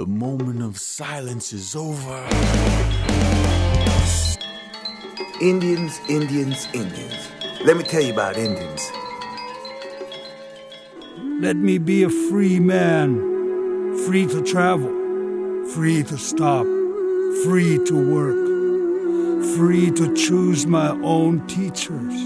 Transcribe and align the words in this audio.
The 0.00 0.06
moment 0.06 0.62
of 0.62 0.78
silence 0.78 1.52
is 1.52 1.76
over. 1.76 2.26
Indians, 5.42 6.00
Indians, 6.08 6.66
Indians. 6.72 7.30
Let 7.66 7.76
me 7.76 7.82
tell 7.82 8.00
you 8.00 8.14
about 8.14 8.38
Indians. 8.38 8.90
Let 11.42 11.56
me 11.56 11.76
be 11.76 12.04
a 12.04 12.08
free 12.08 12.58
man, 12.58 13.14
free 14.06 14.24
to 14.28 14.42
travel, 14.42 14.88
free 15.74 16.02
to 16.04 16.16
stop, 16.16 16.64
free 17.44 17.78
to 17.84 17.94
work, 17.94 19.44
free 19.54 19.90
to 19.90 20.14
choose 20.14 20.64
my 20.64 20.92
own 21.02 21.46
teachers, 21.46 22.16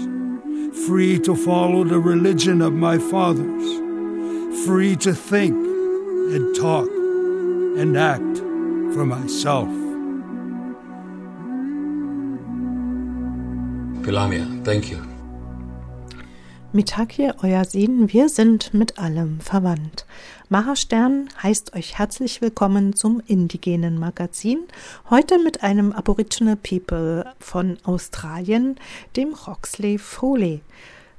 free 0.87 1.19
to 1.19 1.35
follow 1.35 1.83
the 1.83 1.99
religion 1.99 2.61
of 2.61 2.71
my 2.71 2.97
fathers, 2.97 4.65
free 4.65 4.95
to 4.95 5.13
think 5.13 5.55
and 6.33 6.55
talk 6.55 6.94
and 7.77 7.97
act 7.97 8.37
for 8.93 9.05
myself. 9.05 9.67
Pilamia, 14.03 14.45
thank 14.63 14.89
you. 14.89 14.99
Mitake, 16.71 17.33
euer 17.41 17.63
Sehen, 17.63 18.11
wir 18.11 18.27
sind 18.27 18.73
mit 18.73 18.99
allem 18.99 19.39
verwandt. 19.39 20.05
Mara 20.49 20.75
Stern 20.75 21.29
heißt 21.41 21.73
euch 21.75 21.97
herzlich 21.97 22.41
willkommen 22.41 22.93
zum 22.93 23.21
Indigenen 23.25 23.97
Magazin. 23.97 24.59
Heute 25.09 25.39
mit 25.39 25.63
einem 25.63 25.91
Aboriginal 25.91 26.57
People 26.57 27.25
von 27.39 27.77
Australien, 27.83 28.75
dem 29.15 29.33
Roxley 29.33 29.97
Foley. 29.97 30.61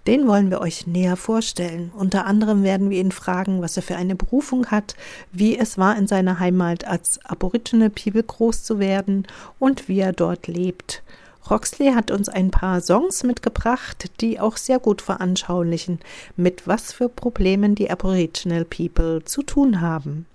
Den 0.07 0.29
wollen 0.29 0.51
wir 0.51 0.61
euch 0.61 0.87
näher 0.87 1.17
vorstellen. 1.17 1.91
Unter 1.97 2.27
anderem 2.27 2.63
werden 2.63 2.91
wir 2.91 3.01
ihn 3.01 3.11
fragen, 3.11 3.61
was 3.61 3.77
er 3.77 3.83
für 3.83 3.97
eine 3.97 4.15
Berufung 4.15 4.67
hat, 4.67 4.95
wie 5.33 5.59
es 5.59 5.79
war, 5.79 5.97
in 5.99 6.07
seiner 6.07 6.39
Heimat 6.39 6.87
als 6.87 7.19
Aboriginal 7.25 7.91
People 7.91 8.23
groß 8.23 8.63
zu 8.63 8.79
werden 8.79 9.27
und 9.59 9.89
wie 9.89 9.99
er 9.99 10.13
dort 10.13 10.47
lebt. 10.47 11.03
Roxley 11.51 11.93
hat 11.93 12.11
uns 12.11 12.29
ein 12.29 12.51
paar 12.51 12.81
Songs 12.81 13.25
mitgebracht, 13.25 14.11
die 14.21 14.39
auch 14.39 14.57
sehr 14.57 14.79
gut 14.79 15.03
veranschaulichen, 15.03 16.01
mit 16.37 16.67
was 16.67 16.93
für 16.93 17.09
Problemen 17.09 17.75
die 17.75 17.91
Aboriginal 17.91 18.65
People 18.65 19.25
zu 19.25 19.43
tun 19.43 19.81
haben. 19.81 20.27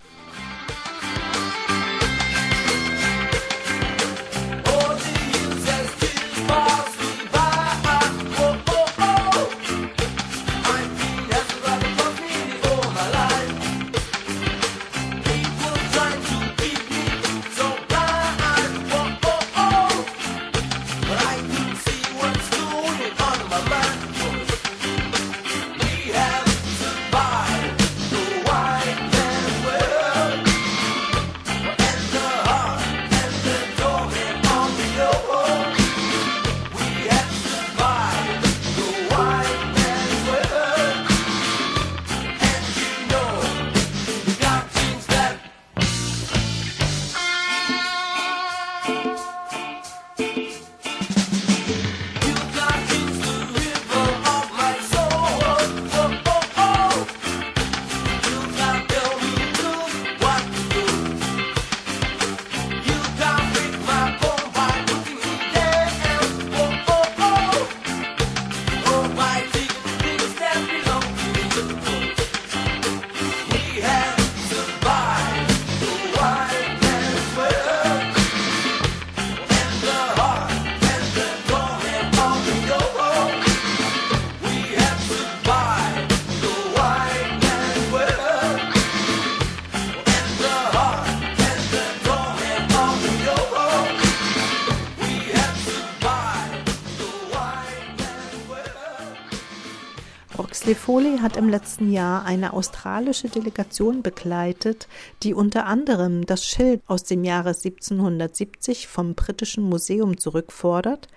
Foley 100.92 101.20
hat 101.20 101.38
im 101.38 101.48
letzten 101.48 101.90
Jahr 101.90 102.26
eine 102.26 102.52
australische 102.52 103.30
Delegation 103.30 104.02
begleitet, 104.02 104.88
die 105.22 105.32
unter 105.32 105.64
anderem 105.64 106.26
das 106.26 106.44
Schild 106.44 106.82
aus 106.86 107.02
dem 107.04 107.24
Jahre 107.24 107.54
1770 107.54 108.88
vom 108.88 109.14
Britischen 109.14 109.64
Museum 109.64 110.18
zurückfordert. 110.18 111.08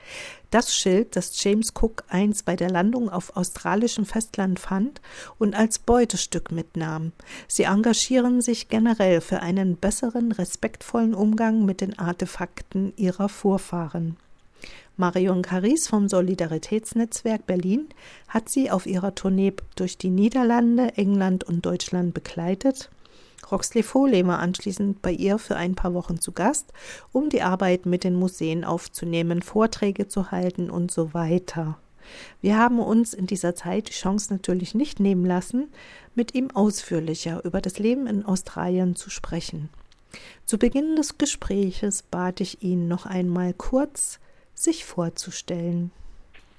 Das 0.49 0.73
Schild, 0.73 1.17
das 1.17 1.43
James 1.43 1.73
Cook 1.77 2.05
einst 2.07 2.45
bei 2.45 2.55
der 2.55 2.69
Landung 2.69 3.09
auf 3.09 3.35
australischem 3.35 4.05
Festland 4.05 4.61
fand 4.61 5.01
und 5.39 5.55
als 5.55 5.77
Beutestück 5.77 6.53
mitnahm. 6.53 7.11
Sie 7.49 7.63
engagieren 7.63 8.39
sich 8.39 8.69
generell 8.69 9.19
für 9.19 9.41
einen 9.41 9.75
besseren, 9.75 10.31
respektvollen 10.31 11.13
Umgang 11.13 11.65
mit 11.65 11.81
den 11.81 11.99
Artefakten 11.99 12.93
ihrer 12.95 13.27
Vorfahren. 13.27 14.15
Marion 14.97 15.41
Caris 15.41 15.89
vom 15.89 16.07
Solidaritätsnetzwerk 16.07 17.45
Berlin 17.45 17.89
hat 18.29 18.47
sie 18.47 18.71
auf 18.71 18.85
ihrer 18.85 19.13
Tournee 19.13 19.53
durch 19.75 19.97
die 19.97 20.09
Niederlande, 20.09 20.93
England 20.95 21.43
und 21.43 21.65
Deutschland 21.65 22.13
begleitet. 22.13 22.89
Roxley 23.51 23.83
Foley 23.83 24.25
war 24.25 24.39
anschließend 24.39 25.01
bei 25.01 25.11
ihr 25.11 25.37
für 25.37 25.57
ein 25.57 25.75
paar 25.75 25.93
Wochen 25.93 26.21
zu 26.21 26.31
Gast, 26.31 26.71
um 27.11 27.29
die 27.29 27.41
Arbeit 27.41 27.85
mit 27.85 28.05
den 28.05 28.15
Museen 28.15 28.63
aufzunehmen, 28.63 29.41
Vorträge 29.41 30.07
zu 30.07 30.31
halten 30.31 30.69
und 30.69 30.91
so 30.91 31.13
weiter. 31.13 31.77
Wir 32.41 32.57
haben 32.57 32.79
uns 32.79 33.13
in 33.13 33.27
dieser 33.27 33.53
Zeit 33.53 33.89
die 33.89 33.93
Chance 33.93 34.31
natürlich 34.31 34.75
nicht 34.75 35.01
nehmen 35.01 35.25
lassen, 35.25 35.67
mit 36.13 36.35
ihm 36.35 36.51
ausführlicher 36.51 37.43
über 37.43 37.59
das 37.59 37.79
Leben 37.79 38.07
in 38.07 38.25
Australien 38.25 38.95
zu 38.95 39.09
sprechen. 39.09 39.67
Zu 40.45 40.57
Beginn 40.57 40.95
des 40.95 41.17
Gespräches 41.17 42.01
bat 42.03 42.39
ich 42.39 42.63
ihn 42.63 42.87
noch 42.87 43.05
einmal 43.05 43.53
kurz 43.53 44.19
sich 44.55 44.85
vorzustellen. 44.85 45.91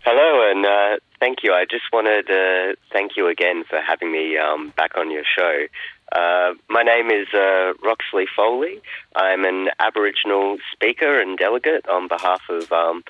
Hello, 0.05 0.49
and 0.49 0.65
uh, 0.65 0.99
thank 1.19 1.43
you. 1.43 1.53
I 1.53 1.65
just 1.65 1.93
wanted 1.93 2.29
to 2.29 2.77
thank 2.93 3.17
you 3.17 3.27
again 3.27 3.65
for 3.69 3.81
having 3.81 4.13
me 4.13 4.39
um, 4.39 4.73
back 4.77 4.97
on 4.97 5.11
your 5.11 5.25
show. 5.25 5.67
Uh, 6.13 6.55
my 6.69 6.83
name 6.83 7.11
is 7.11 7.27
uh, 7.35 7.73
Roxley 7.83 8.27
Foley. 8.37 8.81
I'm 9.17 9.45
an 9.45 9.71
Aboriginal 9.81 10.59
speaker 10.73 11.21
and 11.21 11.37
delegate 11.37 11.89
on 11.89 12.07
behalf 12.07 12.43
of 12.49 12.71
um, 12.71 13.03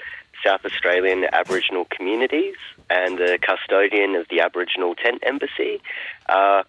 South 0.42 0.64
Australian 0.64 1.26
Aboriginal 1.32 1.86
communities 1.90 2.56
and 2.88 3.18
the 3.18 3.38
custodian 3.42 4.14
of 4.14 4.26
the 4.30 4.40
Aboriginal 4.40 4.94
Tent 4.94 5.22
Embassy. 5.22 5.82
Uh, 6.28 6.62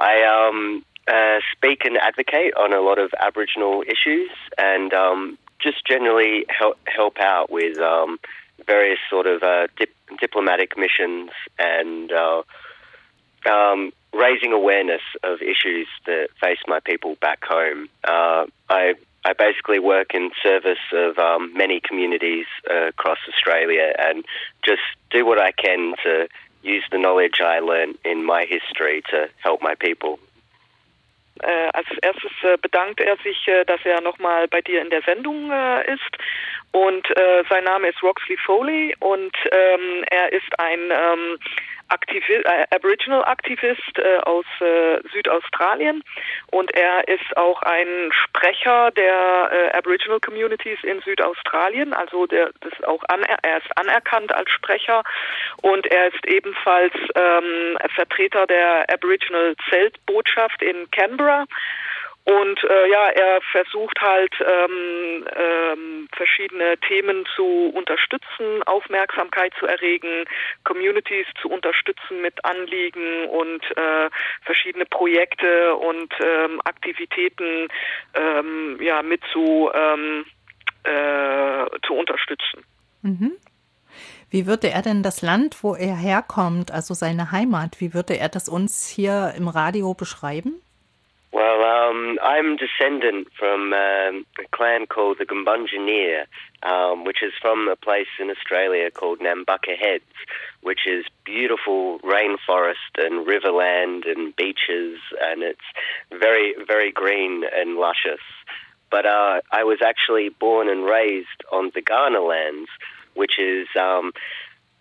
I 0.00 0.22
um, 0.24 0.84
uh, 1.06 1.38
speak 1.52 1.84
and 1.84 1.96
advocate 1.98 2.54
on 2.56 2.72
a 2.72 2.80
lot 2.80 2.98
of 2.98 3.12
Aboriginal 3.20 3.82
issues 3.82 4.30
and 4.58 4.92
um, 4.92 5.38
just 5.64 5.84
generally 5.86 6.44
help 6.48 6.78
help 6.86 7.18
out 7.18 7.50
with 7.50 7.78
um, 7.78 8.18
various 8.66 8.98
sort 9.10 9.26
of 9.26 9.42
uh, 9.42 9.66
dip- 9.78 10.20
diplomatic 10.20 10.76
missions 10.76 11.30
and 11.58 12.12
uh, 12.12 12.42
um, 13.50 13.92
raising 14.12 14.52
awareness 14.52 15.02
of 15.22 15.42
issues 15.42 15.88
that 16.06 16.28
face 16.40 16.58
my 16.66 16.80
people 16.80 17.16
back 17.20 17.42
home. 17.44 17.88
Uh, 18.04 18.44
I 18.68 18.94
I 19.24 19.32
basically 19.32 19.78
work 19.78 20.14
in 20.14 20.30
service 20.42 20.84
of 20.92 21.18
um, 21.18 21.52
many 21.56 21.80
communities 21.80 22.46
uh, 22.70 22.88
across 22.88 23.18
Australia 23.28 23.92
and 23.98 24.24
just 24.62 24.82
do 25.10 25.24
what 25.24 25.40
I 25.40 25.50
can 25.52 25.94
to 26.04 26.28
use 26.62 26.84
the 26.90 26.98
knowledge 26.98 27.40
I 27.40 27.60
learned 27.60 27.96
in 28.04 28.24
my 28.24 28.44
history 28.44 29.02
to 29.10 29.28
help 29.42 29.62
my 29.62 29.74
people. 29.74 30.18
Äh, 31.42 31.68
als 31.72 31.86
erstes 32.02 32.30
äh, 32.42 32.56
bedankt 32.60 33.00
er 33.00 33.16
sich, 33.18 33.48
äh, 33.48 33.64
dass 33.64 33.80
er 33.84 34.00
nochmal 34.00 34.46
bei 34.46 34.60
dir 34.60 34.80
in 34.80 34.90
der 34.90 35.02
Sendung 35.02 35.50
äh, 35.50 35.92
ist. 35.92 36.16
Und 36.70 37.08
äh, 37.16 37.42
sein 37.48 37.64
Name 37.64 37.88
ist 37.88 38.02
Roxley 38.02 38.36
Foley 38.36 38.94
und 39.00 39.36
ähm, 39.50 40.04
er 40.10 40.32
ist 40.32 40.58
ein 40.58 40.92
ähm, 40.92 41.38
Aktivi 41.94 42.34
äh, 42.34 42.66
Aboriginal-Aktivist 42.74 43.98
äh, 43.98 44.18
aus 44.24 44.44
äh, 44.60 45.00
Südaustralien 45.12 46.02
und 46.50 46.74
er 46.74 47.06
ist 47.06 47.36
auch 47.36 47.62
ein 47.62 48.10
Sprecher 48.12 48.90
der 48.90 49.50
äh, 49.52 49.76
Aboriginal 49.78 50.20
Communities 50.20 50.78
in 50.82 51.00
Südaustralien. 51.02 51.92
Also 51.94 52.26
der, 52.26 52.50
das 52.60 52.72
auch 52.84 53.02
er 53.08 53.58
ist 53.58 53.78
anerkannt 53.78 54.34
als 54.34 54.50
Sprecher 54.50 55.02
und 55.62 55.86
er 55.86 56.08
ist 56.08 56.26
ebenfalls 56.26 56.94
ähm, 57.14 57.78
Vertreter 57.94 58.46
der 58.46 58.84
Aboriginal 58.92 59.54
Zeltbotschaft 59.70 60.62
in 60.62 60.90
Canberra. 60.90 61.44
Und 62.24 62.64
äh, 62.64 62.90
ja, 62.90 63.08
er 63.08 63.40
versucht 63.52 64.00
halt 64.00 64.34
ähm, 64.40 65.26
ähm, 65.36 66.08
verschiedene 66.16 66.78
Themen 66.78 67.26
zu 67.36 67.70
unterstützen, 67.74 68.62
Aufmerksamkeit 68.64 69.52
zu 69.58 69.66
erregen, 69.66 70.24
Communities 70.64 71.26
zu 71.42 71.50
unterstützen 71.50 72.22
mit 72.22 72.42
Anliegen 72.42 73.26
und 73.26 73.62
äh, 73.76 74.08
verschiedene 74.42 74.86
Projekte 74.86 75.74
und 75.76 76.14
ähm, 76.18 76.62
Aktivitäten 76.64 77.68
ähm, 78.14 78.78
ja 78.80 79.02
mit 79.02 79.20
zu 79.30 79.70
ähm, 79.74 80.24
äh, 80.84 81.66
zu 81.86 81.92
unterstützen. 81.92 82.64
Mhm. 83.02 83.32
Wie 84.30 84.46
würde 84.46 84.70
er 84.70 84.82
denn 84.82 85.02
das 85.02 85.20
Land, 85.22 85.62
wo 85.62 85.74
er 85.74 85.94
herkommt, 85.94 86.72
also 86.72 86.94
seine 86.94 87.32
Heimat, 87.32 87.80
wie 87.80 87.94
würde 87.94 88.18
er 88.18 88.28
das 88.28 88.48
uns 88.48 88.88
hier 88.88 89.34
im 89.36 89.48
Radio 89.48 89.94
beschreiben? 89.94 90.60
Well, 91.34 91.64
um, 91.64 92.16
I'm 92.22 92.56
descendant 92.56 93.26
from 93.36 93.72
um, 93.72 94.24
a 94.38 94.46
clan 94.52 94.86
called 94.86 95.18
the 95.18 95.26
Gumbungeneer, 95.26 96.26
um, 96.62 97.04
which 97.04 97.24
is 97.24 97.32
from 97.42 97.66
a 97.66 97.74
place 97.74 98.06
in 98.20 98.30
Australia 98.30 98.88
called 98.92 99.18
Nambucca 99.18 99.76
Heads, 99.76 100.04
which 100.62 100.86
is 100.86 101.04
beautiful 101.24 101.98
rainforest 102.04 102.94
and 102.98 103.26
riverland 103.26 104.08
and 104.08 104.36
beaches, 104.36 105.00
and 105.20 105.42
it's 105.42 105.66
very, 106.12 106.54
very 106.68 106.92
green 106.92 107.42
and 107.52 107.78
luscious. 107.78 108.22
But 108.92 109.04
uh, 109.04 109.40
I 109.50 109.64
was 109.64 109.78
actually 109.84 110.28
born 110.28 110.68
and 110.68 110.84
raised 110.84 111.42
on 111.50 111.72
the 111.74 111.82
Ghana 111.82 112.20
lands, 112.20 112.70
which 113.14 113.40
is 113.40 113.66
um, 113.76 114.12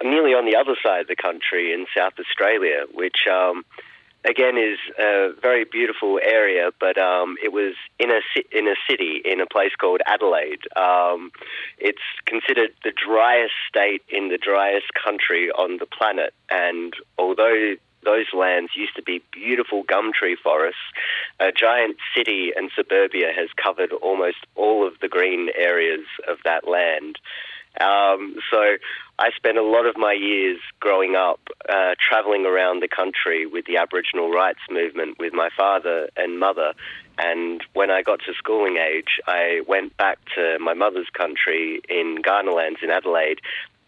nearly 0.03 0.35
on 0.35 0.45
the 0.45 0.55
other 0.55 0.75
side 0.83 1.01
of 1.01 1.07
the 1.07 1.15
country 1.15 1.73
in 1.73 1.87
South 1.97 2.13
Australia, 2.19 2.85
which 2.93 3.25
um, 3.27 3.65
again 4.25 4.57
is 4.57 4.77
a 4.99 5.31
very 5.41 5.65
beautiful 5.65 6.19
area, 6.23 6.71
but 6.79 6.97
um, 6.97 7.35
it 7.43 7.51
was 7.51 7.75
in 7.99 8.09
a 8.11 8.21
in 8.51 8.67
a 8.67 8.75
city 8.89 9.21
in 9.23 9.41
a 9.41 9.45
place 9.45 9.71
called 9.79 10.01
Adelaide. 10.05 10.61
Um, 10.75 11.31
it's 11.77 12.01
considered 12.25 12.71
the 12.83 12.91
driest 12.91 13.53
state 13.67 14.03
in 14.09 14.29
the 14.29 14.37
driest 14.37 14.93
country 14.93 15.51
on 15.51 15.77
the 15.77 15.85
planet, 15.85 16.33
and 16.49 16.93
although 17.17 17.75
those 18.03 18.25
lands 18.33 18.71
used 18.75 18.95
to 18.95 19.01
be 19.01 19.23
beautiful 19.31 19.83
gum 19.83 20.11
tree 20.13 20.35
forests. 20.35 20.81
A 21.39 21.51
giant 21.51 21.97
city 22.15 22.51
and 22.55 22.69
suburbia 22.75 23.31
has 23.35 23.49
covered 23.55 23.91
almost 23.93 24.45
all 24.55 24.85
of 24.85 24.93
the 25.01 25.07
green 25.07 25.49
areas 25.57 26.05
of 26.27 26.37
that 26.43 26.67
land. 26.67 27.17
Um, 27.81 28.35
so 28.51 28.77
I 29.19 29.29
spent 29.35 29.57
a 29.57 29.63
lot 29.63 29.85
of 29.85 29.97
my 29.97 30.13
years 30.13 30.59
growing 30.79 31.15
up 31.15 31.39
uh, 31.67 31.95
traveling 31.99 32.45
around 32.45 32.81
the 32.81 32.87
country 32.87 33.45
with 33.45 33.65
the 33.65 33.77
Aboriginal 33.77 34.31
rights 34.31 34.59
movement 34.69 35.17
with 35.19 35.33
my 35.33 35.49
father 35.55 36.09
and 36.17 36.39
mother. 36.39 36.73
And 37.17 37.63
when 37.73 37.91
I 37.91 38.01
got 38.01 38.19
to 38.25 38.33
schooling 38.37 38.77
age, 38.77 39.19
I 39.27 39.61
went 39.67 39.95
back 39.97 40.17
to 40.35 40.57
my 40.59 40.73
mother's 40.73 41.09
country 41.15 41.81
in 41.87 42.17
Garnerlands 42.23 42.79
in 42.81 42.89
Adelaide 42.89 43.39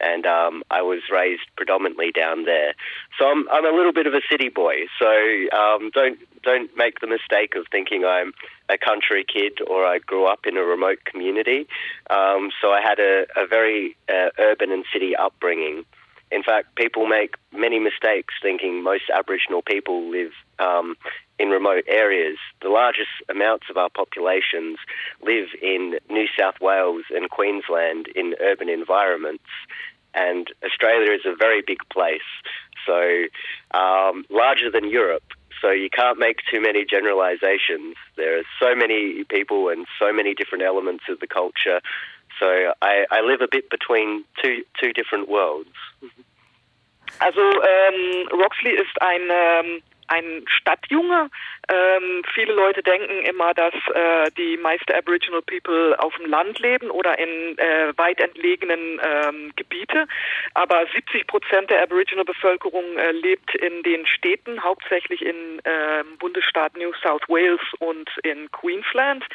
and 0.05 0.25
um, 0.25 0.63
I 0.69 0.81
was 0.81 1.01
raised 1.11 1.47
predominantly 1.57 2.11
down 2.11 2.45
there. 2.45 2.73
So 3.17 3.27
I'm 3.27 3.49
I'm 3.49 3.65
a 3.65 3.75
little 3.75 3.93
bit 3.93 4.07
of 4.07 4.13
a 4.13 4.21
city 4.29 4.49
boy. 4.49 4.85
So 4.99 5.09
um, 5.51 5.89
don't 5.93 6.19
don't 6.43 6.69
make 6.77 6.99
the 6.99 7.07
mistake 7.07 7.55
of 7.55 7.65
thinking 7.71 8.05
I'm 8.05 8.33
a 8.69 8.77
country 8.77 9.25
kid 9.25 9.59
or 9.67 9.85
I 9.85 9.97
grew 9.99 10.25
up 10.25 10.45
in 10.45 10.57
a 10.57 10.63
remote 10.63 10.99
community. 11.05 11.67
Um, 12.09 12.51
so 12.61 12.69
I 12.69 12.81
had 12.81 12.99
a, 12.99 13.25
a 13.35 13.47
very 13.47 13.97
uh, 14.07 14.29
urban 14.39 14.71
and 14.71 14.85
city 14.93 15.15
upbringing. 15.15 15.85
In 16.31 16.43
fact, 16.43 16.75
people 16.75 17.07
make 17.07 17.35
many 17.51 17.79
mistakes 17.79 18.33
thinking 18.41 18.83
most 18.83 19.03
Aboriginal 19.13 19.61
people 19.61 20.09
live 20.09 20.31
um, 20.59 20.95
in 21.37 21.49
remote 21.49 21.83
areas. 21.87 22.37
The 22.61 22.69
largest 22.69 23.09
amounts 23.29 23.65
of 23.69 23.77
our 23.77 23.89
populations 23.89 24.77
live 25.21 25.47
in 25.61 25.99
New 26.09 26.27
South 26.37 26.55
Wales 26.61 27.03
and 27.13 27.29
Queensland 27.29 28.07
in 28.15 28.35
urban 28.41 28.69
environments. 28.69 29.43
And 30.15 30.47
Australia 30.63 31.11
is 31.11 31.25
a 31.25 31.35
very 31.35 31.61
big 31.61 31.79
place, 31.91 32.29
so 32.85 33.25
um, 33.77 34.25
larger 34.29 34.71
than 34.71 34.89
Europe. 34.89 35.23
So 35.61 35.71
you 35.71 35.89
can't 35.89 36.19
make 36.19 36.37
too 36.51 36.61
many 36.61 36.85
generalizations. 36.85 37.95
There 38.17 38.37
are 38.37 38.43
so 38.59 38.75
many 38.75 39.23
people 39.25 39.69
and 39.69 39.85
so 39.99 40.13
many 40.13 40.33
different 40.33 40.63
elements 40.63 41.05
of 41.09 41.19
the 41.19 41.27
culture. 41.27 41.81
So 42.39 42.73
I, 42.81 43.05
I 43.09 43.21
live 43.21 43.41
a 43.41 43.47
bit 43.49 43.69
between 43.69 44.25
two, 44.41 44.63
two 44.81 44.93
different 44.93 45.29
worlds. 45.29 45.69
Also 47.19 47.39
ähm, 47.41 48.27
Roxley 48.31 48.71
ist 48.71 49.01
ein 49.01 49.21
ähm, 49.29 49.81
ein 50.07 50.45
Stadtjunge. 50.47 51.29
Ähm, 51.67 52.23
viele 52.33 52.53
Leute 52.53 52.83
denken 52.83 53.23
immer, 53.25 53.53
dass 53.53 53.73
äh, 53.93 54.31
die 54.37 54.57
meisten 54.57 54.91
Aboriginal 54.93 55.41
People 55.41 55.95
auf 55.99 56.15
dem 56.15 56.29
Land 56.29 56.59
leben 56.59 56.89
oder 56.91 57.17
in 57.17 57.57
äh, 57.57 57.93
weit 57.97 58.19
entlegenen 58.19 58.99
ähm, 59.01 59.51
Gebiete. 59.55 60.07
Aber 60.53 60.85
70 60.93 61.27
Prozent 61.27 61.69
der 61.69 61.83
Aboriginal 61.83 62.25
Bevölkerung 62.25 62.97
äh, 62.97 63.11
lebt 63.11 63.55
in 63.55 63.83
den 63.83 64.05
Städten, 64.05 64.63
hauptsächlich 64.63 65.21
in 65.21 65.61
ähm, 65.65 66.17
Bundesstaat 66.19 66.77
New 66.77 66.93
South 67.01 67.27
Wales 67.27 67.61
und 67.79 68.09
in 68.23 68.51
Queensland. 68.51 69.25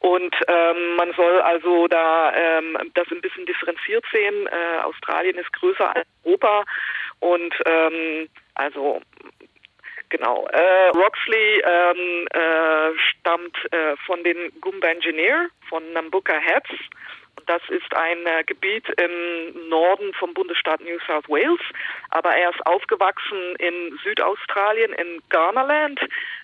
Und 0.00 0.34
ähm, 0.48 0.96
man 0.96 1.12
soll 1.12 1.40
also 1.42 1.86
da 1.86 2.32
ähm, 2.34 2.76
das 2.94 3.06
ein 3.12 3.20
bisschen 3.20 3.46
differenziert 3.46 4.04
sehen. 4.12 4.48
Äh, 4.48 4.82
Australien 4.82 5.38
ist 5.38 5.52
größer 5.52 5.94
als 5.94 6.06
Europa 6.24 6.64
und 7.20 7.54
ähm, 7.66 8.28
also 8.54 9.00
Genau. 10.12 10.46
Äh, 10.52 10.88
Roxley 10.90 11.62
ähm, 11.64 12.28
äh, 12.34 12.98
stammt 12.98 13.56
äh, 13.72 13.96
von 14.04 14.22
den 14.22 14.52
Gumba 14.60 14.88
Engineer 14.88 15.48
von 15.70 15.90
Nambucca 15.94 16.34
Heads. 16.34 16.68
Das 17.46 17.62
ist 17.70 17.96
ein 17.96 18.26
äh, 18.26 18.44
Gebiet 18.44 18.86
im 19.00 19.70
Norden 19.70 20.12
vom 20.18 20.34
Bundesstaat 20.34 20.82
New 20.82 20.98
South 21.06 21.26
Wales. 21.30 21.62
Aber 22.10 22.36
er 22.36 22.50
ist 22.50 22.66
aufgewachsen 22.66 23.56
in 23.56 23.98
Südaustralien, 24.04 24.92
in 24.92 25.22
Ghanaland. 25.30 25.98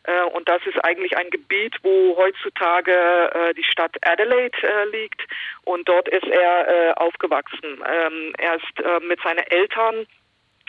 Äh, 0.04 0.22
und 0.32 0.48
das 0.48 0.64
ist 0.64 0.82
eigentlich 0.82 1.18
ein 1.18 1.28
Gebiet, 1.28 1.76
wo 1.82 2.16
heutzutage 2.16 2.90
äh, 3.34 3.52
die 3.52 3.64
Stadt 3.64 3.94
Adelaide 4.00 4.56
liegt. 4.92 5.20
Und 5.64 5.86
dort 5.90 6.08
ist 6.08 6.26
er 6.26 6.94
aufgewachsen. 6.96 7.84
Ähm, 7.86 8.32
er 8.38 8.54
ist 8.54 9.02
mit 9.02 9.20
seinen 9.20 9.44
Eltern 9.50 10.06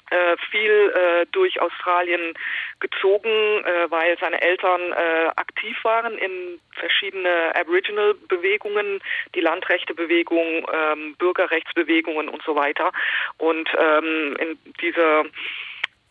äh, 0.09 0.37
viel 0.49 0.71
äh, 0.71 1.25
durch 1.31 1.61
Australien 1.61 2.33
gezogen, 2.79 3.29
äh, 3.29 3.89
weil 3.91 4.17
seine 4.19 4.41
Eltern 4.41 4.91
äh, 4.91 5.27
aktiv 5.35 5.77
waren 5.83 6.17
in 6.17 6.59
verschiedene 6.71 7.55
Aboriginal-Bewegungen, 7.55 9.01
die 9.35 9.41
Landrechtebewegung, 9.41 10.67
ähm, 10.71 11.15
Bürgerrechtsbewegungen 11.19 12.29
und 12.29 12.41
so 12.43 12.55
weiter. 12.55 12.91
Und 13.37 13.69
ähm, 13.77 14.35
in 14.39 14.57
dieser 14.81 15.25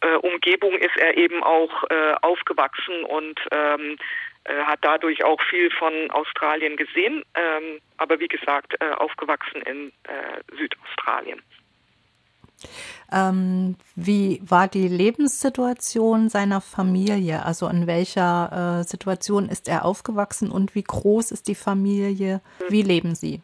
äh, 0.01 0.15
Umgebung 0.23 0.75
ist 0.75 0.97
er 0.97 1.17
eben 1.17 1.43
auch 1.43 1.85
aufgewachsen 2.23 3.03
und 3.05 3.41
ähm, 3.51 3.99
hat 4.45 4.79
dadurch 4.83 5.25
auch 5.25 5.41
viel 5.43 5.71
von 5.71 6.11
Australien 6.11 6.77
gesehen, 6.77 7.25
ähm, 7.35 7.81
aber 7.97 8.19
wie 8.21 8.29
gesagt, 8.29 8.81
aufgewachsen 8.81 9.61
in 9.63 9.93
Südaustralien. 10.57 11.43
Ähm, 13.13 13.77
wie 13.97 14.41
war 14.45 14.69
die 14.69 14.89
Lebenssituation 14.89 16.29
seiner 16.29 16.61
Familie? 16.61 17.45
Also 17.45 17.69
in 17.69 17.87
welcher 17.87 18.81
äh, 18.81 18.85
Situation 18.85 19.49
ist 19.49 19.69
er 19.69 19.85
aufgewachsen 19.85 20.51
und 20.51 20.75
wie 20.75 20.83
groß 20.83 21.31
ist 21.31 21.49
die 21.49 21.55
Familie? 21.55 22.41
Wie 22.69 22.83
leben 22.83 23.15
sie? 23.15 23.41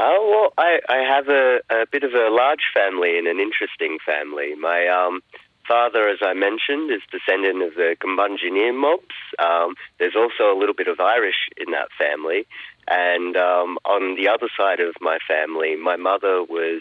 Oh, 0.00 0.30
well, 0.30 0.52
I, 0.56 0.78
I 0.88 1.02
have 1.02 1.28
a, 1.28 1.58
a 1.70 1.84
bit 1.90 2.04
of 2.04 2.14
a 2.14 2.30
large 2.30 2.70
family 2.72 3.18
and 3.18 3.26
an 3.26 3.40
interesting 3.40 3.98
family. 4.06 4.54
My 4.54 4.86
um, 4.86 5.22
father, 5.66 6.08
as 6.08 6.18
I 6.22 6.34
mentioned, 6.34 6.90
is 6.92 7.02
descendant 7.10 7.62
of 7.62 7.74
the 7.74 7.96
Gumbungeneer 8.00 8.74
mobs. 8.74 9.14
Um, 9.40 9.74
there's 9.98 10.14
also 10.14 10.52
a 10.52 10.58
little 10.58 10.74
bit 10.74 10.86
of 10.86 11.00
Irish 11.00 11.48
in 11.56 11.72
that 11.72 11.88
family. 11.98 12.46
And 12.86 13.36
um, 13.36 13.76
on 13.84 14.14
the 14.14 14.28
other 14.28 14.48
side 14.56 14.80
of 14.80 14.94
my 15.00 15.18
family, 15.26 15.74
my 15.76 15.96
mother 15.96 16.42
was 16.42 16.80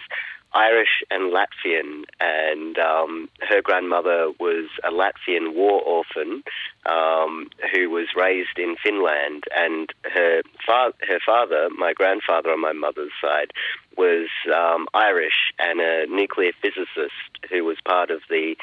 Irish 0.53 1.03
and 1.11 1.33
Latvian, 1.33 2.03
and 2.19 2.77
um, 2.79 3.29
her 3.41 3.61
grandmother 3.61 4.31
was 4.39 4.69
a 4.83 4.91
Latvian 4.91 5.53
war 5.53 5.81
orphan 5.81 6.43
um, 6.85 7.49
who 7.73 7.89
was 7.89 8.07
raised 8.15 8.57
in 8.57 8.75
Finland, 8.83 9.43
and 9.55 9.89
her 10.03 10.41
fa- 10.65 10.93
her 11.07 11.19
father, 11.25 11.69
my 11.77 11.93
grandfather 11.93 12.49
on 12.51 12.61
my 12.61 12.73
mother's 12.73 13.11
side, 13.21 13.51
was 13.97 14.29
um, 14.55 14.87
Irish 14.93 15.51
and 15.59 15.79
a 15.79 16.05
nuclear 16.07 16.51
physicist 16.61 17.13
who 17.49 17.63
was 17.63 17.77
part 17.85 18.11
of 18.11 18.21
the 18.29 18.55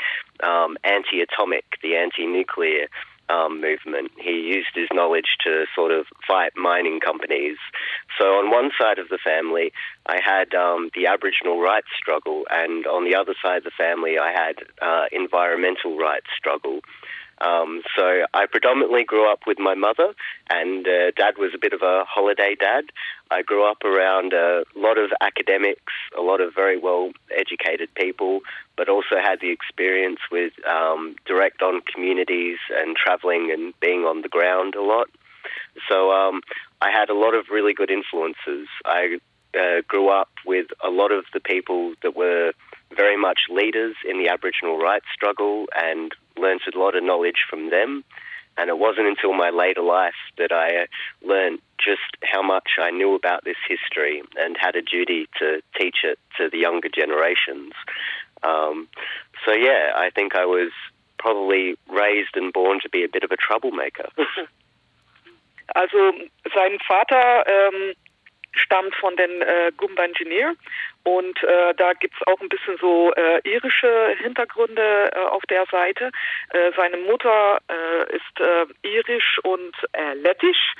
um, 0.42 0.76
anti-atomic, 0.84 1.64
the 1.82 1.96
anti-nuclear 1.96 2.88
um, 3.28 3.60
movement. 3.60 4.10
He 4.18 4.54
used 4.54 4.74
his 4.74 4.88
knowledge 4.92 5.36
to 5.44 5.64
sort 5.74 5.92
of 5.92 6.06
fight 6.26 6.52
mining 6.56 7.00
companies. 7.00 7.56
So 8.20 8.26
on 8.26 8.50
one 8.50 8.70
side 8.80 8.98
of 8.98 9.08
the 9.08 9.18
family, 9.22 9.72
I 10.06 10.20
had 10.24 10.54
um, 10.54 10.90
the 10.94 11.06
Aboriginal 11.06 11.60
rights 11.60 11.88
struggle, 11.96 12.44
and 12.50 12.86
on 12.86 13.04
the 13.04 13.16
other 13.16 13.34
side 13.42 13.58
of 13.58 13.64
the 13.64 13.76
family, 13.76 14.18
I 14.18 14.32
had 14.32 14.56
uh, 14.80 15.04
environmental 15.12 15.96
rights 15.96 16.26
struggle. 16.36 16.80
Um, 17.40 17.82
so 17.96 18.24
I 18.32 18.46
predominantly 18.46 19.04
grew 19.04 19.30
up 19.30 19.40
with 19.46 19.58
my 19.58 19.74
mother, 19.74 20.14
and 20.50 20.86
uh, 20.86 21.10
dad 21.16 21.34
was 21.38 21.52
a 21.54 21.58
bit 21.58 21.72
of 21.72 21.82
a 21.82 22.04
holiday 22.04 22.56
dad. 22.58 22.84
I 23.30 23.42
grew 23.42 23.68
up 23.68 23.84
around 23.84 24.32
a 24.32 24.64
lot 24.76 24.98
of 24.98 25.10
academics, 25.20 25.92
a 26.16 26.22
lot 26.22 26.40
of 26.40 26.54
very 26.54 26.78
well 26.78 27.10
educated 27.36 27.88
people, 27.94 28.40
but 28.76 28.88
also 28.88 29.16
had 29.22 29.40
the 29.40 29.50
experience 29.50 30.20
with 30.30 30.52
um, 30.66 31.16
direct 31.26 31.62
on 31.62 31.80
communities 31.92 32.58
and 32.70 32.96
traveling 32.96 33.50
and 33.52 33.74
being 33.80 34.02
on 34.04 34.22
the 34.22 34.28
ground 34.28 34.74
a 34.74 34.82
lot. 34.82 35.08
So 35.88 36.12
um, 36.12 36.40
I 36.80 36.90
had 36.90 37.10
a 37.10 37.14
lot 37.14 37.34
of 37.34 37.46
really 37.50 37.74
good 37.74 37.90
influences. 37.90 38.68
I 38.84 39.18
uh, 39.54 39.82
grew 39.86 40.08
up 40.08 40.30
with 40.46 40.66
a 40.84 40.90
lot 40.90 41.12
of 41.12 41.24
the 41.32 41.40
people 41.40 41.94
that 42.02 42.16
were 42.16 42.52
very 42.94 43.16
much 43.16 43.40
leaders 43.50 43.94
in 44.08 44.18
the 44.18 44.28
Aboriginal 44.28 44.78
rights 44.78 45.06
struggle 45.14 45.66
and 45.74 46.12
learned 46.36 46.60
a 46.72 46.78
lot 46.78 46.96
of 46.96 47.02
knowledge 47.02 47.44
from 47.48 47.70
them. 47.70 48.04
And 48.56 48.70
it 48.70 48.78
wasn't 48.78 49.08
until 49.08 49.32
my 49.32 49.50
later 49.50 49.82
life 49.82 50.14
that 50.38 50.52
I 50.52 50.86
learned 51.26 51.58
just 51.78 52.16
how 52.22 52.40
much 52.40 52.78
I 52.80 52.90
knew 52.90 53.14
about 53.14 53.44
this 53.44 53.56
history 53.68 54.22
and 54.36 54.56
had 54.58 54.76
a 54.76 54.82
duty 54.82 55.26
to 55.40 55.60
teach 55.78 55.98
it 56.04 56.18
to 56.38 56.48
the 56.48 56.58
younger 56.58 56.88
generations. 56.88 57.72
Um, 58.44 58.86
so, 59.44 59.52
yeah, 59.52 59.92
I 59.96 60.10
think 60.14 60.36
I 60.36 60.46
was 60.46 60.70
probably 61.18 61.76
raised 61.90 62.36
and 62.36 62.52
born 62.52 62.78
to 62.82 62.88
be 62.88 63.02
a 63.02 63.08
bit 63.08 63.24
of 63.24 63.32
a 63.32 63.36
troublemaker. 63.36 64.08
Also 65.74 65.96
sein 66.54 66.78
Vater 66.86 67.42
ähm, 67.46 67.94
stammt 68.54 68.94
von 68.96 69.16
den 69.16 69.42
äh, 69.42 69.72
Gumbaynjinir 69.76 70.54
und 71.04 71.42
äh, 71.42 71.74
da 71.74 71.92
gibt's 71.94 72.18
auch 72.26 72.40
ein 72.40 72.48
bisschen 72.48 72.76
so 72.78 73.12
äh, 73.14 73.40
irische 73.44 74.16
Hintergründe 74.18 75.10
äh, 75.14 75.18
auf 75.18 75.42
der 75.46 75.66
Seite. 75.70 76.10
Äh, 76.50 76.72
seine 76.76 76.96
Mutter 76.98 77.58
äh, 77.68 78.16
ist 78.16 78.40
äh, 78.40 78.66
irisch 78.88 79.38
und 79.42 79.74
äh, 79.92 80.14
lettisch. 80.14 80.74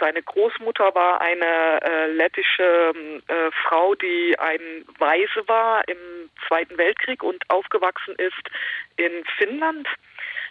Seine 0.00 0.22
Großmutter 0.22 0.94
war 0.94 1.20
eine 1.20 1.82
äh, 1.82 2.06
lettische 2.12 2.92
äh, 3.26 3.50
Frau, 3.64 3.94
die 3.94 4.36
ein 4.38 4.84
Waise 4.98 5.46
war 5.46 5.82
im 5.88 6.30
Zweiten 6.46 6.78
Weltkrieg 6.78 7.22
und 7.22 7.42
aufgewachsen 7.48 8.14
ist 8.16 8.50
in 8.96 9.24
Finnland. 9.36 9.88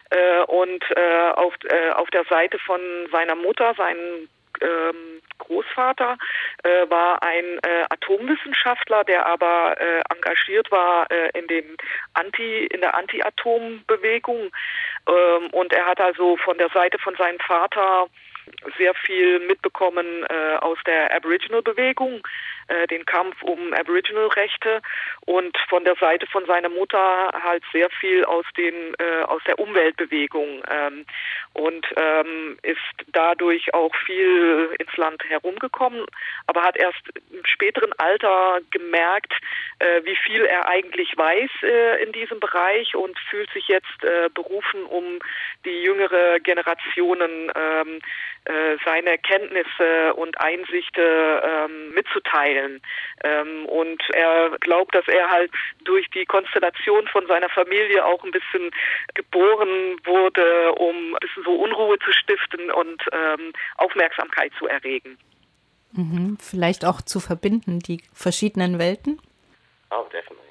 Äh, 0.10 0.44
und 0.44 0.84
äh, 0.96 1.30
auf, 1.36 1.54
äh, 1.66 1.90
auf 1.92 2.10
der 2.12 2.24
Seite 2.26 2.58
von 2.60 2.80
seiner 3.12 3.36
Mutter, 3.36 3.74
sein 3.78 3.98
ähm, 4.62 5.22
Großvater 5.38 6.18
äh, 6.64 6.90
war 6.90 7.22
ein 7.24 7.60
äh, 7.60 7.86
Atomwissenschaftler, 7.90 9.04
der 9.04 9.26
aber 9.26 9.80
äh, 9.80 10.02
engagiert 10.14 10.72
war 10.72 11.10
äh, 11.12 11.30
in 11.38 11.48
dem 11.48 11.78
Anti 12.14 12.66
in 12.68 12.82
der 12.82 12.96
Anti-Atom-Bewegung. 12.96 14.52
Ähm, 15.08 15.50
und 15.52 15.74
er 15.74 15.86
hat 15.86 16.02
also 16.02 16.38
von 16.38 16.58
der 16.58 16.70
Seite 16.70 16.98
von 17.00 17.16
seinem 17.16 17.40
Vater 17.40 18.08
sehr 18.78 18.94
viel 18.94 19.40
mitbekommen 19.40 20.26
äh, 20.30 20.56
aus 20.58 20.78
der 20.86 21.14
Aboriginal-Bewegung, 21.16 22.26
äh, 22.68 22.88
den 22.88 23.06
Kampf 23.06 23.42
um 23.44 23.74
Aboriginal-Rechte 23.74 24.82
und 25.26 25.58
von 25.70 25.84
der 25.84 25.96
Seite 25.96 26.28
von 26.28 26.46
seiner 26.46 26.70
Mutter 26.70 27.32
halt 27.44 27.64
sehr 27.72 27.90
viel 27.90 28.26
aus 28.26 28.46
den 28.58 28.94
äh, 29.00 29.24
aus 29.24 29.42
der 29.46 29.60
Umweltbewegung 29.60 30.64
ähm, 30.70 31.06
und 31.54 31.86
ähm, 31.96 32.58
ist 32.64 32.78
dadurch 33.14 33.74
auch 33.74 33.96
viel 34.06 34.70
ins 34.80 34.96
Land 34.98 35.24
herumgekommen, 35.28 36.06
aber 36.48 36.64
hat 36.64 36.78
erst 36.78 37.02
im 37.32 37.46
späteren 37.46 37.94
Alter 37.98 38.60
gemerkt, 38.72 39.34
äh, 39.80 40.04
wie 40.04 40.16
viel 40.16 40.46
er 40.46 40.68
eigentlich 40.68 41.18
weiß 41.18 41.50
äh, 41.64 42.04
in 42.04 42.12
diesem 42.12 42.40
Bereich 42.40 42.96
und 42.96 43.18
fühlt 43.30 43.50
sich 43.52 43.68
jetzt 43.68 44.04
äh, 44.04 44.30
berufen, 44.34 44.84
um 44.86 45.20
die 45.66 45.82
jüngere 45.82 46.40
Generationen 46.40 47.52
ähm, 47.56 48.02
äh, 48.48 48.78
seine 48.86 49.18
Kenntnisse 49.18 50.14
und 50.16 50.40
Einsichten 50.40 51.04
ähm, 51.04 51.90
mitzuteilen. 51.94 52.82
Ähm, 53.24 53.66
und 53.66 54.02
er 54.14 54.58
glaubt, 54.60 54.96
dass 54.96 55.08
er 55.08 55.30
halt 55.30 55.52
durch 55.84 56.10
die 56.12 56.26
Konstellation 56.26 57.08
von 57.08 57.28
seiner 57.28 57.50
Familie 57.50 58.06
auch 58.06 58.24
ein 58.24 58.32
bisschen 58.32 58.72
geboren 59.14 59.98
wurde, 60.06 60.72
um 60.74 61.14
ein 61.14 61.20
bisschen 61.20 61.44
so 61.44 61.56
Unruhe 61.56 62.00
zu 62.00 62.12
stiften 62.14 62.72
und 62.72 63.04
ähm, 63.12 63.54
Aufmerksamkeit 63.78 64.52
zu 64.58 64.68
erregen. 64.68 65.18
Mhm. 65.92 66.38
Vielleicht 66.40 66.86
auch 66.86 67.02
zu 67.02 67.20
verbinden, 67.20 67.80
die 67.80 68.02
verschiedenen 68.14 68.80
Welten? 68.80 69.20
Oh, 69.92 70.06
definitely. 70.12 70.47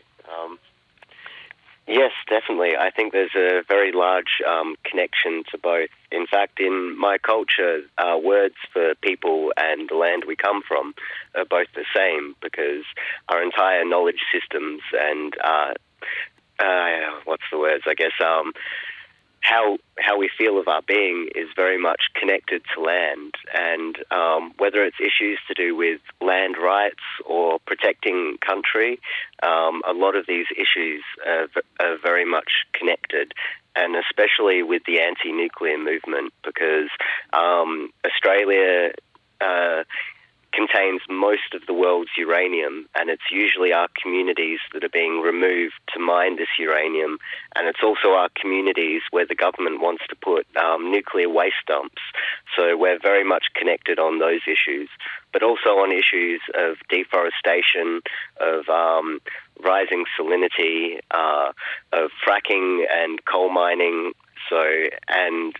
Yes, 1.88 2.10
definitely. 2.28 2.76
I 2.76 2.90
think 2.90 3.12
there's 3.12 3.36
a 3.36 3.62
very 3.68 3.92
large 3.92 4.42
um, 4.48 4.74
connection 4.84 5.44
to 5.52 5.58
both. 5.58 5.90
In 6.10 6.26
fact, 6.26 6.58
in 6.58 6.98
my 6.98 7.16
culture, 7.16 7.82
uh, 7.96 8.18
words 8.18 8.56
for 8.72 8.94
people 9.02 9.52
and 9.56 9.88
the 9.88 9.94
land 9.94 10.24
we 10.26 10.34
come 10.34 10.62
from 10.66 10.94
are 11.36 11.44
both 11.44 11.68
the 11.76 11.84
same 11.94 12.34
because 12.42 12.82
our 13.28 13.40
entire 13.40 13.84
knowledge 13.84 14.20
systems 14.32 14.80
and 15.00 15.34
uh, 15.44 15.74
uh, 16.58 17.20
what's 17.24 17.44
the 17.52 17.58
words? 17.58 17.84
I 17.86 17.94
guess 17.94 18.12
um, 18.24 18.52
how 19.40 19.78
how 19.98 20.18
we 20.18 20.28
feel 20.36 20.58
of 20.58 20.68
our 20.68 20.82
being 20.82 21.28
is 21.34 21.48
very 21.56 21.78
much 21.78 22.10
connected 22.14 22.62
to 22.74 22.80
land, 22.82 23.34
and 23.54 23.96
um, 24.10 24.52
whether 24.58 24.84
it's 24.84 24.96
issues 25.00 25.38
to 25.48 25.54
do 25.54 25.74
with 25.76 26.00
land 26.20 26.56
rights 26.62 27.02
or 27.24 27.58
protecting 27.66 28.38
country, 28.44 28.98
um, 29.42 29.82
a 29.88 29.92
lot 29.92 30.16
of 30.16 30.26
these 30.26 30.46
issues 30.56 31.02
are, 31.26 31.48
are 31.80 31.96
very 32.02 32.24
much 32.24 32.50
connected. 32.72 33.32
And 33.78 33.94
especially 33.94 34.62
with 34.62 34.84
the 34.86 35.00
anti-nuclear 35.00 35.76
movement, 35.76 36.32
because 36.42 36.88
um, 37.34 37.90
Australia 38.06 38.92
uh, 39.40 39.84
contains 40.56 41.02
most 41.08 41.52
of 41.52 41.66
the 41.66 41.74
world's 41.74 42.10
uranium, 42.16 42.88
and 42.94 43.10
it's 43.10 43.28
usually 43.30 43.72
our 43.72 43.88
communities 44.02 44.58
that 44.72 44.82
are 44.82 44.96
being 45.02 45.20
removed 45.20 45.74
to 45.92 46.00
mine 46.00 46.36
this 46.36 46.54
uranium, 46.58 47.18
and 47.54 47.68
it's 47.68 47.84
also 47.84 48.08
our 48.20 48.30
communities 48.40 49.02
where 49.10 49.26
the 49.26 49.34
government 49.34 49.80
wants 49.80 50.02
to 50.08 50.16
put 50.16 50.46
um, 50.56 50.90
nuclear 50.90 51.28
waste 51.28 51.66
dumps. 51.66 52.02
So 52.56 52.76
we're 52.76 52.98
very 52.98 53.24
much 53.24 53.44
connected 53.54 53.98
on 53.98 54.18
those 54.18 54.40
issues, 54.46 54.88
but 55.32 55.42
also 55.42 55.70
on 55.84 55.92
issues 55.92 56.40
of 56.54 56.76
deforestation, 56.88 58.00
of 58.40 58.68
um, 58.70 59.20
rising 59.62 60.04
salinity, 60.18 61.00
uh, 61.10 61.52
of 61.92 62.10
fracking 62.26 62.84
and 62.90 63.22
coal 63.26 63.50
mining. 63.50 64.12
So 64.48 64.62
and 65.08 65.54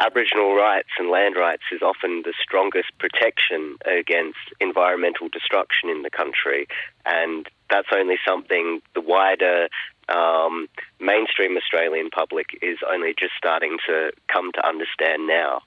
Aboriginal 0.00 0.54
rights 0.54 0.88
and 0.98 1.10
land 1.10 1.36
rights 1.36 1.64
is 1.70 1.82
often 1.82 2.22
the 2.24 2.32
strongest 2.42 2.90
protection 2.98 3.76
against 3.84 4.38
environmental 4.58 5.28
destruction 5.28 5.90
in 5.90 6.02
the 6.02 6.10
country, 6.10 6.66
and 7.04 7.48
that's 7.68 7.88
only 7.94 8.16
something 8.26 8.80
the 8.94 9.02
wider 9.02 9.68
um, 10.08 10.68
mainstream 11.00 11.56
Australian 11.56 12.08
public 12.10 12.58
is 12.62 12.78
only 12.90 13.14
just 13.18 13.34
starting 13.36 13.76
to 13.86 14.10
come 14.32 14.50
to 14.52 14.66
understand 14.66 15.26
now. 15.26 15.62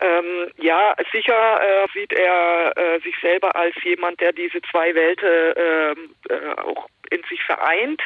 Ähm, 0.00 0.52
ja, 0.58 0.94
sicher 1.10 1.60
äh, 1.60 1.88
sieht 1.92 2.12
er 2.12 2.72
äh, 2.76 3.00
sich 3.00 3.16
selber 3.20 3.56
als 3.56 3.74
jemand, 3.82 4.20
der 4.20 4.32
diese 4.32 4.62
zwei 4.70 4.94
Welten 4.94 5.26
äh, 5.26 6.34
äh, 6.34 6.54
auch 6.62 6.88
in 7.10 7.22
sich 7.28 7.42
vereint. 7.44 8.00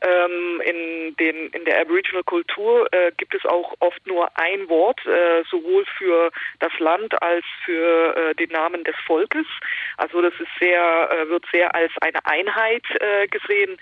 Ähm, 0.00 0.60
in, 0.64 1.16
den, 1.16 1.48
in 1.50 1.64
der 1.64 1.80
Aboriginal-Kultur 1.80 2.92
äh, 2.92 3.12
gibt 3.16 3.34
es 3.34 3.44
auch 3.44 3.74
oft 3.80 4.06
nur 4.06 4.28
ein 4.38 4.68
Wort, 4.68 5.04
äh, 5.06 5.42
sowohl 5.50 5.84
für 5.96 6.30
das 6.60 6.72
Land 6.78 7.20
als 7.22 7.44
für 7.64 8.16
äh, 8.16 8.34
den 8.34 8.50
Namen 8.50 8.84
des 8.84 8.96
Volkes. 9.06 9.46
Also 9.96 10.20
das 10.20 10.34
ist 10.34 10.50
sehr, 10.60 11.10
äh, 11.10 11.28
wird 11.28 11.44
sehr 11.52 11.74
als 11.74 11.92
eine 12.00 12.24
Einheit 12.26 12.84
äh, 13.00 13.26
gesehen. 13.28 13.78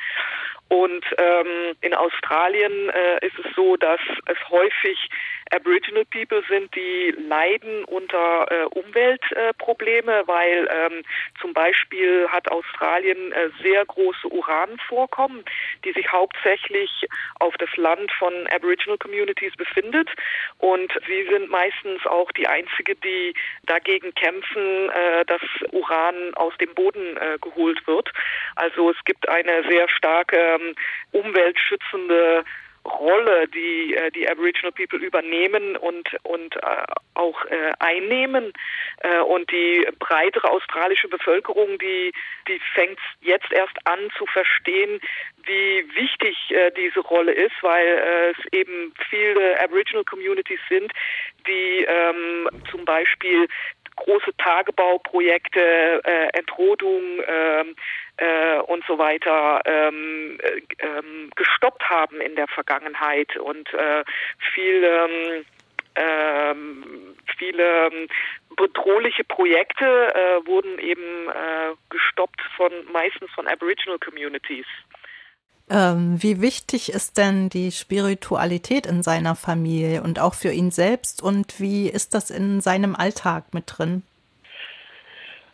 Und 0.68 1.04
ähm, 1.18 1.76
in 1.82 1.92
Australien 1.92 2.88
äh, 2.88 3.26
ist 3.26 3.38
es 3.38 3.54
so, 3.54 3.76
dass 3.76 4.00
es 4.26 4.38
häufig 4.48 5.08
Aboriginal 5.52 6.04
People 6.06 6.42
sind, 6.48 6.74
die 6.74 7.14
leiden 7.28 7.84
unter 7.84 8.46
äh, 8.50 8.64
Umweltprobleme, 8.64 10.20
äh, 10.20 10.26
weil 10.26 10.68
ähm, 10.70 11.02
zum 11.40 11.52
Beispiel 11.52 12.26
hat 12.28 12.50
Australien 12.50 13.32
äh, 13.32 13.50
sehr 13.62 13.84
große 13.84 14.28
Uranvorkommen, 14.28 15.44
die 15.84 15.92
sich 15.92 16.10
hauptsächlich 16.10 16.90
auf 17.40 17.54
das 17.58 17.68
Land 17.76 18.10
von 18.18 18.32
Aboriginal 18.54 18.98
Communities 18.98 19.54
befindet. 19.56 20.08
Und 20.58 20.92
sie 21.06 21.26
sind 21.30 21.50
meistens 21.50 22.04
auch 22.06 22.30
die 22.32 22.46
einzige, 22.46 22.94
die 22.96 23.34
dagegen 23.64 24.14
kämpfen, 24.14 24.90
äh, 24.90 25.24
dass 25.26 25.42
Uran 25.70 26.34
aus 26.34 26.56
dem 26.58 26.74
Boden 26.74 27.16
äh, 27.18 27.38
geholt 27.40 27.86
wird. 27.86 28.10
Also 28.56 28.90
es 28.90 29.04
gibt 29.04 29.28
eine 29.28 29.64
sehr 29.68 29.88
starke 29.88 30.36
ähm, 30.36 30.74
umweltschützende 31.12 32.44
Rolle, 32.84 33.48
die 33.48 33.94
äh, 33.94 34.10
die 34.10 34.28
Aboriginal 34.28 34.72
People 34.72 34.98
übernehmen 34.98 35.76
und 35.76 36.08
und 36.24 36.56
äh, 36.56 36.84
auch 37.14 37.44
äh, 37.46 37.70
einnehmen. 37.78 38.52
Äh, 38.98 39.20
und 39.20 39.50
die 39.50 39.86
breitere 39.98 40.50
australische 40.50 41.08
Bevölkerung, 41.08 41.78
die 41.78 42.12
die 42.48 42.60
fängt 42.74 42.98
jetzt 43.20 43.52
erst 43.52 43.76
an 43.86 44.10
zu 44.16 44.26
verstehen, 44.26 45.00
wie 45.44 45.84
wichtig 45.94 46.36
äh, 46.50 46.70
diese 46.72 47.00
Rolle 47.00 47.32
ist, 47.32 47.54
weil 47.62 47.86
äh, 47.86 48.30
es 48.30 48.52
eben 48.52 48.92
viele 49.10 49.60
Aboriginal 49.60 50.04
Communities 50.04 50.60
sind, 50.68 50.92
die 51.46 51.84
ähm, 51.88 52.48
zum 52.70 52.84
Beispiel 52.84 53.48
große 54.04 54.36
Tagebauprojekte, 54.38 56.00
äh, 56.04 56.38
Entrodung, 56.38 57.20
äh, 57.20 57.64
äh, 58.18 58.60
und 58.60 58.84
so 58.86 58.98
weiter 58.98 59.60
ähm, 59.64 60.38
äh, 60.42 60.60
ähm, 60.78 61.30
gestoppt 61.34 61.82
haben 61.88 62.20
in 62.20 62.36
der 62.36 62.48
Vergangenheit 62.48 63.36
und 63.36 63.72
äh, 63.74 64.04
viel 64.54 64.84
ähm, 64.84 65.44
ähm, 65.94 67.16
viele 67.36 67.86
ähm, 67.86 68.08
bedrohliche 68.56 69.24
Projekte 69.24 69.84
äh, 70.14 70.46
wurden 70.46 70.78
eben 70.78 71.28
äh, 71.28 71.74
gestoppt 71.90 72.40
von 72.56 72.72
meistens 72.92 73.30
von 73.32 73.46
Aboriginal 73.46 73.98
Communities. 73.98 74.66
Ähm, 75.70 76.22
wie 76.22 76.40
wichtig 76.40 76.92
ist 76.92 77.16
denn 77.16 77.48
die 77.48 77.70
Spiritualität 77.72 78.86
in 78.86 79.02
seiner 79.02 79.36
Familie 79.36 80.02
und 80.02 80.18
auch 80.18 80.34
für 80.34 80.52
ihn 80.52 80.70
selbst 80.70 81.22
und 81.22 81.60
wie 81.60 81.88
ist 81.88 82.14
das 82.14 82.30
in 82.30 82.60
seinem 82.60 82.94
Alltag 82.94 83.54
mit 83.54 83.64
drin? 83.66 84.02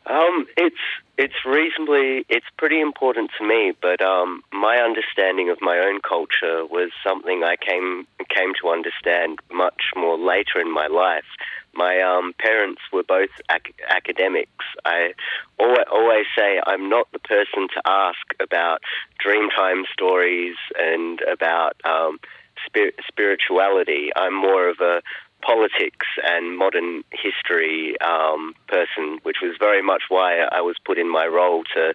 Um, 0.09 0.47
it's 0.57 0.81
it's 1.19 1.45
reasonably 1.45 2.25
it's 2.31 2.47
pretty 2.57 2.81
important 2.81 3.31
to 3.37 3.45
me, 3.45 3.75
but 3.83 4.01
um, 4.01 4.43
my 4.51 4.81
understanding 4.83 5.51
of 5.51 5.61
my 5.61 5.79
own 5.79 6.01
culture 6.01 6.65
was 6.71 6.91
something 7.05 7.45
I 7.45 7.57
came 7.57 8.07
came 8.31 8.55
to 8.63 8.71
understand 8.71 9.41
much 9.53 9.93
more 9.95 10.17
later 10.17 10.61
in 10.61 10.71
my 10.73 10.87
life. 10.87 11.27
My 11.75 12.01
um, 12.01 12.35
parents 12.39 12.81
were 12.93 13.03
both 13.03 13.31
ac- 13.51 13.75
academics. 13.89 14.65
I 14.85 15.15
always, 15.59 16.27
say 16.37 16.61
I'm 16.67 16.89
not 16.89 17.09
the 17.13 17.19
person 17.21 17.69
to 17.75 17.83
ask 17.87 18.19
about 18.41 18.81
Dreamtime 19.25 19.83
stories 19.93 20.57
and 20.77 21.21
about 21.23 21.77
um, 21.85 22.19
spir- 22.67 22.93
spirituality. 23.07 24.11
I'm 24.17 24.35
more 24.35 24.69
of 24.69 24.81
a 24.81 25.03
politics 25.43 26.07
and 26.25 26.59
modern 26.59 27.05
history 27.13 27.97
um, 28.01 28.55
person, 28.67 29.19
which 29.23 29.39
was 29.43 29.55
very 29.59 29.83
much 29.83 30.03
why 30.09 30.41
I 30.41 30.61
was 30.61 30.77
put 30.85 30.99
in 30.99 31.11
my 31.11 31.27
role 31.27 31.63
to 31.75 31.95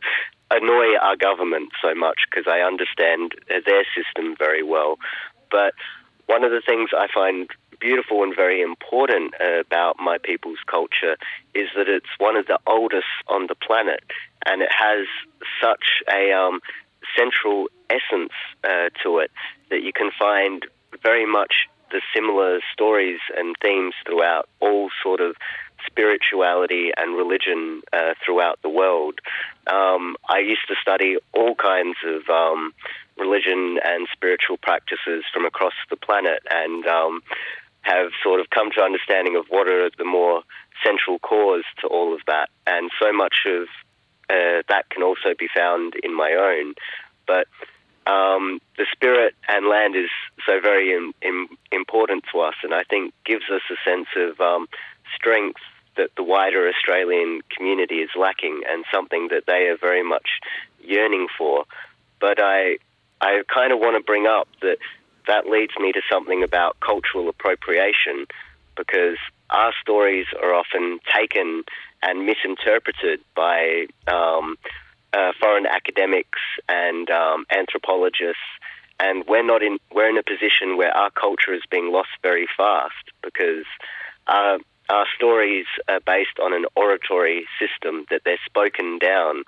annoy 0.52 0.96
our 1.02 1.16
government 1.16 1.70
so 1.82 1.94
much 1.96 2.20
because 2.30 2.46
I 2.48 2.60
understand 2.60 3.34
their 3.48 3.84
system 3.96 4.36
very 4.38 4.64
well. 4.64 4.98
But 5.52 5.74
one 6.28 6.44
of 6.44 6.52
the 6.52 6.62
things 6.66 6.90
I 6.96 7.08
find 7.14 7.50
beautiful 7.84 8.24
and 8.24 8.34
very 8.34 8.62
important 8.62 9.34
about 9.60 9.98
my 10.00 10.18
people's 10.18 10.64
culture 10.68 11.18
is 11.54 11.68
that 11.76 11.90
it's 11.90 12.14
one 12.18 12.38
of 12.38 12.48
the 12.48 12.58
oldest 12.66 13.12
on 13.28 13.48
the 13.48 13.56
planet 13.56 14.02
and 14.46 14.62
it 14.62 14.72
has 14.72 15.06
such 15.62 16.02
a 16.10 16.32
um, 16.32 16.62
central 17.18 17.68
essence 17.90 18.32
uh, 18.64 18.88
to 19.04 19.20
it 19.20 19.32
that 19.70 19.84
you 19.84 19.92
can 19.92 20.12
find 20.18 20.66
very 21.04 21.26
much 21.26 21.68
the 21.92 22.02
similar 22.16 22.60
stories 22.72 23.20
and 23.38 23.56
themes 23.62 23.94
throughout 24.06 24.48
all 24.62 24.90
sort 25.04 25.20
of 25.20 25.36
spirituality 25.86 26.92
and 26.96 27.18
religion 27.18 27.82
uh, 27.92 28.14
throughout 28.26 28.58
the 28.64 28.70
world. 28.70 29.20
Um, 29.68 30.16
I 30.30 30.40
used 30.40 30.68
to 30.70 30.76
study 30.82 31.18
all 31.34 31.56
kinds 31.56 31.98
of 32.06 32.30
um, 32.30 32.74
religion 33.18 33.78
and 33.84 34.08
spiritual 34.12 34.58
practices 34.58 35.24
from 35.34 35.46
across 35.46 35.74
the 35.90 35.98
planet 35.98 36.42
and 36.50 36.86
um, 36.88 37.22
have 37.84 38.12
sort 38.24 38.40
of 38.40 38.50
come 38.50 38.72
to 38.72 38.82
understanding 38.82 39.36
of 39.36 39.46
what 39.50 39.68
are 39.68 39.90
the 39.98 40.06
more 40.06 40.44
central 40.84 41.20
cores 41.20 41.66
to 41.82 41.88
all 41.88 42.14
of 42.14 42.22
that. 42.28 42.50
And 42.66 42.90
so 43.02 43.14
much 43.14 43.36
of 43.46 43.68
uh, 44.30 44.64
that 44.70 44.90
can 44.90 45.04
also 45.04 45.36
be 45.38 45.48
found 45.54 45.94
in 46.02 46.16
my 46.16 46.32
own. 46.34 46.74
But 47.28 47.48
um, 48.08 48.60
the 48.78 48.86
spirit 48.92 49.36
and 49.48 49.68
land 49.68 49.96
is 49.96 50.10
so 50.46 50.60
very 50.62 50.98
important 51.72 52.24
to 52.32 52.40
us, 52.40 52.56
and 52.64 52.74
I 52.74 52.84
think 52.84 53.14
gives 53.26 53.46
us 53.54 53.62
a 53.70 53.90
sense 53.90 54.08
of 54.16 54.40
um, 54.40 54.68
strength 55.16 55.62
that 55.96 56.10
the 56.18 56.24
wider 56.24 56.68
Australian 56.68 57.42
community 57.56 57.98
is 57.98 58.10
lacking, 58.18 58.62
and 58.68 58.84
something 58.92 59.28
that 59.30 59.44
they 59.46 59.68
are 59.68 59.78
very 59.78 60.04
much 60.04 60.28
yearning 60.82 61.28
for. 61.38 61.66
But 62.20 62.42
I, 62.42 62.78
I 63.22 63.44
kind 63.54 63.72
of 63.72 63.80
want 63.80 63.96
to 63.98 64.04
bring 64.04 64.26
up 64.26 64.48
that 64.62 64.78
that 65.28 65.48
leads 65.48 65.74
me 65.80 65.92
to 65.92 66.02
something 66.12 66.44
about 66.44 66.80
cultural 66.80 67.30
appropriation, 67.30 68.26
because 68.76 69.18
our 69.50 69.72
stories 69.82 70.26
are 70.42 70.54
often 70.54 71.00
taken 71.16 71.64
and 72.02 72.26
misinterpreted 72.26 73.22
by 73.36 73.86
um, 74.08 74.58
uh, 75.14 75.32
foreign 75.40 75.66
academics 75.66 76.40
and 76.68 77.10
um, 77.10 77.46
anthropologists, 77.52 78.42
and 79.00 79.24
we're 79.28 79.46
not 79.46 79.62
in 79.62 79.78
we're 79.92 80.10
in 80.10 80.18
a 80.18 80.24
position 80.24 80.78
where 80.78 80.96
our 80.96 81.12
culture 81.12 81.54
is 81.54 81.62
being 81.70 81.92
lost 81.92 82.10
very 82.22 82.48
fast 82.58 83.06
because 83.22 83.66
our, 84.28 84.58
our 84.90 85.06
stories 85.16 85.66
are 85.88 86.00
based 86.00 86.40
on 86.42 86.54
an 86.54 86.66
oratory 86.76 87.46
system 87.60 88.06
that 88.10 88.22
they're 88.26 88.40
spoken 88.46 88.98
down, 89.00 89.44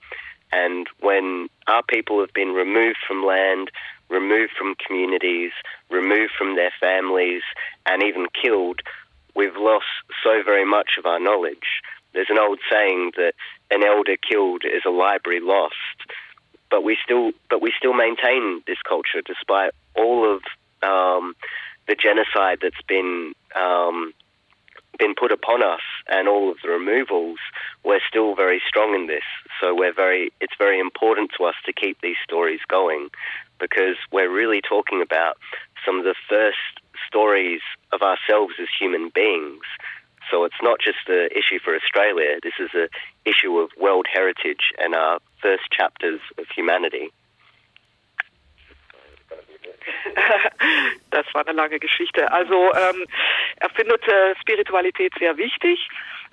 and 0.52 0.88
when 1.00 1.50
our 1.68 1.84
people 1.84 2.20
have 2.20 2.34
been 2.34 2.50
removed 2.50 3.00
from 3.08 3.26
land, 3.26 3.72
removed 4.10 4.54
from 4.58 4.76
communities, 4.76 5.52
removed 5.90 6.34
from 6.38 6.56
their 6.56 6.72
families, 6.80 7.42
and 7.86 8.04
even 8.04 8.28
killed, 8.42 8.82
we've 9.36 9.58
lost 9.58 9.86
so 10.24 10.42
very 10.44 10.66
much 10.66 10.92
of 10.98 11.06
our 11.06 11.20
knowledge. 11.20 11.82
There's 12.14 12.30
an 12.30 12.40
old 12.40 12.60
saying 12.72 13.12
that 13.18 13.34
an 13.72 13.84
elder 13.84 14.16
killed 14.18 14.64
is 14.64 14.84
a 14.86 14.90
library 14.90 15.42
lost, 15.42 15.76
but 16.70 16.84
we 16.84 16.98
still 17.04 17.32
but 17.50 17.62
we 17.62 17.74
still 17.78 17.94
maintain 17.94 18.64
this 18.66 18.78
culture 18.88 19.22
despite 19.26 19.72
all 19.96 20.34
of 20.34 20.42
um, 20.82 21.36
the 21.88 21.96
genocide 21.96 22.60
that's 22.62 22.82
been 22.88 23.34
um, 23.56 24.14
been 24.98 25.14
put 25.14 25.32
upon 25.32 25.62
us 25.62 25.82
and 26.08 26.28
all 26.28 26.50
of 26.50 26.58
the 26.64 26.70
removals. 26.70 27.38
We're 27.84 28.00
still 28.08 28.34
very 28.34 28.62
strong 28.66 28.96
in 28.96 29.08
this, 29.08 29.24
so 29.60 29.76
we're 29.76 29.94
very 29.94 30.32
it's 30.40 30.56
very 30.58 30.80
important 30.80 31.32
to 31.38 31.46
us 31.46 31.56
to 31.66 31.74
keep 31.74 32.00
these 32.02 32.18
stories 32.24 32.62
going 32.70 33.10
because 33.60 33.96
we're 34.12 34.32
really 34.32 34.62
talking 34.62 35.02
about 35.02 35.38
some 35.86 35.98
of 35.98 36.04
the 36.04 36.16
first 36.28 36.58
stories 37.08 37.62
of 37.92 38.02
ourselves 38.02 38.56
as 38.60 38.68
human 38.80 39.10
beings 39.14 39.64
so 40.30 40.44
it's 40.44 40.62
not 40.62 40.80
just 40.80 41.08
an 41.08 41.30
issue 41.36 41.60
for 41.64 41.76
Australia. 41.76 42.40
This 42.42 42.54
is 42.60 42.70
an 42.74 42.88
issue 43.26 43.58
of 43.58 43.70
world 43.78 44.08
heritage 44.12 44.74
and 44.80 44.96
our 44.96 45.20
first 45.42 45.64
chapters 45.72 46.20
of 46.38 46.46
humanity. 46.56 47.12
Das 51.12 51.26
war 51.34 51.48
eine 51.48 51.56
lange 51.56 51.80
Geschichte. 51.80 52.32
Also 52.32 52.74
ähm, 52.74 53.06
er 53.58 53.70
findet 53.70 54.06
äh, 54.08 54.36
Spiritualität 54.42 55.14
sehr 55.20 55.38
wichtig 55.38 55.80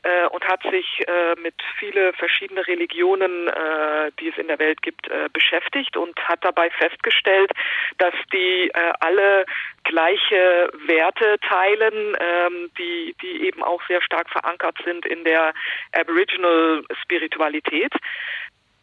äh, 0.02 0.26
und 0.28 0.46
hat 0.46 0.62
sich 0.70 1.00
äh, 1.06 1.34
mit 1.40 1.54
viele 1.78 2.12
verschiedene 2.14 2.66
Religionen, 2.66 3.48
äh, 3.48 4.10
die 4.18 4.28
es 4.28 4.38
in 4.38 4.48
der 4.48 4.58
Welt 4.58 4.82
gibt, 4.82 5.08
äh, 5.08 5.28
beschäftigt 5.32 5.96
und 5.96 6.18
hat 6.28 6.44
dabei 6.44 6.70
festgestellt, 6.70 7.52
dass 7.98 8.14
die 8.32 8.70
äh, 8.74 8.92
alle 9.00 9.44
gleiche 9.84 10.70
Werte 10.86 11.38
teilen, 11.48 12.16
ähm, 12.20 12.70
die, 12.78 13.14
die 13.22 13.46
eben 13.46 13.62
auch 13.62 13.82
sehr 13.86 14.02
stark 14.02 14.28
verankert 14.30 14.76
sind 14.84 15.06
in 15.06 15.24
der 15.24 15.52
Aboriginal 15.92 16.84
Spiritualität. 17.02 17.92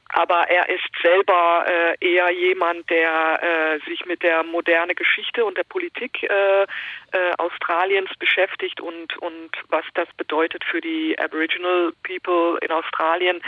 Aber 0.09 0.49
er 0.49 0.69
ist 0.69 0.89
selber 1.01 1.65
äh, 1.67 1.95
eher 2.05 2.31
jemand, 2.31 2.89
der 2.89 3.39
äh, 3.41 3.89
sich 3.89 4.05
mit 4.05 4.23
der 4.23 4.43
moderne 4.43 4.95
Geschichte 4.95 5.45
und 5.45 5.57
der 5.57 5.63
Politik 5.63 6.23
äh, 6.23 6.63
äh, 6.63 6.65
Australiens 7.37 8.09
beschäftigt 8.17 8.81
und 8.81 9.17
und 9.17 9.51
was 9.69 9.85
das 9.93 10.07
bedeutet 10.17 10.63
für 10.63 10.81
die 10.81 11.17
Aboriginal 11.19 11.93
People 12.03 12.57
in 12.61 12.71
Australien. 12.71 13.41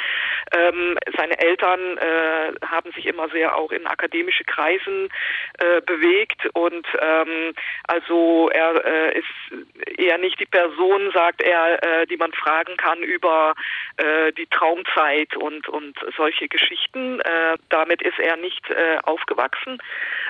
Ähm, 0.51 0.97
seine 1.17 1.39
Eltern 1.39 1.97
äh, 1.97 2.51
haben 2.65 2.91
sich 2.93 3.05
immer 3.05 3.29
sehr 3.29 3.55
auch 3.55 3.71
in 3.71 3.87
akademische 3.87 4.43
Kreisen 4.43 5.09
äh, 5.57 5.81
bewegt 5.81 6.47
und 6.53 6.85
ähm, 6.99 7.53
also 7.85 8.49
er 8.49 8.85
äh, 8.85 9.19
ist 9.19 9.97
eher 9.97 10.17
nicht 10.17 10.39
die 10.39 10.45
Person, 10.45 11.11
sagt 11.13 11.41
er, 11.41 11.83
äh, 11.83 12.07
die 12.07 12.17
man 12.17 12.33
fragen 12.33 12.77
kann 12.77 12.99
über 12.99 13.53
äh, 13.97 14.31
die 14.33 14.47
Traumzeit 14.47 15.35
und 15.35 15.67
und 15.67 15.97
solche 16.15 16.47
Geschichten. 16.51 17.19
Äh, 17.21 17.57
damit 17.69 18.01
ist 18.01 18.19
er 18.19 18.37
nicht 18.37 18.69
äh, 18.69 18.99
aufgewachsen. 19.03 19.79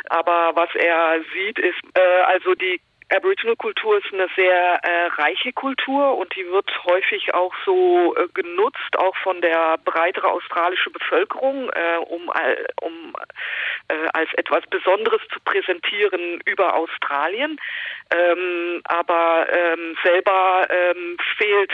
Aber 0.10 0.52
was 0.56 0.70
er 0.76 1.20
sieht, 1.34 1.60
ist 1.60 1.82
äh, 1.96 2.22
also 2.24 2.56
die 2.56 2.80
Aboriginal-Kultur 3.12 3.98
ist 3.98 4.14
eine 4.14 4.28
sehr 4.36 4.80
äh, 4.84 5.06
reiche 5.22 5.52
Kultur 5.54 6.18
und 6.18 6.34
die 6.36 6.46
wird 6.48 6.70
häufig 6.86 7.34
auch 7.34 7.54
so 7.66 8.16
äh, 8.16 8.28
genutzt, 8.34 8.98
auch 8.98 9.16
von 9.18 9.42
der 9.42 9.78
breitere 9.84 10.28
australischen 10.28 10.94
Bevölkerung, 10.94 11.70
äh, 11.70 11.98
um, 11.98 12.32
um 12.82 13.16
äh, 13.90 14.08
als 14.14 14.34
etwas 14.36 14.66
Besonderes 14.70 15.22
zu 15.34 15.40
präsentieren 15.42 16.42
über 16.46 16.76
Australien. 16.76 17.60
Ähm, 18.16 18.82
aber 18.86 19.48
ähm, 19.52 19.98
selber 20.04 20.68
ähm, 20.70 21.18
fehlt 21.38 21.74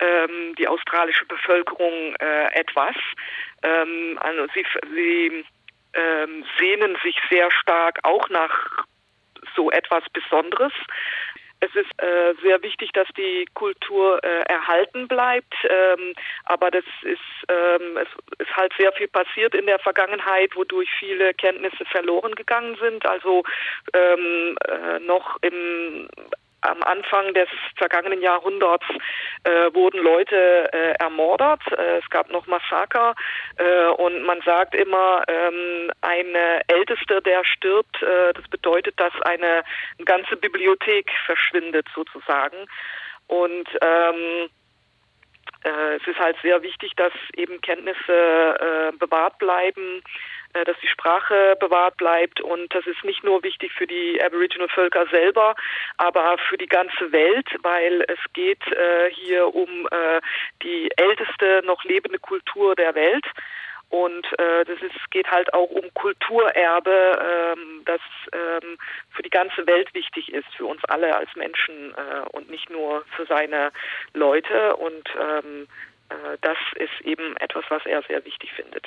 ähm, 0.00 0.54
die 0.56 0.68
australische 0.68 1.24
Bevölkerung 1.26 2.16
äh, 2.16 2.52
etwas. 2.54 2.96
Ähm, 3.62 4.18
also 4.20 4.46
sie, 4.54 4.66
sie 4.94 5.44
ähm, 5.94 6.44
sehnen 6.58 6.96
sich 7.02 7.16
sehr 7.30 7.50
stark 7.50 7.98
auch 8.02 8.28
nach 8.28 8.84
so 9.54 9.70
etwas 9.70 10.04
Besonderes. 10.12 10.72
Es 11.64 11.72
ist 11.76 12.02
äh, 12.02 12.34
sehr 12.42 12.60
wichtig, 12.64 12.90
dass 12.92 13.06
die 13.16 13.46
Kultur 13.54 14.18
äh, 14.24 14.42
erhalten 14.52 15.06
bleibt, 15.06 15.54
ähm, 15.70 16.12
aber 16.46 16.72
das 16.72 16.84
ist, 17.02 17.20
ähm, 17.48 17.98
es 17.98 18.08
ist 18.38 18.56
halt 18.56 18.72
sehr 18.76 18.90
viel 18.94 19.06
passiert 19.06 19.54
in 19.54 19.66
der 19.66 19.78
Vergangenheit, 19.78 20.56
wodurch 20.56 20.90
viele 20.98 21.32
Kenntnisse 21.34 21.84
verloren 21.84 22.34
gegangen 22.34 22.76
sind. 22.80 23.06
Also 23.06 23.44
ähm, 23.94 24.56
äh, 24.66 24.98
noch 25.06 25.38
im 25.42 26.08
am 26.62 26.82
Anfang 26.82 27.34
des 27.34 27.48
vergangenen 27.76 28.22
Jahrhunderts 28.22 28.86
äh, 29.44 29.74
wurden 29.74 30.02
Leute 30.02 30.72
äh, 30.72 30.94
ermordet. 30.98 31.60
Äh, 31.72 31.98
es 31.98 32.08
gab 32.10 32.30
noch 32.30 32.46
Massaker 32.46 33.14
äh, 33.58 33.88
und 33.88 34.22
man 34.22 34.40
sagt 34.42 34.74
immer, 34.74 35.22
ähm, 35.28 35.90
ein 36.00 36.34
Ältester, 36.68 37.20
der 37.20 37.44
stirbt, 37.44 38.02
äh, 38.02 38.32
das 38.32 38.48
bedeutet, 38.48 38.98
dass 38.98 39.12
eine, 39.22 39.62
eine 39.98 40.04
ganze 40.04 40.36
Bibliothek 40.36 41.10
verschwindet 41.26 41.86
sozusagen. 41.94 42.66
Und 43.26 43.68
ähm, 43.80 44.48
äh, 44.48 44.61
es 45.64 46.06
ist 46.06 46.18
halt 46.18 46.36
sehr 46.42 46.62
wichtig, 46.62 46.92
dass 46.96 47.12
eben 47.36 47.60
Kenntnisse 47.60 48.92
bewahrt 48.98 49.38
bleiben 49.38 50.02
äh, 50.54 50.64
dass 50.64 50.76
die 50.82 50.88
Sprache 50.88 51.56
bewahrt 51.60 51.96
bleibt 51.96 52.40
und 52.42 52.74
das 52.74 52.86
ist 52.86 53.02
nicht 53.04 53.24
nur 53.24 53.42
wichtig 53.42 53.72
für 53.72 53.86
die 53.86 54.22
Aboriginal-Völker 54.22 55.06
selber, 55.10 55.54
aber 55.96 56.36
für 56.48 56.58
die 56.58 56.66
ganze 56.66 57.10
Welt, 57.10 57.48
weil 57.62 58.04
es 58.06 58.18
geht 58.34 58.62
äh, 58.66 59.10
hier 59.14 59.54
um 59.54 59.88
äh, 59.90 60.20
die 60.62 60.90
älteste 60.96 61.62
noch 61.64 61.82
lebende 61.84 62.18
Kultur 62.18 62.74
der 62.74 62.94
Welt. 62.94 63.24
Und 63.92 64.26
äh, 64.38 64.64
das 64.64 64.80
ist, 64.80 65.10
geht 65.10 65.30
halt 65.30 65.52
auch 65.52 65.68
um 65.68 65.92
Kulturerbe, 65.92 67.52
ähm, 67.52 67.82
das 67.84 68.00
ähm, 68.32 68.78
für 69.10 69.22
die 69.22 69.28
ganze 69.28 69.66
Welt 69.66 69.92
wichtig 69.92 70.32
ist, 70.32 70.48
für 70.56 70.64
uns 70.64 70.82
alle 70.86 71.14
als 71.14 71.28
Menschen 71.36 71.94
äh, 71.94 72.26
und 72.30 72.48
nicht 72.48 72.70
nur 72.70 73.04
für 73.14 73.26
seine 73.26 73.70
Leute. 74.14 74.76
Und 74.76 75.06
ähm, 75.20 75.68
äh, 76.08 76.38
das 76.40 76.56
ist 76.76 77.04
eben 77.04 77.36
etwas, 77.36 77.64
was 77.68 77.84
er 77.84 78.02
sehr 78.04 78.24
wichtig 78.24 78.50
findet. 78.54 78.86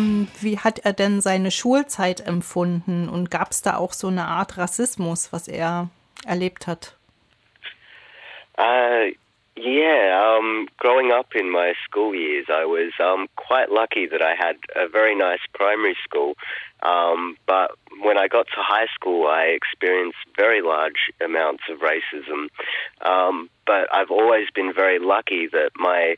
Ähm, 0.00 0.28
wie 0.40 0.58
hat 0.58 0.80
er 0.80 0.92
denn 0.92 1.20
seine 1.20 1.50
Schulzeit 1.50 2.26
empfunden 2.26 3.08
und 3.08 3.30
gab 3.30 3.50
es 3.50 3.62
da 3.62 3.76
auch 3.76 3.92
so 3.92 4.08
eine 4.08 4.26
Art 4.26 4.56
Rassismus, 4.56 5.32
was 5.32 5.48
er 5.48 5.90
erlebt 6.26 6.66
hat? 6.66 6.96
Uh, 8.58 9.12
Yeah, 9.62 10.38
um, 10.38 10.68
growing 10.78 11.12
up 11.12 11.34
in 11.34 11.50
my 11.50 11.74
school 11.84 12.14
years, 12.14 12.46
I 12.48 12.64
was 12.64 12.92
um, 12.98 13.26
quite 13.36 13.70
lucky 13.70 14.06
that 14.06 14.22
I 14.22 14.34
had 14.34 14.56
a 14.74 14.88
very 14.88 15.14
nice 15.14 15.40
primary 15.52 15.96
school. 16.02 16.34
Um, 16.82 17.36
but 17.46 17.72
when 18.00 18.16
I 18.16 18.26
got 18.28 18.46
to 18.46 18.56
high 18.56 18.86
school, 18.94 19.26
I 19.26 19.48
experienced 19.48 20.16
very 20.34 20.62
large 20.62 21.12
amounts 21.22 21.64
of 21.68 21.80
racism. 21.80 22.48
Um, 23.04 23.50
but 23.66 23.92
I've 23.92 24.10
always 24.10 24.46
been 24.54 24.72
very 24.72 24.98
lucky 24.98 25.46
that 25.52 25.72
my 25.76 26.16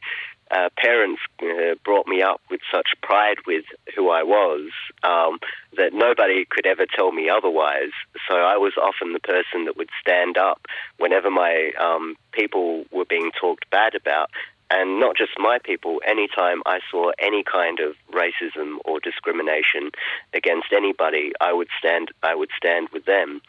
uh, 0.52 0.68
parents 0.76 1.20
uh, 1.42 1.74
brought 1.84 2.06
me 2.06 2.22
up 2.22 2.40
with 2.50 2.60
such 2.72 2.88
pride 3.02 3.36
with 3.46 3.64
who 3.96 4.10
I 4.10 4.22
was 4.22 4.70
um, 5.02 5.38
that 5.76 5.92
nobody 5.92 6.44
could 6.48 6.66
ever 6.66 6.84
tell 6.94 7.12
me 7.12 7.30
otherwise. 7.30 7.92
So 8.28 8.36
I 8.36 8.56
was 8.56 8.74
often 8.76 9.12
the 9.12 9.20
person 9.20 9.64
that 9.64 9.76
would 9.76 9.90
stand 10.00 10.36
up 10.36 10.66
whenever 10.98 11.30
my 11.30 11.72
um, 11.80 12.16
people 12.32 12.84
were 12.92 13.06
being 13.06 13.30
talked 13.38 13.70
bad 13.70 13.94
about. 13.94 14.30
And 14.70 15.00
not 15.00 15.16
just 15.16 15.32
my 15.38 15.58
people, 15.62 16.00
anytime 16.06 16.62
I 16.64 16.80
saw 16.90 17.12
any 17.18 17.44
kind 17.44 17.78
of 17.78 17.94
racism 18.10 18.78
or 18.86 19.00
discrimination 19.00 19.90
against 20.32 20.68
anybody, 20.74 21.32
I 21.42 21.52
would 21.52 21.68
stand, 21.78 22.08
I 22.22 22.34
would 22.34 22.48
stand 22.56 22.88
with 22.90 23.04
them. 23.04 23.42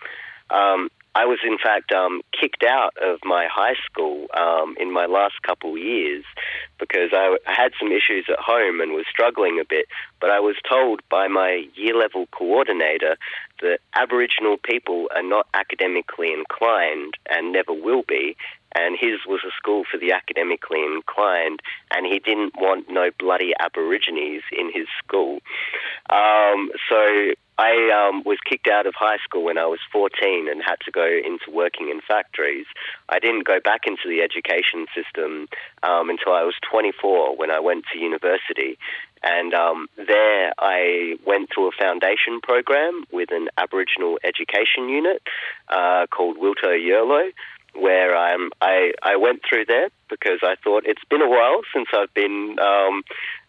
Um, 0.50 0.90
I 1.16 1.26
was, 1.26 1.40
in 1.46 1.58
fact, 1.58 1.92
um, 1.92 2.22
kicked 2.40 2.64
out 2.64 2.94
of 3.02 3.20
my 3.24 3.48
high 3.52 3.76
school 3.86 4.28
um, 4.36 4.76
in 4.80 4.92
my 4.92 5.06
last 5.06 5.36
couple 5.44 5.78
years 5.78 6.26
because 6.80 7.10
I, 7.14 7.38
I 7.48 7.54
had 7.54 7.72
some 7.80 7.92
issues 7.92 8.26
at 8.30 8.40
home 8.40 8.82
and 8.82 8.94
was 8.94 9.06
struggling 9.10 9.60
a 9.60 9.66
bit. 9.68 9.86
But 10.20 10.32
I 10.32 10.40
was 10.40 10.56
told 10.68 11.02
by 11.10 11.28
my 11.28 11.66
year 11.76 11.96
level 11.96 12.26
coordinator 12.32 13.18
that 13.62 13.80
Aboriginal 13.96 14.58
people 14.58 15.08
are 15.16 15.24
not 15.24 15.48
academically 15.54 16.34
inclined 16.34 17.14
and 17.30 17.52
never 17.52 17.74
will 17.74 18.04
be. 18.08 18.36
And 18.76 18.98
his 19.00 19.20
was 19.28 19.42
a 19.46 19.52
school 19.56 19.84
for 19.90 20.00
the 20.00 20.14
academically 20.14 20.84
inclined, 20.84 21.60
and 21.92 22.08
he 22.08 22.18
didn't 22.18 22.56
want 22.58 22.90
no 22.90 23.12
bloody 23.20 23.54
Aborigines 23.60 24.42
in 24.52 24.72
his 24.74 24.88
school. 24.98 25.42
Um, 26.10 26.72
so 26.90 27.34
I 27.58 28.10
um, 28.10 28.24
was 28.26 28.40
kicked 28.50 28.68
out 28.68 28.88
of 28.88 28.94
high 28.98 29.18
school 29.24 29.44
when 29.44 29.58
I 29.58 29.66
was 29.66 29.80
14 29.92 30.50
and 30.50 30.62
had 30.66 30.78
to 30.86 30.92
go 30.92 31.06
into 31.06 31.52
working 31.52 31.90
in 31.90 32.02
factories. 32.02 32.66
I 33.10 33.20
didn't 33.20 33.46
go 33.46 33.60
back 33.64 33.82
into 33.86 34.08
the 34.08 34.22
education 34.22 34.88
system 34.96 35.48
um, 35.84 36.10
until 36.10 36.34
I 36.34 36.44
was 36.44 36.56
24 36.70 37.38
when 37.38 37.52
I 37.52 37.60
went 37.60 37.86
to 37.94 38.00
university. 38.00 38.78
And 39.22 39.54
um, 39.54 39.88
there 39.98 40.54
I 40.58 41.16
went 41.26 41.50
through 41.54 41.68
a 41.68 41.72
foundation 41.80 42.42
program 42.42 43.06
with 43.12 43.30
an 43.32 43.50
Aboriginal 43.58 44.18
education 44.24 44.90
unit 44.90 45.22
uh, 45.70 46.08
called 46.08 46.38
Wilto 46.38 46.74
Yerlo, 46.74 47.32
where 47.76 48.18
I'm, 48.18 48.52
I, 48.62 48.94
I 49.02 49.16
went 49.16 49.42
through 49.48 49.66
there 49.66 49.90
because 50.10 50.40
I 50.44 50.56
thought 50.64 50.84
it's 50.86 51.04
been 51.10 51.22
a 51.22 51.30
while 51.30 51.62
since 51.74 51.88
I've 51.96 52.14
been 52.14 52.58
um, 52.60 53.04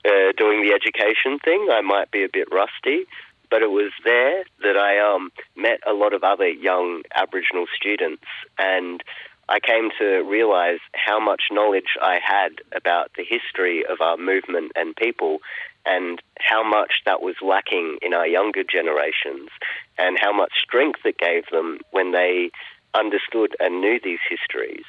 uh, 0.04 0.32
doing 0.36 0.62
the 0.62 0.72
education 0.74 1.38
thing. 1.42 1.68
I 1.72 1.80
might 1.80 2.10
be 2.10 2.22
a 2.22 2.28
bit 2.32 2.48
rusty 2.52 3.06
but 3.50 3.62
it 3.62 3.70
was 3.70 3.92
there 4.04 4.44
that 4.62 4.76
I 4.76 4.98
um, 4.98 5.30
met 5.57 5.80
a 5.87 5.92
lot 5.92 6.12
of 6.14 6.24
other 6.24 6.48
young 6.48 7.02
Aboriginal 7.14 7.66
students, 7.76 8.24
and 8.59 9.02
I 9.48 9.61
came 9.61 9.90
to 9.98 10.22
realize 10.22 10.78
how 10.94 11.20
much 11.20 11.44
knowledge 11.50 11.96
I 12.02 12.18
had 12.24 12.61
about 12.74 13.11
the 13.16 13.24
history 13.24 13.85
of 13.85 14.00
our 14.00 14.16
movement 14.16 14.72
and 14.74 14.96
people, 14.96 15.38
and 15.85 16.20
how 16.38 16.66
much 16.68 17.02
that 17.04 17.20
was 17.20 17.37
lacking 17.42 17.98
in 18.00 18.14
our 18.14 18.26
younger 18.26 18.64
generations, 18.64 19.50
and 19.98 20.18
how 20.18 20.33
much 20.33 20.52
strength 20.62 21.00
it 21.04 21.18
gave 21.18 21.44
them 21.50 21.78
when 21.90 22.12
they 22.12 22.50
understood 22.94 23.54
and 23.61 23.80
knew 23.80 23.98
these 24.02 24.20
histories. 24.28 24.87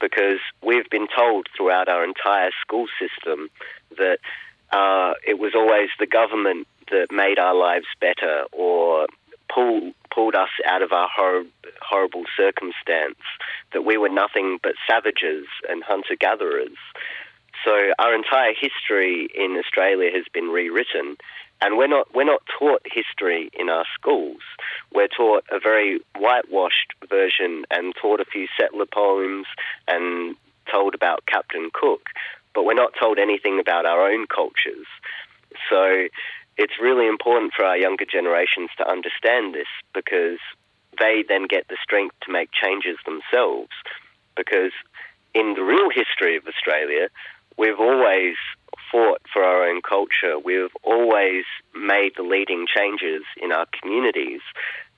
Because 0.00 0.40
we've 0.62 0.90
been 0.90 1.06
told 1.16 1.46
throughout 1.56 1.88
our 1.88 2.04
entire 2.04 2.50
school 2.60 2.86
system 3.00 3.48
that 3.96 4.18
uh, 4.70 5.14
it 5.26 5.38
was 5.38 5.52
always 5.54 5.88
the 5.98 6.06
government 6.06 6.66
that 6.90 7.08
made 7.10 7.38
our 7.38 7.54
lives 7.54 7.86
better 8.00 8.44
or 8.52 9.06
pull, 9.52 9.92
pulled 10.12 10.34
us 10.34 10.50
out 10.66 10.82
of 10.82 10.92
our 10.92 11.08
hor- 11.14 11.44
horrible 11.82 12.24
circumstance, 12.36 13.20
that 13.72 13.84
we 13.84 13.96
were 13.96 14.08
nothing 14.08 14.58
but 14.62 14.72
savages 14.88 15.46
and 15.68 15.82
hunter 15.82 16.16
gatherers. 16.18 16.76
So 17.64 17.72
our 17.98 18.14
entire 18.14 18.52
history 18.52 19.28
in 19.34 19.56
Australia 19.56 20.10
has 20.12 20.24
been 20.32 20.48
rewritten, 20.48 21.16
and 21.62 21.78
we're 21.78 21.88
not 21.88 22.14
we're 22.14 22.24
not 22.24 22.42
taught 22.58 22.82
history 22.84 23.50
in 23.54 23.70
our 23.70 23.86
schools. 23.94 24.42
We're 24.92 25.08
taught 25.08 25.44
a 25.50 25.58
very 25.58 26.00
whitewashed 26.18 26.92
version 27.08 27.64
and 27.70 27.94
taught 28.00 28.20
a 28.20 28.26
few 28.26 28.48
settler 28.58 28.86
poems 28.92 29.46
and 29.88 30.36
told 30.70 30.94
about 30.94 31.24
Captain 31.26 31.70
Cook, 31.72 32.02
but 32.54 32.64
we're 32.64 32.74
not 32.74 32.92
told 33.00 33.18
anything 33.18 33.58
about 33.60 33.86
our 33.86 34.10
own 34.10 34.26
cultures. 34.26 34.86
So 35.70 36.08
it's 36.56 36.80
really 36.80 37.08
important 37.08 37.52
for 37.54 37.64
our 37.64 37.76
younger 37.76 38.04
generations 38.04 38.70
to 38.78 38.88
understand 38.88 39.54
this 39.54 39.66
because 39.92 40.38
they 40.98 41.24
then 41.28 41.46
get 41.46 41.66
the 41.68 41.76
strength 41.82 42.14
to 42.24 42.32
make 42.32 42.50
changes 42.52 42.96
themselves. 43.04 43.70
Because 44.36 44.72
in 45.34 45.54
the 45.54 45.62
real 45.62 45.90
history 45.90 46.36
of 46.36 46.46
Australia, 46.46 47.08
we've 47.56 47.80
always 47.80 48.36
fought 48.90 49.22
for 49.32 49.42
our 49.42 49.68
own 49.68 49.82
culture. 49.82 50.38
We've 50.38 50.74
always 50.82 51.44
made 51.74 52.12
the 52.16 52.22
leading 52.22 52.66
changes 52.66 53.22
in 53.40 53.52
our 53.52 53.66
communities. 53.80 54.40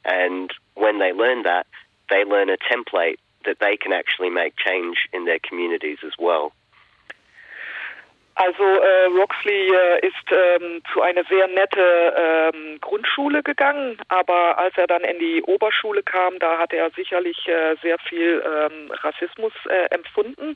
And 0.04 0.50
when 0.74 0.98
they 0.98 1.12
learn 1.12 1.42
that, 1.44 1.66
they 2.10 2.24
learn 2.24 2.50
a 2.50 2.56
template 2.56 3.16
that 3.44 3.58
they 3.60 3.76
can 3.76 3.92
actually 3.92 4.30
make 4.30 4.54
change 4.56 5.08
in 5.12 5.24
their 5.24 5.38
communities 5.38 5.98
as 6.04 6.12
well. 6.18 6.52
Also 8.36 8.62
äh, 8.62 9.06
Roxley 9.18 9.70
äh, 9.74 10.06
ist 10.06 10.30
ähm, 10.30 10.82
zu 10.92 11.00
einer 11.00 11.24
sehr 11.24 11.48
nette 11.48 12.52
ähm, 12.54 12.78
Grundschule 12.82 13.42
gegangen, 13.42 13.96
aber 14.08 14.58
als 14.58 14.76
er 14.76 14.86
dann 14.86 15.04
in 15.04 15.18
die 15.18 15.42
Oberschule 15.42 16.02
kam, 16.02 16.38
da 16.38 16.58
hat 16.58 16.74
er 16.74 16.90
sicherlich 16.90 17.48
äh, 17.48 17.76
sehr 17.80 17.98
viel 17.98 18.44
ähm, 18.44 18.90
Rassismus 18.90 19.54
äh, 19.70 19.86
empfunden, 19.94 20.52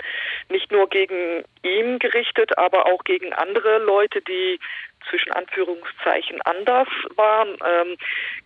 nicht 0.51 0.71
nur 0.71 0.90
gegen 0.90 1.43
ihn 1.62 1.99
gerichtet, 1.99 2.59
aber 2.59 2.85
auch 2.85 3.03
gegen 3.05 3.33
andere 3.33 3.79
Leute, 3.79 4.21
die 4.21 4.61
zwischen 5.09 5.33
Anführungszeichen 5.33 6.41
anders 6.43 6.89
waren. 7.17 7.57
Ähm, 7.65 7.97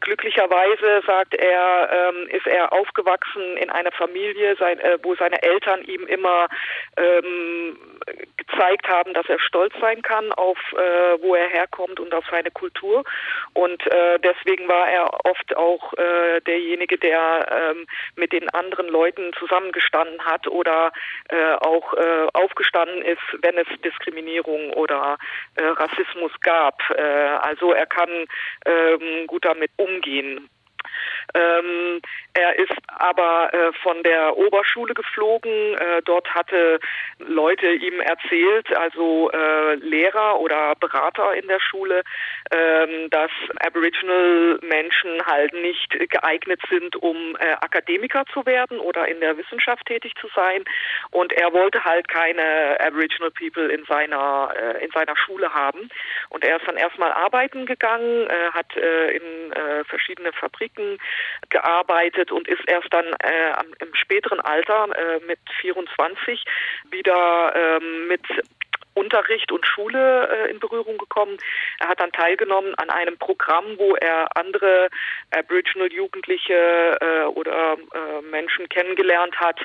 glücklicherweise, 0.01 1.03
sagt 1.07 1.35
er, 1.35 1.90
ähm, 1.93 2.29
ist 2.29 2.47
er 2.47 2.73
aufgewachsen 2.73 3.57
in 3.57 3.71
einer 3.71 3.93
Familie, 3.93 4.57
sein, 4.57 4.79
äh, 4.81 4.99
wo 5.03 5.14
seine 5.14 5.43
Eltern 5.43 5.83
ihm 5.85 6.07
immer 6.07 6.49
ähm, 6.97 7.77
gezeigt 8.37 8.88
haben, 8.88 9.14
dass 9.14 9.29
er 9.29 9.38
stolz 9.40 9.75
sein 9.81 10.03
kann 10.03 10.33
auf 10.33 10.59
äh, 10.73 11.23
wo 11.23 11.35
er 11.35 11.49
herkommt 11.49 12.01
und 12.01 12.14
auf 12.14 12.25
seine 12.31 12.51
Kultur. 12.51 13.05
Und 13.53 13.87
äh, 13.87 14.19
deswegen 14.19 14.69
war 14.69 14.88
er 14.88 15.25
oft 15.25 15.57
auch 15.57 15.93
äh, 15.95 16.40
derjenige, 16.43 16.99
der 16.99 17.47
ähm, 17.51 17.87
mit 18.17 18.33
den 18.33 18.49
anderen 18.51 18.88
Leuten 18.88 19.33
zusammengestanden 19.38 20.25
hat 20.25 20.47
oder 20.49 20.93
äh, 21.29 21.55
auch 21.55 21.95
äh, 21.95 22.27
aufgestanden 22.33 23.03
ist, 23.03 23.23
wenn 23.43 23.57
es 23.57 23.67
Diskriminierung 23.85 24.73
oder 24.73 25.19
Rassismus 25.57 26.33
gab. 26.44 26.80
Äh, 26.90 27.02
also 27.02 27.72
er 27.72 27.87
kann 27.87 28.09
ähm, 28.64 29.26
gut 29.26 29.44
damit 29.44 29.72
umgehen. 29.76 30.48
Ähm, 31.35 32.01
er 32.35 32.59
ist 32.59 32.75
aber 32.89 33.55
äh, 33.55 33.73
von 33.83 34.03
der 34.03 34.37
Oberschule 34.37 34.93
geflogen. 34.93 35.75
Äh, 35.75 36.03
dort 36.05 36.35
hatte 36.35 36.81
Leute 37.19 37.71
ihm 37.71 38.01
erzählt, 38.01 38.75
also 38.77 39.31
äh, 39.31 39.75
Lehrer 39.77 40.41
oder 40.41 40.75
Berater 40.75 41.35
in 41.35 41.47
der 41.47 41.61
Schule, 41.61 42.03
ähm, 42.53 43.09
dass 43.11 43.31
Aboriginal 43.65 44.59
Menschen 44.63 45.25
halt 45.27 45.53
nicht 45.53 45.97
geeignet 46.11 46.61
sind, 46.69 46.97
um 46.97 47.37
äh, 47.37 47.53
Akademiker 47.61 48.25
zu 48.33 48.45
werden 48.47 48.81
oder 48.81 49.07
in 49.07 49.21
der 49.21 49.39
Wissenschaft 49.39 49.87
tätig 49.87 50.15
zu 50.21 50.29
sein. 50.35 50.65
Und 51.13 51.33
er 51.33 51.53
wollte 51.53 51.85
halt 51.85 52.09
keine 52.09 52.77
Aboriginal 52.81 53.31
People 53.31 53.73
in 53.73 53.85
seiner 53.85 54.53
äh, 54.57 54.85
in 54.85 54.91
seiner 54.91 55.17
Schule 55.17 55.55
haben. 55.55 55.89
Und 56.31 56.45
er 56.45 56.57
ist 56.57 56.67
dann 56.67 56.77
erstmal 56.77 57.13
arbeiten 57.13 57.65
gegangen, 57.65 58.27
äh, 58.27 58.51
hat 58.53 58.75
in 58.75 59.53
verschiedene 59.87 60.33
Fabriken 60.33 60.99
gearbeitet 61.50 62.33
und 62.33 62.48
ist 62.48 62.62
erst 62.66 62.92
dann 62.92 63.07
äh, 63.22 63.53
im 63.81 63.94
späteren 63.94 64.40
Alter 64.40 64.88
äh, 64.96 65.20
mit 65.27 65.38
24 65.61 66.44
wieder 66.90 67.55
ähm, 67.55 68.09
mit 68.09 68.22
Unterricht 68.94 69.52
und 69.52 69.66
Schule 69.66 70.28
äh, 70.28 70.50
in 70.50 70.61
Berührung 70.61 70.98
gekommen. 70.98 71.37
Er 71.80 71.88
hat 71.88 72.00
dann 72.00 72.12
teilgenommen 72.12 72.74
an 72.76 72.90
einem 72.90 73.18
Programm, 73.18 73.64
wo 73.76 73.94
er 73.96 74.28
andere 74.37 74.88
Aboriginal 75.30 75.92
Jugendliche 75.92 76.98
äh, 77.00 77.24
oder 77.24 77.74
äh, 77.74 78.22
Menschen 78.22 78.68
kennengelernt 78.68 79.38
hat. 79.38 79.61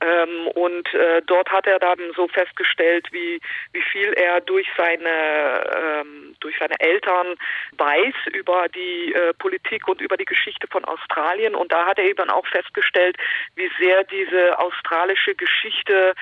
Ähm, 0.00 0.46
und 0.54 0.92
äh, 0.94 1.22
dort 1.26 1.50
hat 1.50 1.66
er 1.66 1.78
dann 1.78 1.98
so 2.14 2.28
festgestellt, 2.28 3.08
wie, 3.10 3.40
wie 3.72 3.82
viel 3.82 4.12
er 4.14 4.40
durch 4.40 4.68
seine, 4.76 6.00
ähm, 6.00 6.36
durch 6.40 6.56
seine 6.58 6.78
Eltern 6.80 7.34
weiß 7.72 8.14
über 8.32 8.68
die 8.68 9.12
äh, 9.12 9.34
Politik 9.34 9.88
und 9.88 10.00
über 10.00 10.16
die 10.16 10.24
Geschichte 10.24 10.66
von 10.68 10.84
Australien. 10.84 11.54
Und 11.54 11.72
da 11.72 11.86
hat 11.86 11.98
er 11.98 12.04
eben 12.04 12.30
auch 12.30 12.46
festgestellt, 12.46 13.16
wie 13.56 13.70
sehr 13.80 14.04
diese 14.04 14.58
australische 14.58 15.34
Geschichte 15.34 16.14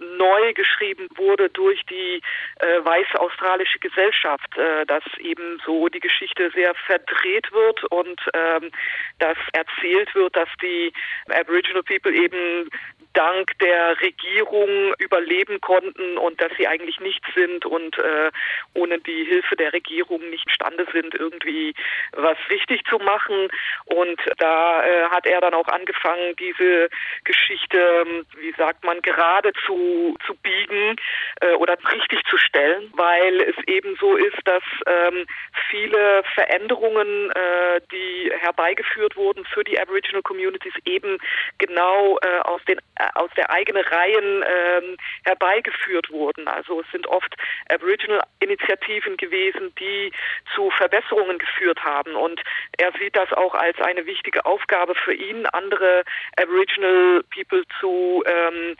neu 0.00 0.52
geschrieben 0.54 1.08
wurde 1.16 1.48
durch 1.50 1.84
die 1.86 2.20
äh, 2.60 2.84
weiße 2.84 3.18
australische 3.20 3.78
Gesellschaft, 3.78 4.56
äh, 4.56 4.86
dass 4.86 5.04
eben 5.18 5.60
so 5.64 5.88
die 5.88 6.00
Geschichte 6.00 6.50
sehr 6.54 6.74
verdreht 6.74 7.52
wird 7.52 7.84
und 7.84 8.20
ähm, 8.34 8.70
dass 9.18 9.36
erzählt 9.52 10.14
wird, 10.14 10.34
dass 10.36 10.48
die 10.62 10.92
Aboriginal 11.28 11.82
People 11.82 12.12
eben 12.12 12.68
dank 13.14 13.58
der 13.58 14.00
Regierung 14.00 14.94
überleben 14.98 15.60
konnten 15.60 16.18
und 16.18 16.40
dass 16.40 16.52
sie 16.56 16.66
eigentlich 16.66 17.00
nichts 17.00 17.26
sind 17.34 17.66
und 17.66 17.98
äh, 17.98 18.30
ohne 18.74 18.98
die 18.98 19.24
Hilfe 19.24 19.56
der 19.56 19.72
Regierung 19.72 20.28
nicht 20.30 20.46
imstande 20.46 20.86
sind, 20.92 21.14
irgendwie 21.14 21.74
was 22.12 22.38
richtig 22.50 22.84
zu 22.86 22.98
machen. 22.98 23.48
Und 23.86 24.20
da 24.38 24.84
äh, 24.84 25.04
hat 25.10 25.26
er 25.26 25.40
dann 25.40 25.54
auch 25.54 25.68
angefangen, 25.68 26.36
diese 26.36 26.88
Geschichte, 27.24 28.24
wie 28.38 28.52
sagt 28.56 28.84
man, 28.84 29.00
gerade 29.02 29.52
zu, 29.66 30.16
zu 30.26 30.34
biegen 30.36 30.96
äh, 31.40 31.54
oder 31.54 31.76
richtig 31.92 32.22
zu 32.28 32.36
stellen, 32.38 32.92
weil 32.94 33.40
es 33.42 33.56
eben 33.66 33.96
so 34.00 34.16
ist, 34.16 34.38
dass 34.44 34.62
ähm, 34.86 35.26
viele 35.70 36.22
Veränderungen, 36.34 37.30
äh, 37.30 37.80
die 37.92 38.32
herbeigeführt 38.40 39.16
wurden 39.16 39.44
für 39.46 39.64
die 39.64 39.78
Aboriginal 39.78 40.22
Communities, 40.22 40.74
eben 40.84 41.18
genau 41.58 42.18
äh, 42.22 42.40
aus 42.40 42.60
den 42.64 42.80
aus 43.14 43.30
der 43.36 43.50
eigenen 43.50 43.84
Reihen 43.84 44.44
ähm, 44.44 44.96
herbeigeführt 45.24 46.10
wurden. 46.10 46.48
Also 46.48 46.80
es 46.80 46.90
sind 46.90 47.06
oft 47.06 47.34
Aboriginal-Initiativen 47.68 49.16
gewesen, 49.16 49.74
die 49.78 50.12
zu 50.54 50.70
Verbesserungen 50.70 51.38
geführt 51.38 51.84
haben. 51.84 52.14
Und 52.14 52.42
er 52.78 52.92
sieht 52.98 53.16
das 53.16 53.32
auch 53.32 53.54
als 53.54 53.80
eine 53.80 54.06
wichtige 54.06 54.44
Aufgabe 54.44 54.94
für 54.94 55.14
ihn, 55.14 55.46
andere 55.46 56.04
Aboriginal 56.36 57.22
People 57.34 57.64
zu 57.80 58.22
ähm, 58.26 58.76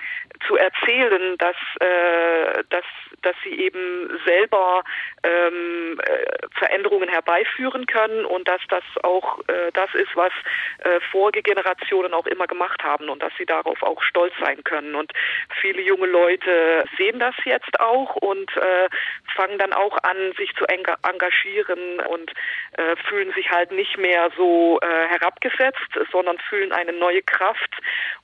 zu 0.46 0.56
erzählen, 0.56 1.36
dass 1.38 1.56
äh, 1.80 2.64
dass 2.70 2.84
dass 3.22 3.36
sie 3.44 3.60
eben 3.60 4.18
selber 4.24 4.82
ähm, 5.22 6.00
äh, 6.00 6.26
Veränderungen 6.58 7.08
herbeiführen 7.08 7.86
können 7.86 8.24
und 8.24 8.48
dass 8.48 8.60
das 8.68 8.84
auch 9.02 9.40
äh, 9.48 9.70
das 9.72 9.94
ist, 9.94 10.14
was 10.14 10.32
äh, 10.78 11.00
vorige 11.10 11.42
Generationen 11.42 12.14
auch 12.14 12.26
immer 12.26 12.46
gemacht 12.46 12.82
haben 12.82 13.08
und 13.08 13.22
dass 13.22 13.32
sie 13.36 13.46
darauf 13.46 13.82
auch 13.82 14.02
stolz 14.10 14.34
sein 14.40 14.62
können. 14.64 14.94
Und 14.94 15.12
viele 15.60 15.80
junge 15.82 16.06
Leute 16.06 16.84
sehen 16.98 17.18
das 17.18 17.34
jetzt 17.44 17.78
auch 17.80 18.16
und 18.16 18.54
äh, 18.56 18.88
fangen 19.34 19.58
dann 19.58 19.72
auch 19.72 19.96
an, 20.02 20.32
sich 20.36 20.54
zu 20.56 20.66
engagieren 20.66 22.00
und 22.00 22.32
äh, 22.72 22.96
fühlen 23.08 23.32
sich 23.32 23.50
halt 23.50 23.72
nicht 23.72 23.96
mehr 23.96 24.30
so 24.36 24.78
äh, 24.82 25.08
herabgesetzt, 25.08 25.90
sondern 26.12 26.38
fühlen 26.38 26.72
eine 26.72 26.92
neue 26.92 27.22
Kraft, 27.22 27.74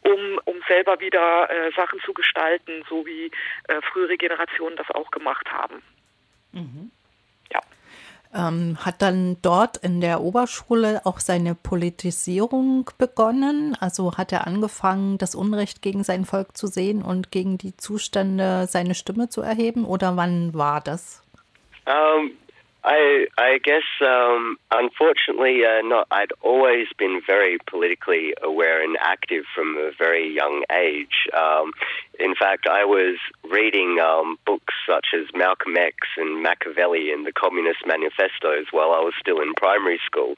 um, 0.02 0.40
um 0.44 0.60
selber 0.68 1.00
wieder 1.00 1.48
äh, 1.50 1.70
Sachen 1.72 2.00
zu 2.00 2.12
gestalten, 2.12 2.84
so 2.88 3.06
wie 3.06 3.30
äh, 3.68 3.80
frühere 3.92 4.16
Generationen 4.16 4.76
das 4.76 4.90
auch 4.90 5.10
gemacht 5.10 5.50
haben. 5.50 5.82
Mhm. 6.52 6.90
Ähm, 8.36 8.76
hat 8.84 9.00
dann 9.00 9.38
dort 9.40 9.78
in 9.78 10.02
der 10.02 10.20
Oberschule 10.20 11.00
auch 11.04 11.20
seine 11.20 11.54
Politisierung 11.54 12.90
begonnen? 12.98 13.74
Also 13.80 14.18
hat 14.18 14.30
er 14.30 14.46
angefangen, 14.46 15.16
das 15.16 15.34
Unrecht 15.34 15.80
gegen 15.80 16.04
sein 16.04 16.26
Volk 16.26 16.54
zu 16.54 16.66
sehen 16.66 17.02
und 17.02 17.30
gegen 17.30 17.56
die 17.56 17.76
Zustände 17.78 18.66
seine 18.68 18.94
Stimme 18.94 19.30
zu 19.30 19.40
erheben? 19.40 19.86
Oder 19.86 20.16
wann 20.16 20.52
war 20.52 20.82
das? 20.82 21.22
Um, 21.86 22.32
I 22.86 23.26
I 23.36 23.58
guess 23.62 23.82
um, 24.00 24.58
unfortunately 24.70 25.62
uh, 25.64 25.82
not. 25.82 26.06
I'd 26.12 26.30
always 26.40 26.86
been 26.96 27.20
very 27.26 27.58
politically 27.68 28.32
aware 28.42 28.82
and 28.82 28.96
active 29.00 29.42
from 29.54 29.76
a 29.76 29.90
very 29.98 30.32
young 30.32 30.62
age. 30.72 31.26
Um, 31.36 31.72
in 32.20 32.34
fact, 32.36 32.66
I 32.70 32.84
was 32.84 33.18
reading 33.50 33.98
um, 34.00 34.38
books 34.46 34.72
such 34.88 35.08
as 35.14 35.26
Malcolm 35.34 35.76
X 35.76 35.96
and 36.16 36.42
Machiavelli 36.42 37.10
and 37.10 37.26
the 37.26 37.32
Communist 37.32 37.80
Manifestos 37.84 38.70
while 38.70 38.92
I 38.92 39.02
was 39.02 39.14
still 39.20 39.40
in 39.40 39.52
primary 39.54 40.00
school. 40.06 40.34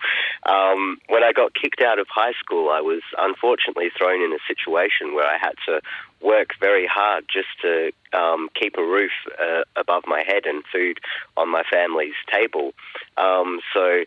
Um, 0.46 0.98
when 1.08 1.22
I 1.22 1.32
got 1.32 1.52
kicked 1.54 1.82
out 1.82 1.98
of 1.98 2.06
high 2.08 2.32
school, 2.40 2.70
I 2.70 2.80
was 2.80 3.02
unfortunately 3.18 3.90
thrown 3.96 4.22
in 4.22 4.32
a 4.32 4.42
situation 4.48 5.14
where 5.14 5.26
I 5.26 5.36
had 5.38 5.54
to 5.66 5.80
work 6.20 6.50
very 6.60 6.86
hard 6.86 7.24
just 7.32 7.48
to 7.62 7.92
um, 8.12 8.48
keep 8.58 8.76
a 8.76 8.82
roof 8.82 9.12
uh, 9.40 9.62
above 9.76 10.04
my 10.06 10.22
head 10.26 10.46
and 10.46 10.64
food 10.72 10.98
on 11.36 11.48
my 11.48 11.62
family's 11.70 12.14
table. 12.32 12.72
Um, 13.16 13.60
so 13.72 14.04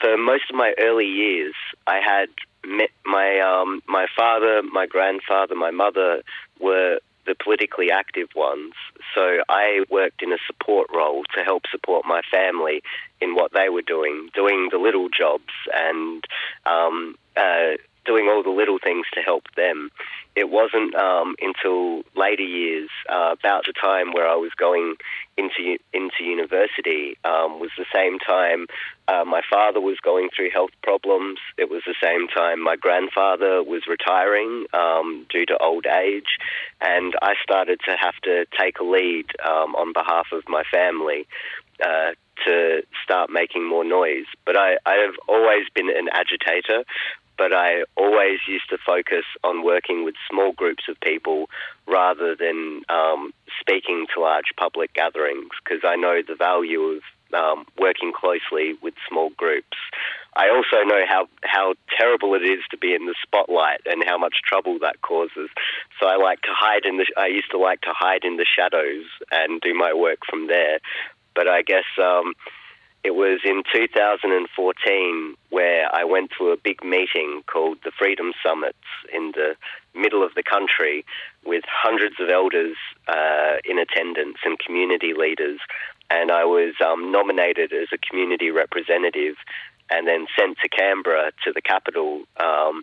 for 0.00 0.16
most 0.16 0.44
of 0.50 0.56
my 0.56 0.74
early 0.78 1.06
years, 1.06 1.54
I 1.86 2.00
had 2.04 2.28
my 3.04 3.40
um, 3.40 3.82
my 3.88 4.06
father, 4.16 4.62
my 4.62 4.86
grandfather, 4.86 5.54
my 5.54 5.70
mother 5.70 6.22
were 6.58 6.98
the 7.26 7.34
politically 7.34 7.90
active 7.90 8.28
ones. 8.34 8.72
So 9.14 9.38
I 9.48 9.84
worked 9.90 10.22
in 10.22 10.32
a 10.32 10.38
support 10.46 10.88
role 10.94 11.22
to 11.36 11.44
help 11.44 11.64
support 11.70 12.04
my 12.06 12.22
family 12.30 12.82
in 13.20 13.34
what 13.34 13.52
they 13.52 13.68
were 13.68 13.82
doing, 13.82 14.30
doing 14.34 14.68
the 14.70 14.78
little 14.78 15.08
jobs 15.08 15.52
and 15.74 16.24
um, 16.64 17.16
uh, 17.36 17.76
doing 18.10 18.26
all 18.28 18.42
the 18.42 18.50
little 18.50 18.78
things 18.82 19.06
to 19.14 19.20
help 19.20 19.44
them. 19.56 19.90
It 20.34 20.50
wasn't 20.50 20.94
um, 20.96 21.36
until 21.40 22.02
later 22.16 22.42
years, 22.42 22.90
uh, 23.08 23.34
about 23.38 23.66
the 23.66 23.72
time 23.72 24.12
where 24.12 24.26
I 24.26 24.34
was 24.34 24.50
going 24.58 24.96
into 25.36 25.78
into 25.92 26.24
university, 26.24 27.16
um, 27.24 27.60
was 27.60 27.70
the 27.78 27.86
same 27.94 28.18
time 28.18 28.66
uh, 29.06 29.24
my 29.24 29.42
father 29.48 29.80
was 29.80 29.98
going 30.02 30.28
through 30.34 30.50
health 30.50 30.70
problems. 30.82 31.38
It 31.56 31.70
was 31.70 31.82
the 31.86 31.94
same 32.02 32.26
time 32.28 32.62
my 32.62 32.76
grandfather 32.76 33.62
was 33.62 33.82
retiring 33.88 34.66
um, 34.72 35.26
due 35.30 35.46
to 35.46 35.56
old 35.58 35.86
age, 35.86 36.38
and 36.80 37.14
I 37.22 37.34
started 37.42 37.80
to 37.86 37.96
have 38.00 38.14
to 38.24 38.46
take 38.58 38.78
a 38.80 38.84
lead 38.84 39.26
um, 39.44 39.74
on 39.74 39.92
behalf 39.92 40.28
of 40.32 40.42
my 40.48 40.64
family. 40.70 41.26
Uh, 41.84 42.12
to 42.44 42.82
start 43.04 43.30
making 43.30 43.68
more 43.68 43.84
noise. 43.84 44.24
But 44.46 44.56
I, 44.56 44.78
I've 44.86 45.16
always 45.28 45.64
been 45.74 45.88
an 45.90 46.08
agitator 46.12 46.84
but 47.40 47.54
I 47.54 47.84
always 47.96 48.40
used 48.46 48.68
to 48.68 48.76
focus 48.84 49.24
on 49.42 49.64
working 49.64 50.04
with 50.04 50.14
small 50.30 50.52
groups 50.52 50.84
of 50.90 51.00
people 51.00 51.48
rather 51.86 52.36
than 52.36 52.82
um, 52.90 53.32
speaking 53.58 54.04
to 54.14 54.20
large 54.20 54.52
public 54.58 54.92
gatherings 54.92 55.48
because 55.64 55.80
I 55.82 55.96
know 55.96 56.20
the 56.20 56.34
value 56.34 56.82
of 56.82 57.02
um, 57.32 57.64
working 57.78 58.12
closely 58.12 58.74
with 58.82 58.92
small 59.08 59.30
groups. 59.38 59.78
I 60.36 60.50
also 60.50 60.84
know 60.84 61.00
how, 61.08 61.28
how 61.42 61.76
terrible 61.98 62.34
it 62.34 62.42
is 62.42 62.60
to 62.72 62.76
be 62.76 62.92
in 62.92 63.06
the 63.06 63.14
spotlight 63.22 63.80
and 63.86 64.04
how 64.06 64.18
much 64.18 64.42
trouble 64.44 64.78
that 64.80 65.00
causes. 65.00 65.48
So 65.98 66.08
I 66.08 66.16
like 66.16 66.42
to 66.42 66.52
hide 66.52 66.84
in 66.84 66.98
the. 66.98 67.06
I 67.16 67.28
used 67.28 67.50
to 67.52 67.58
like 67.58 67.80
to 67.82 67.94
hide 67.94 68.22
in 68.22 68.36
the 68.36 68.44
shadows 68.44 69.06
and 69.32 69.62
do 69.62 69.72
my 69.72 69.94
work 69.94 70.18
from 70.28 70.46
there. 70.46 70.78
But 71.34 71.48
I 71.48 71.62
guess 71.62 71.88
um, 71.96 72.34
it 73.02 73.14
was 73.14 73.40
in 73.44 73.62
2014 73.72 75.34
where 75.48 75.94
I 75.94 76.04
went 76.04 76.30
to 76.38 76.50
a 76.50 76.56
big 76.56 76.84
meeting 76.84 77.42
called 77.46 77.78
the 77.82 77.90
Freedom 77.98 78.32
Summits 78.44 78.76
in 79.12 79.32
the 79.34 79.56
middle 79.94 80.22
of 80.22 80.34
the 80.34 80.42
country 80.42 81.04
with 81.44 81.64
hundreds 81.66 82.16
of 82.20 82.28
elders 82.28 82.76
uh, 83.08 83.56
in 83.64 83.78
attendance 83.78 84.38
and 84.44 84.58
community 84.58 85.14
leaders. 85.16 85.60
And 86.10 86.30
I 86.30 86.44
was 86.44 86.74
um, 86.84 87.10
nominated 87.10 87.72
as 87.72 87.88
a 87.92 87.98
community 87.98 88.50
representative 88.50 89.36
and 89.90 90.06
then 90.06 90.26
sent 90.38 90.58
to 90.62 90.68
Canberra 90.68 91.32
to 91.44 91.52
the 91.52 91.62
capital 91.62 92.22
um, 92.38 92.82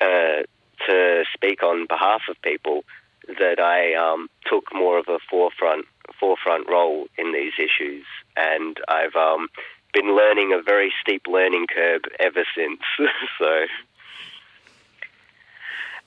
uh, 0.00 0.42
to 0.86 1.24
speak 1.34 1.62
on 1.62 1.86
behalf 1.86 2.22
of 2.30 2.40
people 2.42 2.84
that 3.26 3.58
I 3.58 3.94
um, 3.94 4.28
took 4.48 4.72
more 4.72 4.98
of 4.98 5.06
a 5.08 5.18
forefront 5.28 5.86
forefront 6.18 6.68
role 6.68 7.06
in 7.16 7.32
these 7.32 7.52
issues, 7.58 8.04
and 8.36 8.78
I've 8.88 9.14
um, 9.14 9.48
been 9.92 10.16
learning 10.16 10.52
a 10.52 10.62
very 10.62 10.92
steep 11.00 11.26
learning 11.26 11.66
curve 11.72 12.02
ever 12.18 12.44
since. 12.54 12.80
so. 13.38 13.66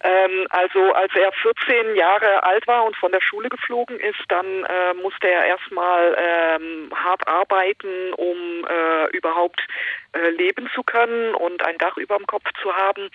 Ähm, 0.02 0.48
also 0.52 0.94
als 0.94 1.14
er 1.14 1.32
14 1.34 1.96
Jahre 1.96 2.44
alt 2.44 2.66
war 2.68 2.86
und 2.86 2.96
von 2.96 3.12
der 3.12 3.22
Schule 3.22 3.50
geflogen 3.50 4.00
ist, 4.00 4.24
dann 4.30 4.64
äh, 4.64 4.94
musste 4.94 5.28
er 5.28 5.46
erstmal 5.46 6.16
ähm, 6.18 6.90
hart 6.96 7.28
arbeiten, 7.28 8.14
um 8.14 8.66
äh, 8.66 9.08
überhaupt 9.18 9.60
äh, 10.14 10.30
leben 10.30 10.70
zu 10.74 10.84
können 10.84 11.36
und 11.36 11.66
ein 11.66 11.78
Dach 11.80 11.98
über 11.98 12.16
dem 12.16 12.28
Kopf 12.28 12.46
zu 12.62 12.74
haben. 12.74 13.10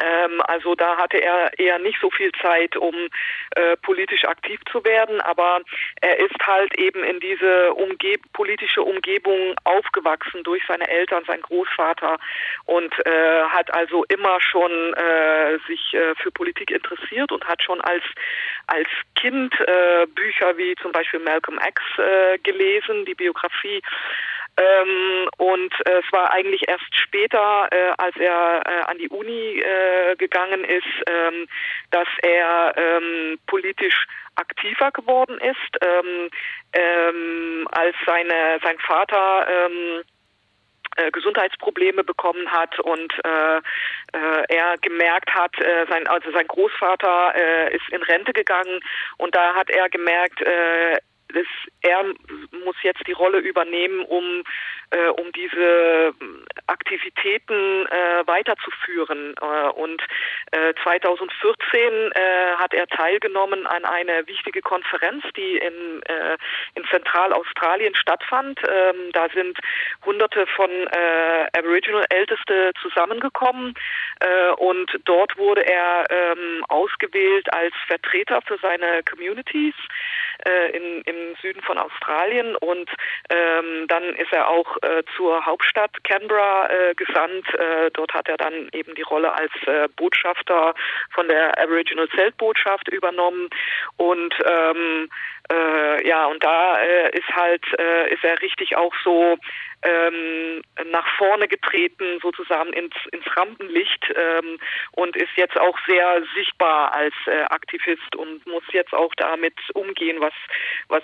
Ähm, 0.00 0.40
also 0.46 0.74
da 0.74 0.96
hatte 0.96 1.18
er 1.18 1.58
eher 1.58 1.78
nicht 1.78 1.98
so 2.00 2.10
viel 2.10 2.32
Zeit, 2.40 2.76
um 2.76 2.94
äh, 3.54 3.76
politisch 3.78 4.24
aktiv 4.24 4.60
zu 4.70 4.84
werden, 4.84 5.20
aber 5.20 5.60
er 6.00 6.18
ist 6.18 6.36
halt 6.46 6.78
eben 6.78 7.02
in 7.04 7.20
diese 7.20 7.74
Umge 7.74 7.96
politische 8.32 8.82
Umgebung 8.82 9.54
aufgewachsen 9.64 10.42
durch 10.44 10.62
seine 10.66 10.88
Eltern, 10.88 11.24
sein 11.26 11.40
Großvater 11.40 12.18
und 12.64 12.94
äh, 13.06 13.42
hat 13.44 13.72
also 13.72 14.04
immer 14.04 14.40
schon 14.40 14.94
äh, 14.94 15.58
sich 15.66 15.94
äh, 15.94 16.14
für 16.16 16.30
Politik 16.30 16.70
interessiert 16.70 17.32
und 17.32 17.46
hat 17.46 17.62
schon 17.62 17.80
als 17.80 18.04
als 18.66 18.88
Kind 19.14 19.54
äh, 19.60 20.06
Bücher 20.06 20.56
wie 20.58 20.74
zum 20.76 20.92
Beispiel 20.92 21.20
Malcolm 21.20 21.58
X 21.58 21.82
äh, 21.98 22.38
gelesen, 22.38 23.04
die 23.04 23.14
Biografie 23.14 23.82
Ähm, 24.58 25.28
und 25.36 25.72
äh, 25.86 26.00
es 26.04 26.12
war 26.12 26.32
eigentlich 26.32 26.66
erst 26.66 26.94
später, 26.94 27.68
äh, 27.70 27.92
als 27.98 28.16
er 28.16 28.62
äh, 28.64 28.90
an 28.90 28.98
die 28.98 29.08
Uni 29.08 29.60
äh, 29.60 30.16
gegangen 30.16 30.64
ist, 30.64 30.86
ähm, 31.06 31.46
dass 31.90 32.08
er 32.22 32.74
ähm, 32.76 33.38
politisch 33.46 34.06
aktiver 34.36 34.90
geworden 34.92 35.38
ist, 35.38 35.84
ähm, 35.84 36.30
ähm, 36.72 37.68
als 37.72 37.94
seine, 38.06 38.58
sein 38.62 38.78
Vater 38.78 39.46
ähm, 39.48 40.02
äh, 40.96 41.10
Gesundheitsprobleme 41.10 42.04
bekommen 42.04 42.50
hat 42.50 42.78
und 42.80 43.12
äh, 43.24 43.56
äh, 43.56 44.44
er 44.48 44.78
gemerkt 44.78 45.34
hat, 45.34 45.58
äh, 45.60 45.86
sein, 45.90 46.06
also 46.06 46.30
sein 46.32 46.46
Großvater 46.46 47.34
äh, 47.34 47.76
ist 47.76 47.88
in 47.90 48.02
Rente 48.02 48.32
gegangen 48.32 48.80
und 49.18 49.34
da 49.34 49.54
hat 49.54 49.68
er 49.68 49.88
gemerkt, 49.90 50.40
äh, 51.36 51.42
das, 51.42 51.46
er 51.82 52.04
muss 52.64 52.76
jetzt 52.82 53.06
die 53.06 53.12
Rolle 53.12 53.38
übernehmen, 53.38 54.04
um, 54.04 54.42
äh, 54.90 55.08
um 55.08 55.30
diese 55.32 56.14
Aktivitäten 56.66 57.86
äh, 57.86 58.26
weiterzuführen. 58.26 59.34
Äh, 59.40 59.68
und 59.70 60.02
2014 60.82 62.12
äh, 62.12 62.56
hat 62.56 62.72
er 62.72 62.86
teilgenommen 62.86 63.66
an 63.66 63.84
einer 63.84 64.26
wichtige 64.26 64.62
Konferenz, 64.62 65.24
die 65.36 65.56
in, 65.56 66.02
äh, 66.02 66.36
in 66.74 66.84
Zentralaustralien 66.90 67.94
stattfand. 67.94 68.60
Ähm, 68.68 69.10
da 69.12 69.28
sind 69.34 69.58
hunderte 70.04 70.46
von 70.46 70.70
äh, 70.70 71.58
Aboriginal-Älteste 71.58 72.72
zusammengekommen 72.80 73.74
und 74.56 74.90
dort 75.04 75.36
wurde 75.36 75.66
er 75.66 76.06
ähm, 76.10 76.64
ausgewählt 76.68 77.52
als 77.52 77.74
Vertreter 77.86 78.40
für 78.42 78.58
seine 78.58 79.02
Communities 79.04 79.74
in, 80.72 81.02
Süden 81.42 81.62
von 81.62 81.78
Australien 81.78 82.56
und 82.56 82.88
ähm, 83.30 83.86
dann 83.88 84.04
ist 84.16 84.32
er 84.32 84.48
auch 84.48 84.76
äh, 84.82 85.02
zur 85.16 85.44
Hauptstadt 85.44 86.04
Canberra 86.04 86.68
äh, 86.70 86.94
gesandt. 86.94 87.52
Äh, 87.54 87.90
dort 87.92 88.14
hat 88.14 88.28
er 88.28 88.36
dann 88.36 88.68
eben 88.72 88.94
die 88.94 89.02
Rolle 89.02 89.32
als 89.32 89.52
äh, 89.66 89.88
Botschafter 89.96 90.74
von 91.10 91.28
der 91.28 91.58
Aboriginal 91.58 92.08
Zeltbotschaft 92.10 92.88
übernommen 92.88 93.50
und 93.96 94.34
ähm, 94.44 95.08
äh, 95.50 96.08
ja, 96.08 96.26
und 96.26 96.42
da 96.42 96.78
äh, 96.80 97.10
ist 97.16 97.28
halt, 97.34 97.64
äh, 97.78 98.12
ist 98.12 98.24
er 98.24 98.40
richtig 98.40 98.76
auch 98.76 98.92
so 99.04 99.38
ähm, 99.82 100.62
nach 100.90 101.06
vorne 101.16 101.46
getreten, 101.48 102.18
sozusagen 102.20 102.72
ins, 102.72 102.94
ins 103.12 103.24
Rampenlicht 103.36 104.12
ähm, 104.14 104.58
und 104.92 105.16
ist 105.16 105.30
jetzt 105.36 105.58
auch 105.58 105.78
sehr 105.86 106.22
sichtbar 106.34 106.92
als 106.92 107.14
äh, 107.26 107.42
Aktivist 107.50 108.16
und 108.16 108.44
muss 108.46 108.64
jetzt 108.72 108.92
auch 108.92 109.14
damit 109.16 109.54
umgehen, 109.74 110.20
was, 110.20 110.34
was 110.88 111.02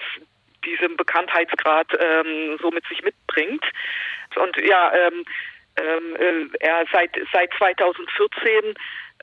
diesen 0.64 0.96
Bekanntheitsgrad 0.96 1.88
ähm, 1.98 2.58
so 2.60 2.70
mit 2.70 2.86
sich 2.86 3.02
mitbringt. 3.02 3.64
Und 4.36 4.56
ja, 4.58 4.92
ähm, 4.94 5.24
ähm, 5.76 6.16
äh, 6.16 6.56
er 6.60 6.84
seit 6.92 7.16
seit 7.32 7.52
2014 7.54 8.74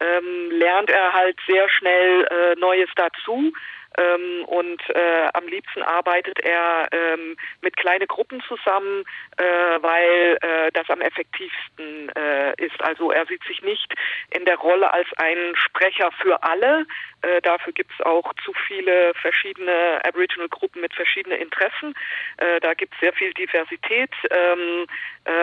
ähm, 0.02 0.52
lernt 0.52 0.90
er 0.90 1.14
halt 1.14 1.38
sehr 1.48 1.68
schnell 1.70 2.26
äh, 2.26 2.56
Neues 2.60 2.90
dazu. 2.96 3.52
Ähm, 3.98 4.46
und 4.46 4.82
äh, 4.90 5.28
am 5.34 5.48
liebsten 5.48 5.82
arbeitet 5.82 6.40
er 6.40 6.88
ähm, 6.92 7.36
mit 7.62 7.76
kleinen 7.76 8.08
Gruppen 8.08 8.42
zusammen, 8.48 9.04
äh, 9.38 9.44
weil 9.44 10.38
äh, 10.42 10.72
das 10.74 10.90
am 10.90 11.02
effektivsten 11.02 12.10
äh, 12.16 12.54
ist. 12.64 12.80
Also 12.82 13.12
er 13.12 13.26
sieht 13.26 13.44
sich 13.44 13.62
nicht 13.64 13.94
in 14.32 14.46
der 14.46 14.58
Rolle 14.58 14.94
als 14.94 15.08
ein 15.18 15.56
Sprecher 15.56 16.12
für 16.22 16.42
alle. 16.44 16.86
Äh, 17.24 17.42
dafür 17.42 17.74
gibt 17.74 17.92
es 17.98 18.06
auch 18.06 18.32
zu 18.46 18.54
viele 18.68 19.14
verschiedene 19.16 20.00
Aboriginal-Gruppen 20.06 20.82
mit 20.82 20.94
verschiedenen 20.94 21.40
Interessen. 21.40 21.96
Äh, 22.38 22.60
da 22.60 22.76
gibt 22.76 22.94
es 22.94 23.00
sehr 23.00 23.14
viel 23.14 23.34
Diversität, 23.34 24.12
ähm, 24.30 24.86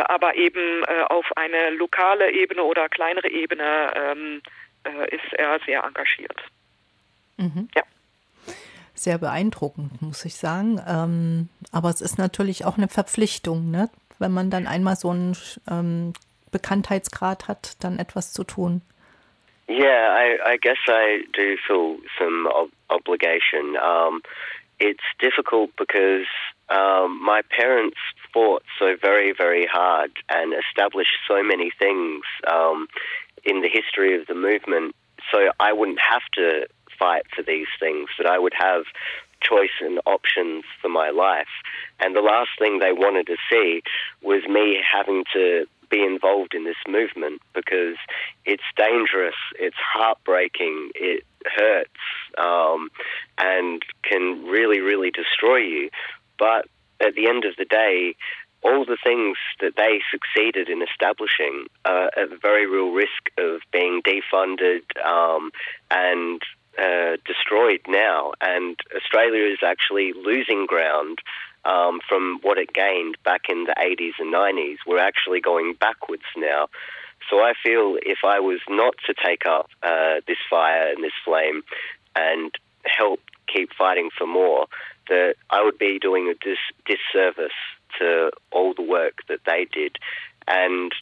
aber 0.07 0.35
eben 0.35 0.85
auf 0.85 1.37
eine 1.37 1.71
lokale 1.71 2.31
Ebene 2.33 2.63
oder 2.63 2.89
kleinere 2.89 3.29
Ebene 3.29 3.93
ähm, 3.95 4.43
ist 5.11 5.33
er 5.35 5.61
sehr 5.65 5.85
engagiert. 5.85 6.41
Mhm. 7.37 7.69
Ja 7.77 7.83
sehr 8.99 9.19
beeindruckend, 9.19 10.03
muss 10.03 10.25
ich 10.25 10.37
sagen. 10.37 10.81
Ähm, 10.87 11.49
aber 11.73 11.91
es 11.91 12.01
ist 12.01 12.19
natürlich 12.19 12.65
auch 12.65 12.77
eine 12.77 12.89
Verpflichtung, 12.89 13.71
ne? 13.71 13.91
wenn 14.19 14.33
man 14.33 14.51
dann 14.51 14.67
einmal 14.67 14.97
so 14.97 15.11
einen 15.11 15.37
ähm, 15.71 16.13
Bekanntheitsgrad 16.51 17.49
hat, 17.49 17.83
dann 17.83 17.99
etwas 17.99 18.33
zu 18.33 18.45
tun. 18.45 18.83
Yeah, 19.69 20.15
I, 20.15 20.39
I 20.55 20.59
guess 20.59 20.79
I 20.87 21.25
do 21.33 21.57
feel 21.67 21.99
some 22.19 22.49
ob 22.49 22.71
obligation. 22.89 23.77
Um, 23.77 24.23
it's 24.79 25.03
difficult 25.19 25.75
because 25.77 26.27
um, 26.69 27.21
my 27.25 27.43
parents 27.51 27.97
fought 28.33 28.63
so 28.79 28.95
very, 29.01 29.33
very 29.33 29.67
hard 29.67 30.13
and 30.29 30.55
established 30.55 31.19
so 31.27 31.43
many 31.43 31.73
things 31.79 32.23
um, 32.47 32.87
in 33.45 33.61
the 33.61 33.69
history 33.69 34.19
of 34.19 34.27
the 34.29 34.35
movement, 34.35 34.95
so 35.33 35.51
I 35.59 35.73
wouldn't 35.73 36.01
have 36.01 36.23
to 36.35 36.67
fight 36.99 37.23
for 37.35 37.43
these 37.43 37.69
things, 37.81 38.09
that 38.19 38.27
I 38.27 38.39
would 38.39 38.55
have 38.59 38.85
choice 39.41 39.77
and 39.81 40.01
options 40.07 40.65
for 40.81 40.89
my 40.89 41.11
life. 41.11 41.47
And 42.01 42.17
the 42.17 42.21
last 42.21 42.51
thing 42.59 42.79
they 42.79 42.93
wanted 42.93 43.27
to 43.27 43.37
see 43.51 43.83
was 44.23 44.43
me 44.49 44.81
having 44.91 45.25
to 45.33 45.67
be 45.91 46.03
involved 46.03 46.55
in 46.55 46.65
this 46.65 46.77
movement 46.89 47.41
because 47.55 47.97
it's 48.45 48.63
dangerous, 48.77 49.37
it's 49.59 49.77
heartbreaking, 49.77 50.91
it 50.95 51.25
hurts, 51.45 51.91
um, 52.39 52.89
and 53.39 53.83
can 54.03 54.45
really, 54.47 54.81
really 54.81 55.11
destroy 55.11 55.59
you. 55.59 55.91
But 56.39 56.67
at 57.01 57.15
the 57.15 57.29
end 57.29 57.45
of 57.45 57.55
the 57.57 57.65
day, 57.65 58.17
all 58.63 58.85
the 58.85 58.99
things 59.03 59.37
that 59.61 59.75
they 59.77 60.01
succeeded 60.11 60.69
in 60.69 60.83
establishing 60.83 61.67
are 61.85 62.11
at 62.17 62.41
very 62.43 62.67
real 62.67 62.91
risk 62.91 63.31
of 63.39 63.61
being 63.73 64.03
defunded 64.03 64.83
um, 65.05 65.51
and 65.91 66.43
uh, 66.79 67.17
destroyed 67.27 67.81
now, 67.89 68.33
and 68.41 68.79
Australia 68.95 69.45
is 69.53 69.59
actually 69.65 70.13
losing 70.15 70.67
ground 70.67 71.19
um, 71.65 72.01
from 72.09 72.39
what 72.43 72.59
it 72.59 72.73
gained 72.73 73.17
back 73.25 73.43
in 73.49 73.65
the 73.65 73.75
80s 73.79 74.13
and 74.19 74.33
90s. 74.33 74.77
We're 74.87 75.01
actually 75.01 75.41
going 75.41 75.75
backwards 75.79 76.23
now. 76.37 76.69
So 77.31 77.39
I 77.39 77.55
feel 77.63 77.97
if 78.03 78.19
I 78.25 78.41
was 78.41 78.61
not 78.69 78.95
to 79.07 79.15
take 79.15 79.47
up 79.47 79.69
uh, 79.83 80.21
this 80.29 80.37
fire 80.49 80.89
and 80.93 81.03
this 81.03 81.17
flame 81.25 81.63
and 82.15 82.53
help 82.85 83.21
keep 83.53 83.71
fighting 83.77 84.11
for 84.17 84.27
more, 84.27 84.67
that 85.09 85.35
I 85.51 85.63
would 85.63 85.79
be 85.79 85.99
doing 85.99 86.29
a 86.29 86.35
dis- 86.35 86.59
disservice 86.87 87.57
to 87.99 88.31
all 88.53 88.75
the 88.75 88.83
work 88.83 89.19
that 89.29 89.41
they 89.47 89.67
did. 89.73 89.97
And 90.47 90.93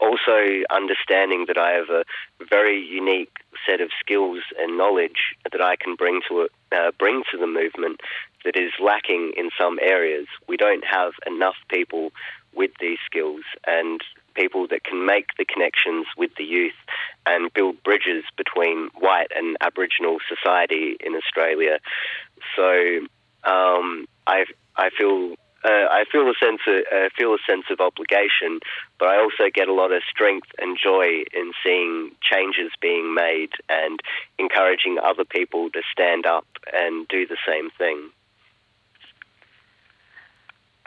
also 0.00 0.62
understanding 0.70 1.46
that 1.48 1.58
I 1.58 1.70
have 1.72 1.88
a 1.90 2.04
very 2.48 2.78
unique 2.80 3.32
set 3.66 3.80
of 3.80 3.90
skills 4.00 4.40
and 4.58 4.76
knowledge 4.76 5.34
that 5.50 5.62
I 5.62 5.76
can 5.76 5.94
bring 5.94 6.20
to 6.28 6.42
it, 6.42 6.52
uh, 6.72 6.90
bring 6.98 7.22
to 7.30 7.38
the 7.38 7.46
movement 7.46 8.00
that 8.44 8.56
is 8.56 8.72
lacking 8.82 9.32
in 9.36 9.50
some 9.58 9.78
areas. 9.80 10.26
We 10.48 10.56
don't 10.56 10.84
have 10.84 11.12
enough 11.26 11.56
people 11.68 12.10
with 12.54 12.70
these 12.80 12.98
skills 13.04 13.42
and 13.66 14.00
people 14.34 14.66
that 14.68 14.84
can 14.84 15.06
make 15.06 15.28
the 15.38 15.44
connections 15.44 16.06
with 16.16 16.30
the 16.36 16.44
youth 16.44 16.74
and 17.24 17.52
build 17.52 17.82
bridges 17.82 18.24
between 18.36 18.90
white 18.98 19.28
and 19.34 19.56
Aboriginal 19.60 20.18
society 20.28 20.96
in 21.00 21.14
Australia. 21.14 21.78
So 22.54 23.00
um, 23.44 24.06
I 24.26 24.44
I 24.76 24.90
feel 24.96 25.36
uh, 25.66 25.88
I 25.90 26.04
feel 26.10 26.22
a 26.28 26.34
sense 26.38 26.60
of 26.66 26.84
uh, 26.92 27.08
feel 27.18 27.34
a 27.34 27.42
sense 27.46 27.66
of 27.70 27.80
obligation, 27.80 28.60
but 28.98 29.08
I 29.08 29.18
also 29.18 29.50
get 29.52 29.68
a 29.68 29.74
lot 29.74 29.90
of 29.92 30.02
strength 30.08 30.48
and 30.58 30.78
joy 30.78 31.24
in 31.34 31.52
seeing 31.64 32.12
changes 32.22 32.70
being 32.80 33.14
made 33.14 33.50
and 33.68 34.00
encouraging 34.38 34.98
other 35.02 35.24
people 35.24 35.70
to 35.70 35.82
stand 35.90 36.24
up 36.24 36.46
and 36.72 37.08
do 37.08 37.26
the 37.26 37.38
same 37.46 37.70
thing. 37.76 38.10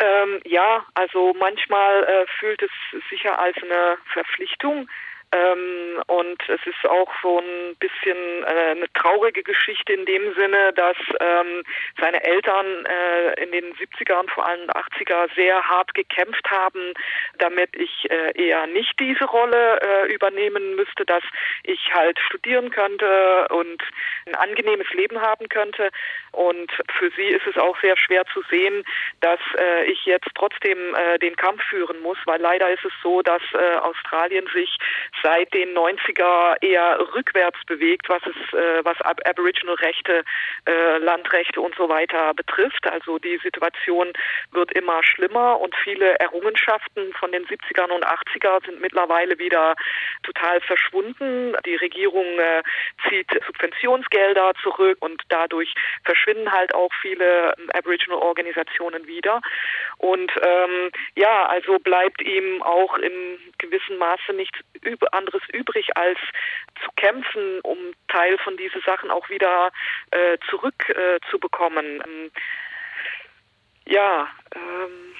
Ähm, 0.01 0.39
ja, 0.45 0.85
also 0.93 1.33
manchmal 1.33 2.03
äh, 2.05 2.25
fühlt 2.39 2.61
es 2.61 2.71
sicher 3.09 3.37
als 3.37 3.57
eine 3.61 3.97
Verpflichtung, 4.13 4.87
Ähm, 5.31 6.01
und 6.07 6.41
es 6.49 6.59
ist 6.65 6.89
auch 6.89 7.11
so 7.21 7.39
ein 7.39 7.75
bisschen 7.75 8.43
äh, 8.43 8.71
eine 8.71 8.91
traurige 8.93 9.43
Geschichte 9.43 9.93
in 9.93 10.05
dem 10.05 10.33
Sinne, 10.33 10.73
dass 10.73 10.97
ähm, 11.19 11.63
seine 11.99 12.23
Eltern 12.23 12.85
äh, 12.85 13.43
in 13.43 13.51
den 13.51 13.75
70er 13.75 14.19
und 14.19 14.31
vor 14.31 14.47
allem 14.47 14.67
80er 14.69 15.33
sehr 15.35 15.61
hart 15.61 15.93
gekämpft 15.93 16.49
haben, 16.49 16.93
damit 17.37 17.75
ich 17.75 18.09
äh, 18.09 18.31
eher 18.41 18.65
nicht 18.67 18.99
diese 18.99 19.25
Rolle 19.25 19.79
äh, 19.81 20.11
übernehmen 20.11 20.75
müsste, 20.75 21.05
dass 21.05 21.23
ich 21.63 21.93
halt 21.93 22.17
studieren 22.19 22.71
könnte 22.71 23.47
und 23.51 23.83
ein 24.25 24.35
angenehmes 24.35 24.89
Leben 24.93 25.21
haben 25.21 25.47
könnte. 25.49 25.91
Und 26.31 26.71
für 26.97 27.11
sie 27.11 27.27
ist 27.27 27.45
es 27.45 27.57
auch 27.57 27.79
sehr 27.81 27.97
schwer 27.97 28.25
zu 28.33 28.41
sehen, 28.49 28.83
dass 29.21 29.39
äh, 29.59 29.85
ich 29.85 30.05
jetzt 30.05 30.29
trotzdem 30.33 30.95
äh, 30.95 31.19
den 31.19 31.35
Kampf 31.35 31.61
führen 31.65 31.99
muss, 32.01 32.17
weil 32.25 32.41
leider 32.41 32.69
ist 32.71 32.85
es 32.85 32.93
so, 33.03 33.21
dass 33.21 33.41
Australien 33.81 34.47
sich 34.53 34.77
seit 35.23 35.53
den 35.53 35.75
90er 35.75 36.61
eher 36.61 36.99
rückwärts 37.13 37.59
bewegt, 37.65 38.09
was 38.09 38.21
es, 38.25 38.53
äh, 38.53 38.83
was 38.83 38.99
Ab 39.01 39.19
Aboriginal-Rechte, 39.25 40.23
äh, 40.65 40.97
Landrechte 40.97 41.61
und 41.61 41.75
so 41.75 41.89
weiter 41.89 42.33
betrifft. 42.33 42.85
Also 42.87 43.17
die 43.19 43.37
Situation 43.43 44.13
wird 44.51 44.71
immer 44.73 45.03
schlimmer 45.03 45.59
und 45.59 45.75
viele 45.83 46.17
Errungenschaften 46.19 47.13
von 47.13 47.31
den 47.31 47.45
70ern 47.45 47.91
und 47.91 48.05
80er 48.05 48.65
sind 48.65 48.81
mittlerweile 48.81 49.37
wieder 49.39 49.75
total 50.23 50.61
verschwunden. 50.61 51.55
Die 51.65 51.75
Regierung 51.75 52.25
äh, 52.39 52.61
zieht 53.07 53.29
Subventionsgelder 53.45 54.53
zurück 54.61 54.97
und 55.01 55.21
dadurch 55.29 55.73
verschwinden 56.03 56.51
halt 56.51 56.73
auch 56.73 56.91
viele 57.01 57.53
ähm, 57.57 57.69
Aboriginal-Organisationen 57.73 59.07
wieder. 59.07 59.41
Und 59.97 60.31
ähm, 60.41 60.91
ja, 61.15 61.45
also 61.47 61.79
bleibt 61.79 62.21
ihm 62.21 62.61
auch 62.61 62.97
in 62.97 63.39
gewissem 63.57 63.97
Maße 63.97 64.33
nichts 64.33 64.59
anderes 65.13 65.41
übrig, 65.53 65.95
als 65.95 66.19
zu 66.83 66.89
kämpfen, 66.95 67.59
um 67.61 67.77
Teil 68.07 68.37
von 68.39 68.57
diesen 68.57 68.81
Sachen 68.81 69.11
auch 69.11 69.29
wieder 69.29 69.71
äh, 70.11 70.37
zurückzubekommen. 70.49 72.01
Äh, 72.01 72.03
ähm, 72.03 72.31
ja, 73.85 74.27
ähm, 74.55 75.15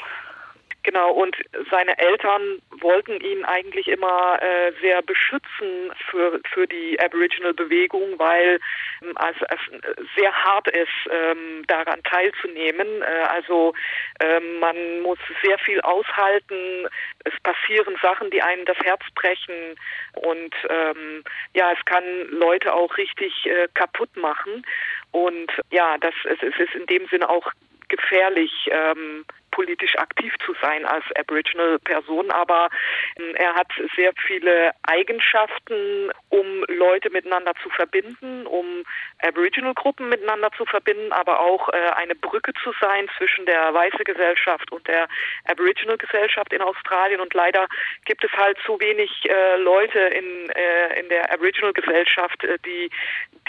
Genau, 0.84 1.12
und 1.12 1.36
seine 1.70 1.98
Eltern 2.00 2.62
wollten 2.80 3.20
ihn 3.20 3.44
eigentlich 3.44 3.88
immer 3.90 4.42
äh, 4.42 4.72
sehr 4.82 5.02
beschützen 5.02 5.92
für, 6.10 6.40
für 6.54 6.68
die 6.68 6.98
Aboriginal-Bewegung, 7.00 8.18
weil 8.18 8.60
ähm, 9.02 9.14
es, 9.30 9.36
es 9.50 10.06
sehr 10.16 10.34
hart 10.34 10.70
ist, 10.70 10.88
ähm, 11.12 11.64
daran 11.68 12.02
teilzunehmen. 12.04 13.02
Äh, 13.02 13.06
also 13.30 13.74
ähm, 14.22 14.60
man 14.60 15.02
muss 15.02 15.20
sehr 15.44 15.60
viel 15.60 15.82
aushalten. 15.82 16.88
Es 17.26 17.34
passieren 17.44 17.98
Sachen, 18.02 18.30
die 18.32 18.42
einem 18.42 18.64
das 18.64 18.78
Herz 18.78 19.02
brechen. 19.16 19.76
Und 20.14 20.56
ähm, 20.70 21.26
ja, 21.54 21.74
es 21.74 21.84
kann 21.86 22.04
Leute 22.30 22.74
auch 22.74 22.96
richtig 22.96 23.34
äh, 23.46 23.68
kaputt 23.74 24.16
machen. 24.16 24.66
Und 25.12 25.52
ja, 25.72 25.98
das 25.98 26.14
es, 26.24 26.42
es 26.42 26.58
ist 26.58 26.74
in 26.76 26.86
dem 26.86 27.06
Sinne 27.08 27.30
auch 27.30 27.52
gefährlich. 27.90 28.70
Ähm, 28.72 29.26
politisch 29.52 29.98
aktiv 29.98 30.34
zu 30.46 30.54
sein 30.62 30.86
als 30.86 31.04
Aboriginal-Person, 31.18 32.32
aber 32.32 32.70
ähm, 33.18 33.36
er 33.36 33.54
hat 33.56 33.72
sehr 33.96 34.12
viele 34.26 34.72
Eigenschaften, 34.84 36.12
um 36.30 36.66
Leute 36.68 37.10
miteinander 37.10 37.54
zu 37.62 37.70
verbinden, 37.70 38.46
um 38.46 38.84
Aboriginal-Gruppen 39.22 40.10
miteinander 40.10 40.52
zu 40.58 40.66
verbinden, 40.66 41.12
aber 41.12 41.40
auch 41.40 41.70
äh, 41.70 41.78
eine 41.96 42.16
Brücke 42.16 42.54
zu 42.64 42.72
sein 42.80 43.10
zwischen 43.18 43.46
der 43.46 43.74
weißen 43.74 44.04
Gesellschaft 44.04 44.72
und 44.72 44.88
der 44.88 45.08
Aboriginal-Gesellschaft 45.46 46.54
in 46.54 46.62
Australien. 46.62 47.22
Und 47.22 47.34
leider 47.34 47.68
gibt 48.06 48.24
es 48.24 48.32
halt 48.34 48.58
zu 48.66 48.80
wenig 48.80 49.12
äh, 49.26 49.58
Leute 49.58 50.00
in, 50.00 50.50
äh, 50.50 51.00
in 51.00 51.10
der 51.10 51.32
Aboriginal-Gesellschaft, 51.34 52.44
äh, 52.44 52.58
die 52.66 52.90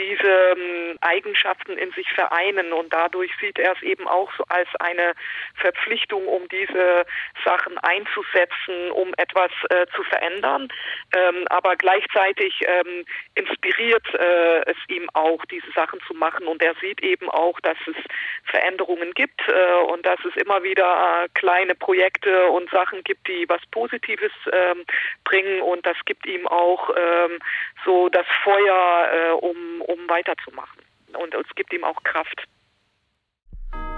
diese 0.00 0.56
ähm, 0.56 0.98
Eigenschaften 1.02 1.76
in 1.76 1.92
sich 1.92 2.10
vereinen. 2.12 2.72
Und 2.72 2.92
dadurch 2.92 3.30
sieht 3.40 3.58
er 3.58 3.72
es 3.72 3.82
eben 3.82 4.08
auch 4.08 4.32
so 4.36 4.44
als 4.48 4.68
eine 4.80 5.12
Verpflichtung, 5.54 6.26
um 6.26 6.48
diese 6.48 7.04
Sachen 7.44 7.76
einzusetzen, 7.78 8.90
um 8.92 9.12
etwas 9.16 9.50
äh, 9.68 9.86
zu 9.94 10.02
verändern. 10.04 10.68
Ähm, 11.14 11.46
aber 11.50 11.76
gleichzeitig 11.76 12.60
ähm, 12.66 13.04
inspiriert 13.34 14.06
äh, 14.14 14.70
es 14.70 14.76
ihm 14.88 15.08
auch, 15.14 15.44
diese 15.46 15.70
Sachen 15.72 16.00
zu 16.06 16.14
machen. 16.14 16.46
Und 16.46 16.62
er 16.62 16.74
sieht 16.80 17.02
eben 17.02 17.28
auch, 17.30 17.60
dass 17.60 17.76
es 17.86 17.96
Veränderungen 18.44 19.12
gibt 19.14 19.40
äh, 19.48 19.82
und 19.92 20.06
dass 20.06 20.18
es 20.24 20.34
immer 20.42 20.62
wieder 20.62 21.26
kleine 21.34 21.74
Projekte 21.74 22.46
und 22.48 22.70
Sachen 22.70 23.04
gibt, 23.04 23.28
die 23.28 23.48
was 23.48 23.60
Positives 23.70 24.32
ähm, 24.52 24.84
bringen. 25.24 25.60
Und 25.60 25.84
das 25.84 25.96
gibt 26.06 26.26
ihm 26.26 26.46
auch 26.46 26.90
ähm, 26.96 27.38
so 27.84 28.08
das 28.08 28.26
Feuer, 28.42 29.10
äh, 29.12 29.30
um, 29.32 29.82
um 29.90 30.08
weiterzumachen. 30.08 30.82
Und 31.18 31.34
es 31.34 31.46
gibt 31.56 31.72
ihm 31.72 31.84
auch 31.84 32.00
Kraft. 32.04 32.46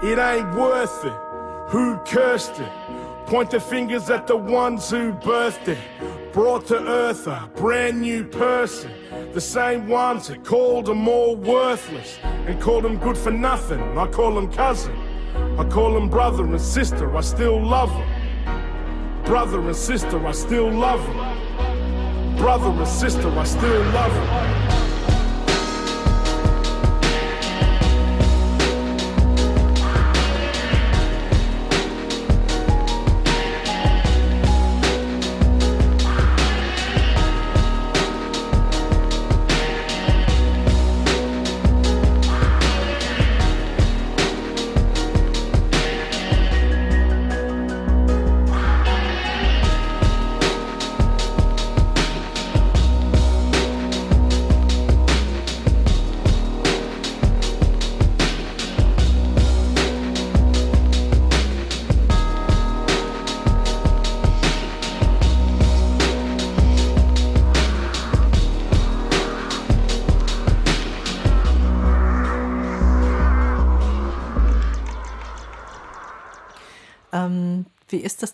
It 0.01 0.19
ain't 0.19 0.53
worth 0.55 1.05
it. 1.05 1.13
Who 1.71 1.97
cursed 2.05 2.59
it? 2.59 2.71
Point 3.27 3.51
the 3.51 3.59
fingers 3.59 4.09
at 4.09 4.27
the 4.27 4.35
ones 4.35 4.89
who 4.89 5.13
birthed 5.13 5.67
it. 5.67 5.77
Brought 6.33 6.67
to 6.67 6.77
earth 6.77 7.27
a 7.27 7.49
brand 7.55 8.01
new 8.01 8.25
person. 8.25 8.91
The 9.33 9.41
same 9.41 9.87
ones 9.87 10.27
that 10.27 10.43
called 10.43 10.87
them 10.87 11.07
all 11.07 11.35
worthless 11.35 12.19
and 12.23 12.59
called 12.59 12.83
them 12.83 12.97
good 12.97 13.17
for 13.17 13.31
nothing. 13.31 13.81
I 13.97 14.07
call 14.07 14.35
them 14.35 14.51
cousin. 14.51 14.95
I 15.57 15.63
call 15.69 15.93
them 15.93 16.09
brother 16.09 16.43
and 16.43 16.59
sister. 16.59 17.15
I 17.15 17.21
still 17.21 17.63
love 17.63 17.91
them. 17.91 19.23
Brother 19.23 19.61
and 19.61 19.75
sister, 19.75 20.27
I 20.27 20.31
still 20.33 20.69
love 20.69 21.01
them. 21.05 22.35
Brother 22.35 22.69
and 22.69 22.87
sister, 22.87 23.29
I 23.29 23.43
still 23.45 23.81
love 23.93 24.13
them. 24.13 24.62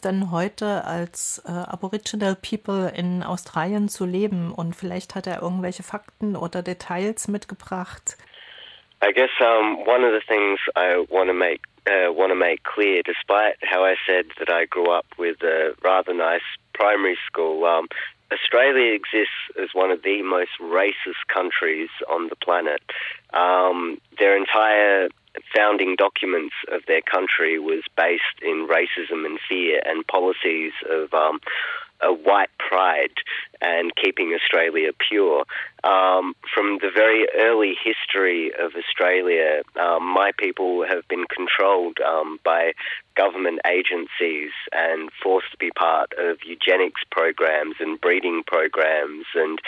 Denn 0.02 0.32
heute 0.32 0.86
als 0.86 1.42
äh, 1.46 1.52
Aboriginal 1.52 2.36
People 2.36 2.92
in 2.96 3.24
Australien 3.24 3.90
zu 3.90 4.06
leben? 4.06 4.52
Und 4.52 4.76
vielleicht 4.76 5.16
hat 5.16 5.28
er 5.28 5.42
irgendwelche 5.42 5.84
Fakten 5.84 6.36
oder 6.36 6.62
Details 6.62 7.28
mitgebracht. 7.28 8.18
I 9.02 9.14
guess 9.14 9.32
um, 9.40 9.78
one 9.88 10.04
of 10.04 10.12
the 10.14 10.26
things 10.28 10.60
I 10.76 11.06
want 11.10 11.30
to 11.30 11.34
make 11.34 11.62
uh, 11.88 12.12
want 12.12 12.32
to 12.32 12.36
make 12.36 12.64
clear, 12.64 13.02
despite 13.04 13.56
how 13.64 13.84
I 13.84 13.96
said 14.06 14.26
that 14.38 14.50
I 14.50 14.66
grew 14.66 14.92
up 14.92 15.06
with 15.18 15.42
a 15.42 15.74
rather 15.82 16.14
nice 16.14 16.44
primary 16.74 17.18
school, 17.28 17.64
um, 17.66 17.88
Australia 18.32 18.94
exists 18.94 19.50
as 19.62 19.70
one 19.74 19.90
of 19.90 20.04
the 20.04 20.22
most 20.22 20.52
racist 20.62 21.24
countries 21.34 21.90
on 22.10 22.30
the 22.30 22.36
planet. 22.36 22.82
Um, 23.34 24.00
their 24.20 24.38
entire 24.38 25.10
founding 25.56 25.96
documents 25.96 26.56
of 26.72 26.82
their 26.88 27.02
country 27.02 27.60
was 27.60 27.84
based 27.96 28.24
in 28.42 28.68
racism 28.68 29.26
and 29.26 29.40
fear 29.48 29.82
and 29.86 30.06
policies 30.08 30.74
of 30.90 31.14
um, 31.14 31.40
a 32.02 32.14
white 32.14 32.50
pride 32.58 33.14
and 33.62 33.92
keeping 33.96 34.34
Australia 34.34 34.92
pure. 35.10 35.44
Um, 35.84 36.34
from 36.54 36.80
the 36.82 36.92
very 36.94 37.28
early 37.38 37.76
history 37.84 38.52
of 38.58 38.72
Australia, 38.76 39.62
um, 39.80 40.06
my 40.06 40.32
people 40.38 40.86
have 40.88 41.08
been 41.08 41.26
controlled 41.34 41.98
um, 42.00 42.40
by 42.44 42.74
government 43.16 43.60
agencies 43.68 44.52
and 44.72 45.10
forced 45.22 45.52
to 45.52 45.58
be 45.58 45.72
part 45.72 46.14
of 46.18 46.38
eugenics 46.46 47.02
programs 47.12 47.76
and 47.80 48.00
breeding 48.00 48.44
programs 48.48 49.26
and 49.36 49.60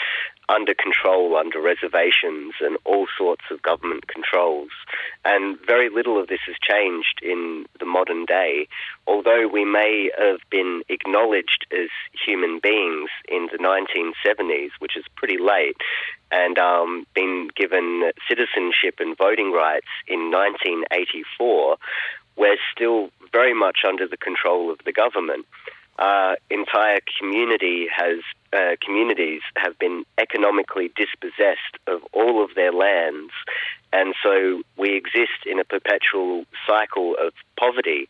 under 0.48 0.74
control, 0.74 1.36
under 1.36 1.60
reservations, 1.60 2.54
and 2.60 2.76
all 2.84 3.06
sorts 3.16 3.44
of 3.50 3.62
government 3.62 4.08
controls. 4.08 4.70
And 5.24 5.58
very 5.66 5.88
little 5.88 6.20
of 6.20 6.28
this 6.28 6.40
has 6.46 6.56
changed 6.60 7.20
in 7.22 7.66
the 7.78 7.86
modern 7.86 8.24
day, 8.24 8.68
although 9.06 9.46
we 9.46 9.64
may 9.64 10.10
have 10.18 10.40
been 10.50 10.82
acknowledged 10.88 11.66
as 11.72 11.88
human 12.26 12.60
beings 12.62 13.10
in 13.28 13.48
the 13.52 13.58
1970s, 13.58 14.70
which 14.78 14.96
is 14.96 15.04
pretty 15.16 15.38
late, 15.38 15.76
and 16.30 16.58
um, 16.58 17.06
been 17.14 17.48
given 17.56 18.10
citizenship 18.28 18.96
and 18.98 19.16
voting 19.16 19.52
rights 19.52 19.86
in 20.08 20.30
1984, 20.30 21.76
we're 22.36 22.56
still 22.74 23.10
very 23.30 23.54
much 23.54 23.80
under 23.86 24.08
the 24.08 24.16
control 24.16 24.70
of 24.70 24.78
the 24.84 24.92
government. 24.92 25.46
Our 25.98 26.38
entire 26.50 27.00
community 27.18 27.86
has 27.94 28.20
uh, 28.52 28.76
communities 28.84 29.42
have 29.56 29.78
been 29.78 30.04
economically 30.18 30.92
dispossessed 30.96 31.76
of 31.86 32.02
all 32.12 32.44
of 32.44 32.54
their 32.54 32.72
lands, 32.72 33.32
and 33.92 34.14
so 34.22 34.62
we 34.76 34.96
exist 34.96 35.46
in 35.46 35.58
a 35.58 35.64
perpetual 35.64 36.44
cycle 36.66 37.16
of 37.20 37.32
poverty. 37.58 38.08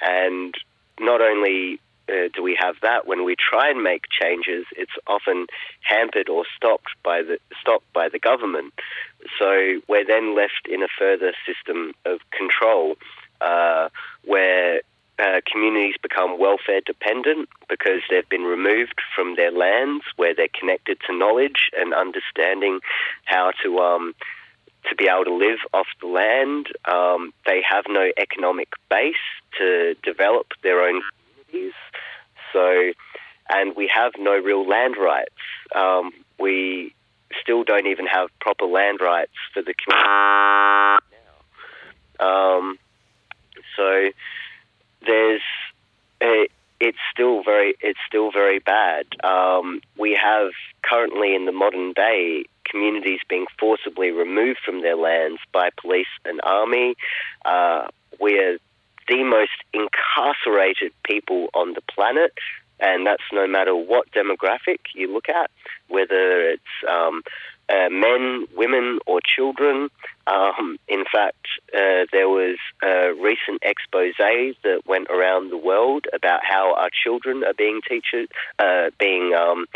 And 0.00 0.54
not 0.98 1.20
only 1.20 1.80
uh, 2.08 2.28
do 2.34 2.42
we 2.42 2.56
have 2.60 2.76
that. 2.82 3.06
When 3.06 3.24
we 3.24 3.36
try 3.36 3.70
and 3.70 3.82
make 3.82 4.02
changes, 4.10 4.66
it's 4.76 4.92
often 5.06 5.46
hampered 5.82 6.28
or 6.28 6.44
stopped 6.56 6.90
by 7.02 7.22
the 7.22 7.38
stopped 7.60 7.90
by 7.92 8.08
the 8.08 8.18
government. 8.18 8.74
So 9.38 9.80
we're 9.88 10.06
then 10.06 10.34
left 10.36 10.66
in 10.68 10.82
a 10.82 10.88
further 10.98 11.32
system 11.46 11.92
of 12.04 12.18
control 12.30 12.96
uh, 13.40 13.88
where 14.24 14.82
uh, 15.18 15.40
communities 15.50 15.94
become 16.02 16.38
welfare 16.38 16.80
dependent 16.84 17.48
because 17.68 18.00
they've 18.10 18.28
been 18.28 18.44
removed 18.44 19.00
from 19.14 19.36
their 19.36 19.52
lands 19.52 20.04
where 20.16 20.34
they're 20.34 20.48
connected 20.58 20.98
to 21.06 21.16
knowledge 21.16 21.70
and 21.76 21.94
understanding 21.94 22.80
how 23.24 23.52
to 23.62 23.78
um, 23.78 24.14
to 24.88 24.96
be 24.96 25.08
able 25.08 25.24
to 25.24 25.34
live 25.34 25.58
off 25.72 25.86
the 26.00 26.08
land. 26.08 26.66
Um, 26.86 27.32
they 27.46 27.62
have 27.68 27.84
no 27.88 28.10
economic 28.18 28.68
base 28.90 29.14
to 29.58 29.94
develop 30.02 30.48
their 30.62 30.82
own 30.82 31.02
communities. 31.46 31.74
So, 32.52 32.92
and 33.48 33.76
we 33.76 33.90
have 33.94 34.12
no 34.18 34.36
real 34.38 34.66
land 34.66 34.96
rights. 34.96 35.30
Um, 35.74 36.10
we 36.38 36.94
still 37.40 37.64
don't 37.64 37.86
even 37.86 38.06
have 38.06 38.28
proper 38.40 38.64
land 38.64 38.98
rights 39.00 39.32
for 39.54 39.62
the 39.62 39.74
community 39.74 40.08
now. 42.18 42.56
Um, 42.58 42.78
so 43.76 44.10
there's 45.06 45.42
a, 46.22 46.46
it's 46.80 46.98
still 47.12 47.42
very 47.42 47.74
it's 47.80 47.98
still 48.06 48.30
very 48.32 48.58
bad. 48.58 49.06
Um, 49.24 49.80
we 49.98 50.18
have 50.20 50.50
currently 50.82 51.34
in 51.34 51.44
the 51.46 51.52
modern 51.52 51.92
day 51.92 52.44
communities 52.68 53.20
being 53.28 53.46
forcibly 53.58 54.10
removed 54.10 54.58
from 54.64 54.82
their 54.82 54.96
lands 54.96 55.40
by 55.52 55.70
police 55.80 56.12
and 56.24 56.40
army. 56.42 56.96
Uh, 57.44 57.86
we're 58.18 58.58
the 59.08 59.22
most 59.24 59.50
incarcerated 59.72 60.92
people 61.04 61.48
on 61.54 61.74
the 61.74 61.82
planet, 61.82 62.32
and 62.80 63.06
that's 63.06 63.22
no 63.32 63.46
matter 63.46 63.74
what 63.74 64.10
demographic 64.12 64.78
you 64.94 65.12
look 65.12 65.28
at, 65.28 65.50
whether 65.88 66.50
it's 66.50 66.62
um, 66.90 67.22
uh, 67.72 67.88
men, 67.90 68.46
women, 68.54 68.98
or 69.06 69.20
children. 69.24 69.88
Um, 70.26 70.78
in 70.88 71.04
fact, 71.10 71.46
uh, 71.74 72.04
there 72.12 72.28
was 72.28 72.58
a 72.82 73.12
recent 73.14 73.62
expose 73.62 74.14
that 74.18 74.82
went 74.86 75.08
around 75.08 75.50
the 75.50 75.56
world 75.56 76.06
about 76.12 76.40
how 76.42 76.74
our 76.74 76.90
children 76.90 77.42
are 77.44 77.54
being 77.54 77.80
teachers, 77.88 78.28
uh, 78.58 78.90
being 78.98 79.32
um, 79.34 79.66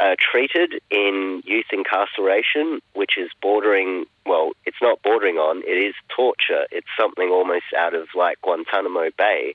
uh, 0.00 0.14
treated 0.18 0.74
in 0.90 1.42
youth 1.46 1.66
incarceration, 1.72 2.80
which 2.94 3.16
is 3.16 3.30
bordering, 3.40 4.04
well, 4.26 4.52
it's 4.64 4.76
not 4.82 5.00
bordering 5.02 5.36
on, 5.36 5.62
it 5.66 5.78
is 5.78 5.94
torture. 6.14 6.66
It's 6.70 6.86
something 6.98 7.30
almost 7.30 7.66
out 7.76 7.94
of 7.94 8.08
like 8.14 8.40
Guantanamo 8.42 9.10
Bay. 9.16 9.54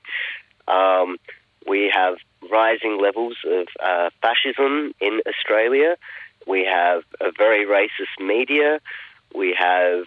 Um, 0.66 1.18
we 1.66 1.92
have 1.94 2.16
rising 2.50 3.00
levels 3.00 3.36
of 3.46 3.68
uh, 3.82 4.10
fascism 4.20 4.92
in 5.00 5.20
Australia. 5.26 5.96
We 6.46 6.64
have 6.70 7.02
a 7.20 7.30
very 7.36 7.66
racist 7.66 8.24
media. 8.24 8.80
We 9.34 9.54
have 9.58 10.04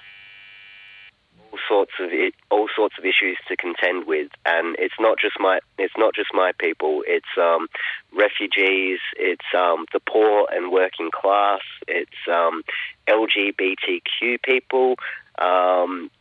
all 1.52 1.60
sorts 1.68 1.94
of 2.00 2.10
it, 2.12 2.34
all 2.52 2.68
sorts 2.76 2.96
of 2.98 3.06
issues 3.06 3.38
to 3.48 3.56
contend 3.56 4.06
with, 4.08 4.30
and 4.46 4.76
it's 4.80 4.96
not 5.00 5.18
just 5.20 5.36
my 5.40 5.60
it's 5.78 5.94
not 5.98 6.14
just 6.14 6.30
my 6.34 6.52
people. 6.60 7.04
It's 7.08 7.26
um, 7.42 7.68
refugees. 8.14 9.00
It's 9.18 9.46
um, 9.58 9.86
the 9.94 10.00
poor 10.00 10.48
and 10.52 10.72
working 10.72 11.12
class. 11.12 11.62
It's 11.88 12.12
um, 12.32 12.64
LGBTQ 13.08 14.42
people. 14.44 14.96
Um, 15.40 16.12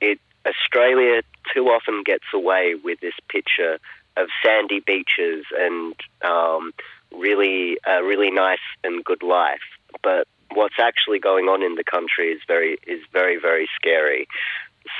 it 0.00 0.20
Australia 0.46 1.22
too 1.54 1.66
often 1.66 2.02
gets 2.04 2.24
away 2.34 2.74
with 2.82 3.00
this 3.00 3.14
picture 3.28 3.78
of 4.16 4.28
sandy 4.44 4.80
beaches 4.80 5.44
and 5.58 5.94
um, 6.22 6.72
really 7.18 7.78
a 7.86 8.02
really 8.02 8.30
nice 8.30 8.58
and 8.82 9.04
good 9.04 9.22
life, 9.22 9.60
but 10.02 10.26
what's 10.52 10.78
actually 10.78 11.18
going 11.18 11.46
on 11.46 11.62
in 11.62 11.74
the 11.74 11.84
country 11.84 12.28
is 12.28 12.40
very 12.46 12.78
is 12.86 13.00
very 13.12 13.38
very 13.38 13.68
scary. 13.74 14.26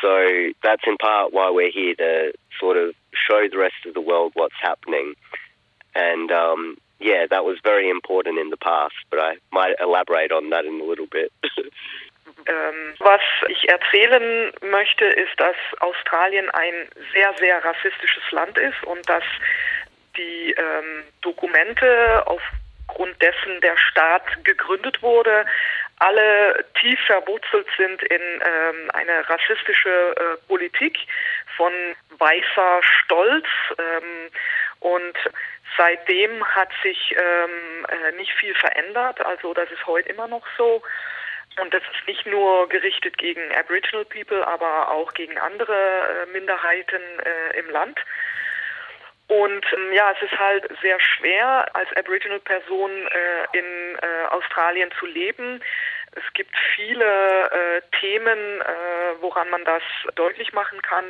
So 0.00 0.52
that's 0.62 0.82
in 0.86 0.96
part 0.96 1.32
why 1.32 1.50
we're 1.50 1.70
here 1.70 1.94
to 1.96 2.32
sort 2.58 2.76
of 2.76 2.94
show 3.12 3.48
the 3.50 3.58
rest 3.58 3.86
of 3.86 3.94
the 3.94 4.00
world 4.00 4.32
what's 4.34 4.54
happening. 4.60 5.14
And 5.94 6.30
um, 6.32 6.76
yeah, 7.00 7.26
that 7.28 7.44
was 7.44 7.58
very 7.62 7.90
important 7.90 8.38
in 8.38 8.50
the 8.50 8.56
past, 8.56 8.94
but 9.10 9.20
I 9.20 9.34
might 9.52 9.74
elaborate 9.80 10.32
on 10.32 10.50
that 10.50 10.64
in 10.64 10.80
a 10.80 10.84
little 10.84 11.06
bit. 11.10 11.32
Ähm, 12.46 12.94
was 12.98 13.20
ich 13.48 13.68
erzählen 13.70 14.52
möchte, 14.60 15.06
ist, 15.06 15.38
dass 15.38 15.56
Australien 15.80 16.50
ein 16.50 16.74
sehr, 17.14 17.32
sehr 17.38 17.64
rassistisches 17.64 18.22
Land 18.32 18.58
ist 18.58 18.84
und 18.84 19.08
dass 19.08 19.24
die 20.16 20.52
ähm, 20.52 21.04
Dokumente, 21.22 22.24
aufgrund 22.26 23.20
dessen 23.20 23.60
der 23.60 23.76
Staat 23.76 24.44
gegründet 24.44 25.02
wurde, 25.02 25.46
alle 25.98 26.64
tief 26.80 26.98
verwurzelt 27.06 27.66
sind 27.76 28.02
in 28.02 28.20
ähm, 28.20 28.90
eine 28.92 29.28
rassistische 29.28 30.14
äh, 30.16 30.46
Politik 30.48 30.98
von 31.56 31.72
weißer 32.18 32.80
Stolz. 32.82 33.46
Ähm, 33.78 34.30
und 34.80 35.16
seitdem 35.76 36.44
hat 36.54 36.70
sich 36.82 37.14
ähm, 37.16 37.86
äh, 37.88 38.12
nicht 38.16 38.32
viel 38.32 38.54
verändert. 38.54 39.24
Also 39.24 39.54
das 39.54 39.70
ist 39.70 39.86
heute 39.86 40.08
immer 40.08 40.26
noch 40.26 40.46
so. 40.58 40.82
Und 41.60 41.72
das 41.72 41.82
ist 41.82 42.08
nicht 42.08 42.26
nur 42.26 42.68
gerichtet 42.68 43.16
gegen 43.16 43.54
Aboriginal 43.54 44.04
People, 44.04 44.46
aber 44.46 44.90
auch 44.90 45.14
gegen 45.14 45.38
andere 45.38 45.72
äh, 45.74 46.32
Minderheiten 46.32 47.02
äh, 47.20 47.58
im 47.58 47.70
Land. 47.70 47.98
Und 49.26 49.64
ähm, 49.72 49.92
ja, 49.92 50.12
es 50.12 50.30
ist 50.30 50.38
halt 50.38 50.68
sehr 50.82 51.00
schwer, 51.00 51.66
als 51.74 51.88
Aboriginal-Person 51.96 52.90
äh, 52.90 53.58
in 53.58 53.96
äh, 53.96 54.26
Australien 54.30 54.90
zu 54.98 55.06
leben. 55.06 55.62
Es 56.12 56.32
gibt 56.34 56.54
viele 56.76 57.50
äh, 57.50 57.80
Themen, 58.00 58.60
äh, 58.60 59.20
woran 59.20 59.48
man 59.50 59.64
das 59.64 59.82
deutlich 60.14 60.52
machen 60.52 60.80
kann. 60.82 61.06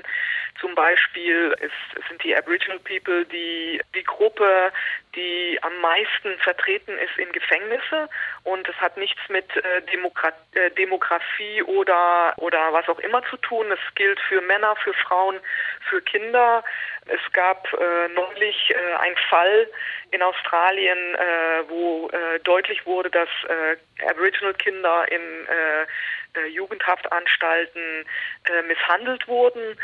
Zum 0.60 0.74
Beispiel 0.74 1.54
ist, 1.60 2.06
sind 2.08 2.22
die 2.22 2.34
Aboriginal 2.36 2.78
People 2.80 3.24
die, 3.26 3.80
die 3.94 4.04
Gruppe, 4.04 4.72
die 5.14 5.58
am 5.62 5.76
meisten 5.80 6.38
vertreten 6.38 6.96
ist 6.98 7.16
in 7.18 7.30
Gefängnisse 7.32 8.08
und 8.44 8.68
es 8.68 8.76
hat 8.76 8.96
nichts 8.96 9.20
mit 9.28 9.44
äh, 9.56 9.78
äh, 9.78 10.70
Demografie 10.70 11.62
oder, 11.64 12.34
oder 12.36 12.72
was 12.72 12.88
auch 12.88 12.98
immer 13.00 13.22
zu 13.30 13.36
tun. 13.38 13.70
Es 13.72 13.94
gilt 13.94 14.20
für 14.20 14.40
Männer, 14.42 14.76
für 14.76 14.94
Frauen, 14.94 15.40
für 15.88 16.00
Kinder. 16.02 16.62
Es 17.06 17.32
gab 17.32 17.72
äh, 17.72 18.08
neulich 18.14 18.70
äh, 18.70 18.94
einen 18.94 19.16
Fall 19.28 19.68
in 20.12 20.22
Australien, 20.22 20.98
äh, 21.14 21.68
wo 21.68 22.08
äh, 22.08 22.38
deutlich 22.40 22.86
wurde, 22.86 23.10
dass 23.10 23.28
äh, 23.48 23.76
Aboriginal-Kinder 24.08 25.10
in 25.10 25.20
äh, 25.20 26.40
äh, 26.40 26.46
Jugendhaftanstalten 26.48 28.06
äh, 28.44 28.62
misshandelt 28.62 29.26
wurden 29.28 29.76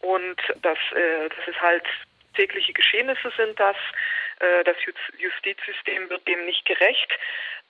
und 0.00 0.36
das, 0.62 0.78
äh, 0.94 1.28
das 1.28 1.48
ist 1.48 1.60
halt 1.60 1.84
tägliche 2.34 2.72
Geschehnisse 2.72 3.32
sind 3.36 3.58
das. 3.58 3.76
Äh, 4.40 4.64
das 4.64 4.76
Justizsystem 5.18 6.10
wird 6.10 6.26
dem 6.28 6.44
nicht 6.46 6.64
gerecht. 6.64 7.10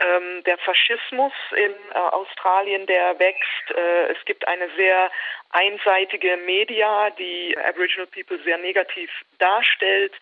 Ähm, 0.00 0.44
der 0.44 0.58
Faschismus 0.58 1.32
in 1.56 1.72
äh, 1.72 1.98
Australien, 1.98 2.86
der 2.86 3.18
wächst. 3.18 3.70
Äh, 3.70 4.12
es 4.12 4.24
gibt 4.26 4.46
eine 4.46 4.68
sehr 4.76 5.10
einseitige 5.50 6.36
Media, 6.36 7.10
die 7.10 7.56
Aboriginal 7.58 8.06
People 8.06 8.38
sehr 8.44 8.58
negativ 8.58 9.10
darstellt. 9.38 10.14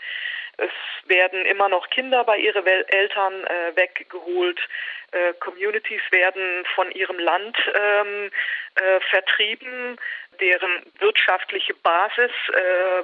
Es 0.58 0.70
werden 1.04 1.44
immer 1.44 1.68
noch 1.68 1.90
Kinder 1.90 2.24
bei 2.24 2.38
ihren 2.38 2.66
Eltern 2.66 3.44
äh, 3.44 3.76
weggeholt. 3.76 4.58
Äh, 5.12 5.34
Communities 5.34 6.00
werden 6.10 6.64
von 6.74 6.90
ihrem 6.92 7.18
Land 7.18 7.58
ähm, 7.74 8.30
äh, 8.76 9.00
vertrieben. 9.10 9.98
Deren 10.40 10.82
wirtschaftliche 10.98 11.72
Basis 11.72 12.30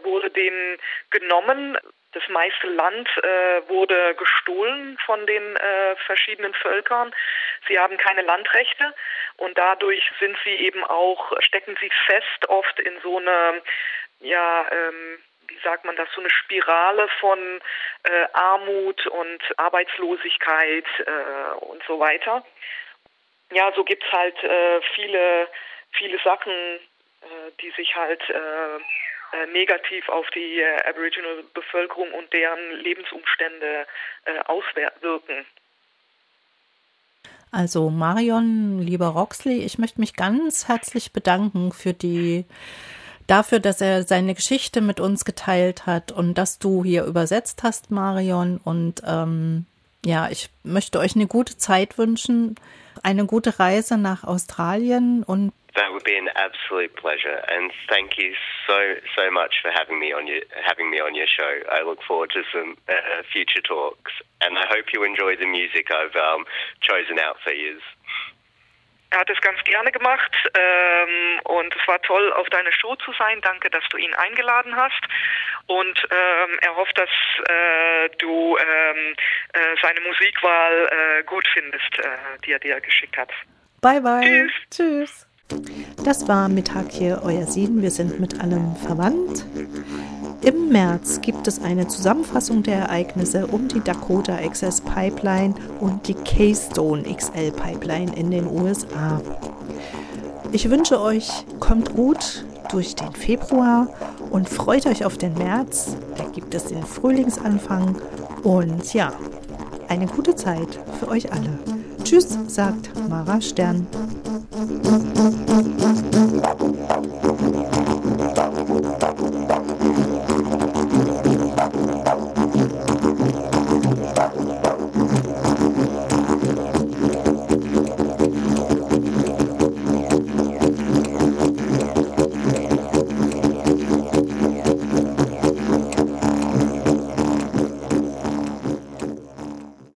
wurde 0.02 0.28
denen 0.28 0.76
genommen. 1.08 1.78
Das 2.12 2.28
meiste 2.28 2.66
Land 2.66 3.08
äh, 3.16 3.68
wurde 3.68 4.14
gestohlen 4.14 4.98
von 5.06 5.26
den 5.26 5.56
äh, 5.56 5.96
verschiedenen 5.96 6.52
Völkern. 6.54 7.14
Sie 7.68 7.78
haben 7.78 7.96
keine 7.96 8.22
Landrechte 8.22 8.94
und 9.38 9.56
dadurch 9.56 10.04
sind 10.20 10.36
sie 10.44 10.54
eben 10.56 10.84
auch, 10.84 11.32
stecken 11.40 11.76
sie 11.80 11.90
fest 12.06 12.48
oft 12.48 12.78
in 12.80 13.00
so 13.00 13.16
eine, 13.16 13.62
ja, 14.20 14.66
ähm, 14.70 15.22
wie 15.48 15.58
sagt 15.64 15.86
man 15.86 15.96
das, 15.96 16.08
so 16.14 16.20
eine 16.20 16.30
Spirale 16.30 17.08
von 17.20 17.60
äh, 18.02 18.26
Armut 18.34 19.06
und 19.06 19.42
Arbeitslosigkeit 19.58 20.86
äh, 21.06 21.54
und 21.60 21.82
so 21.84 21.98
weiter. 21.98 22.44
Ja, 23.52 23.72
so 23.72 23.84
gibt's 23.84 24.10
halt 24.12 24.42
äh, 24.44 24.80
viele, 24.94 25.48
viele 25.92 26.18
Sachen, 26.18 26.52
äh, 26.52 27.50
die 27.60 27.70
sich 27.70 27.94
halt 27.96 28.22
äh, 28.28 28.78
negativ 29.52 30.08
auf 30.08 30.26
die 30.34 30.60
äh, 30.60 30.88
Aboriginal-Bevölkerung 30.88 32.12
und 32.12 32.32
deren 32.32 32.80
Lebensumstände 32.82 33.86
äh, 34.24 34.38
auswirken. 34.46 35.46
Also 37.50 37.90
Marion, 37.90 38.78
lieber 38.78 39.08
Roxley, 39.08 39.58
ich 39.58 39.78
möchte 39.78 40.00
mich 40.00 40.16
ganz 40.16 40.68
herzlich 40.68 41.12
bedanken 41.12 41.72
für 41.72 41.92
die 41.92 42.46
dafür, 43.26 43.60
dass 43.60 43.80
er 43.80 44.04
seine 44.04 44.34
Geschichte 44.34 44.80
mit 44.80 45.00
uns 45.00 45.24
geteilt 45.24 45.86
hat 45.86 46.12
und 46.12 46.34
dass 46.38 46.58
du 46.58 46.82
hier 46.82 47.04
übersetzt 47.04 47.62
hast, 47.62 47.90
Marion. 47.90 48.58
Und 48.62 49.02
ähm, 49.06 49.66
ja, 50.04 50.28
ich 50.30 50.48
möchte 50.64 50.98
euch 50.98 51.14
eine 51.14 51.26
gute 51.26 51.56
Zeit 51.56 51.98
wünschen, 51.98 52.56
eine 53.02 53.26
gute 53.26 53.58
Reise 53.58 53.98
nach 53.98 54.24
Australien 54.24 55.22
und 55.22 55.52
That 55.74 55.92
would 55.92 56.04
be 56.04 56.16
an 56.16 56.28
absolute 56.34 56.96
pleasure, 56.96 57.40
and 57.48 57.72
thank 57.88 58.18
you 58.18 58.34
so 58.66 59.00
so 59.16 59.30
much 59.30 59.54
for 59.62 59.70
having 59.70 59.98
me 59.98 60.12
on 60.12 60.26
your 60.26 60.40
having 60.64 60.90
me 60.90 61.00
on 61.00 61.14
your 61.14 61.26
show. 61.26 61.64
I 61.70 61.82
look 61.82 62.02
forward 62.06 62.30
to 62.34 62.42
some 62.52 62.76
uh, 62.88 63.22
future 63.32 63.62
talks, 63.62 64.12
and 64.42 64.58
I 64.58 64.66
hope 64.68 64.92
you 64.92 65.02
enjoy 65.02 65.36
the 65.36 65.46
music 65.46 65.88
I've 65.90 66.14
um, 66.14 66.44
chosen 66.80 67.18
out 67.18 67.36
for 67.42 67.52
you. 67.52 67.80
Er 69.12 69.18
hat 69.18 69.28
es 69.28 69.40
ganz 69.42 69.62
gerne 69.64 69.92
gemacht 69.92 70.32
ähm, 70.54 71.40
und 71.44 71.76
es 71.76 71.86
war 71.86 72.00
toll, 72.00 72.32
auf 72.32 72.48
deiner 72.48 72.72
Show 72.72 72.96
zu 72.96 73.12
sein. 73.12 73.42
Danke, 73.42 73.68
dass 73.68 73.84
du 73.90 73.98
ihn 73.98 74.14
eingeladen 74.14 74.74
hast. 74.74 75.02
Und 75.66 76.08
ähm, 76.10 76.58
er 76.62 76.74
hofft, 76.76 76.98
dass 76.98 77.10
äh, 77.46 78.08
du 78.16 78.56
ähm, 78.56 79.14
äh, 79.52 79.76
seine 79.82 80.00
Musikwahl 80.00 80.88
äh, 80.90 81.24
gut 81.24 81.46
findest, 81.52 81.98
äh, 81.98 82.38
die 82.46 82.52
er 82.52 82.58
dir 82.58 82.80
geschickt 82.80 83.18
hat. 83.18 83.30
Bye, 83.82 84.00
bye. 84.00 84.22
Tschüss. 84.22 84.52
Tschüss. 84.70 85.31
Das 86.04 86.28
war 86.28 86.48
Mittag 86.48 86.90
hier, 86.90 87.22
euer 87.24 87.46
Sieden. 87.46 87.82
Wir 87.82 87.90
sind 87.90 88.20
mit 88.20 88.40
allem 88.40 88.74
verwandt. 88.76 89.46
Im 90.42 90.70
März 90.70 91.20
gibt 91.20 91.46
es 91.46 91.62
eine 91.62 91.86
Zusammenfassung 91.86 92.64
der 92.64 92.76
Ereignisse 92.76 93.46
um 93.46 93.68
die 93.68 93.80
Dakota 93.80 94.38
XS 94.38 94.80
Pipeline 94.80 95.54
und 95.78 96.08
die 96.08 96.14
Keystone 96.14 97.04
XL 97.04 97.52
Pipeline 97.52 98.12
in 98.16 98.32
den 98.32 98.48
USA. 98.48 99.20
Ich 100.50 100.68
wünsche 100.68 101.00
euch, 101.00 101.30
kommt 101.60 101.94
gut 101.94 102.44
durch 102.70 102.96
den 102.96 103.12
Februar 103.12 103.88
und 104.30 104.48
freut 104.48 104.86
euch 104.86 105.04
auf 105.04 105.16
den 105.16 105.34
März. 105.34 105.96
Da 106.16 106.24
gibt 106.24 106.54
es 106.54 106.64
den 106.64 106.82
Frühlingsanfang 106.82 107.96
und 108.42 108.92
ja, 108.94 109.12
eine 109.88 110.06
gute 110.06 110.34
Zeit 110.34 110.80
für 110.98 111.08
euch 111.08 111.32
alle. 111.32 111.58
Tschüss, 112.12 112.36
sagt 112.46 112.90
Mara 113.08 113.40
Stern. 113.40 113.86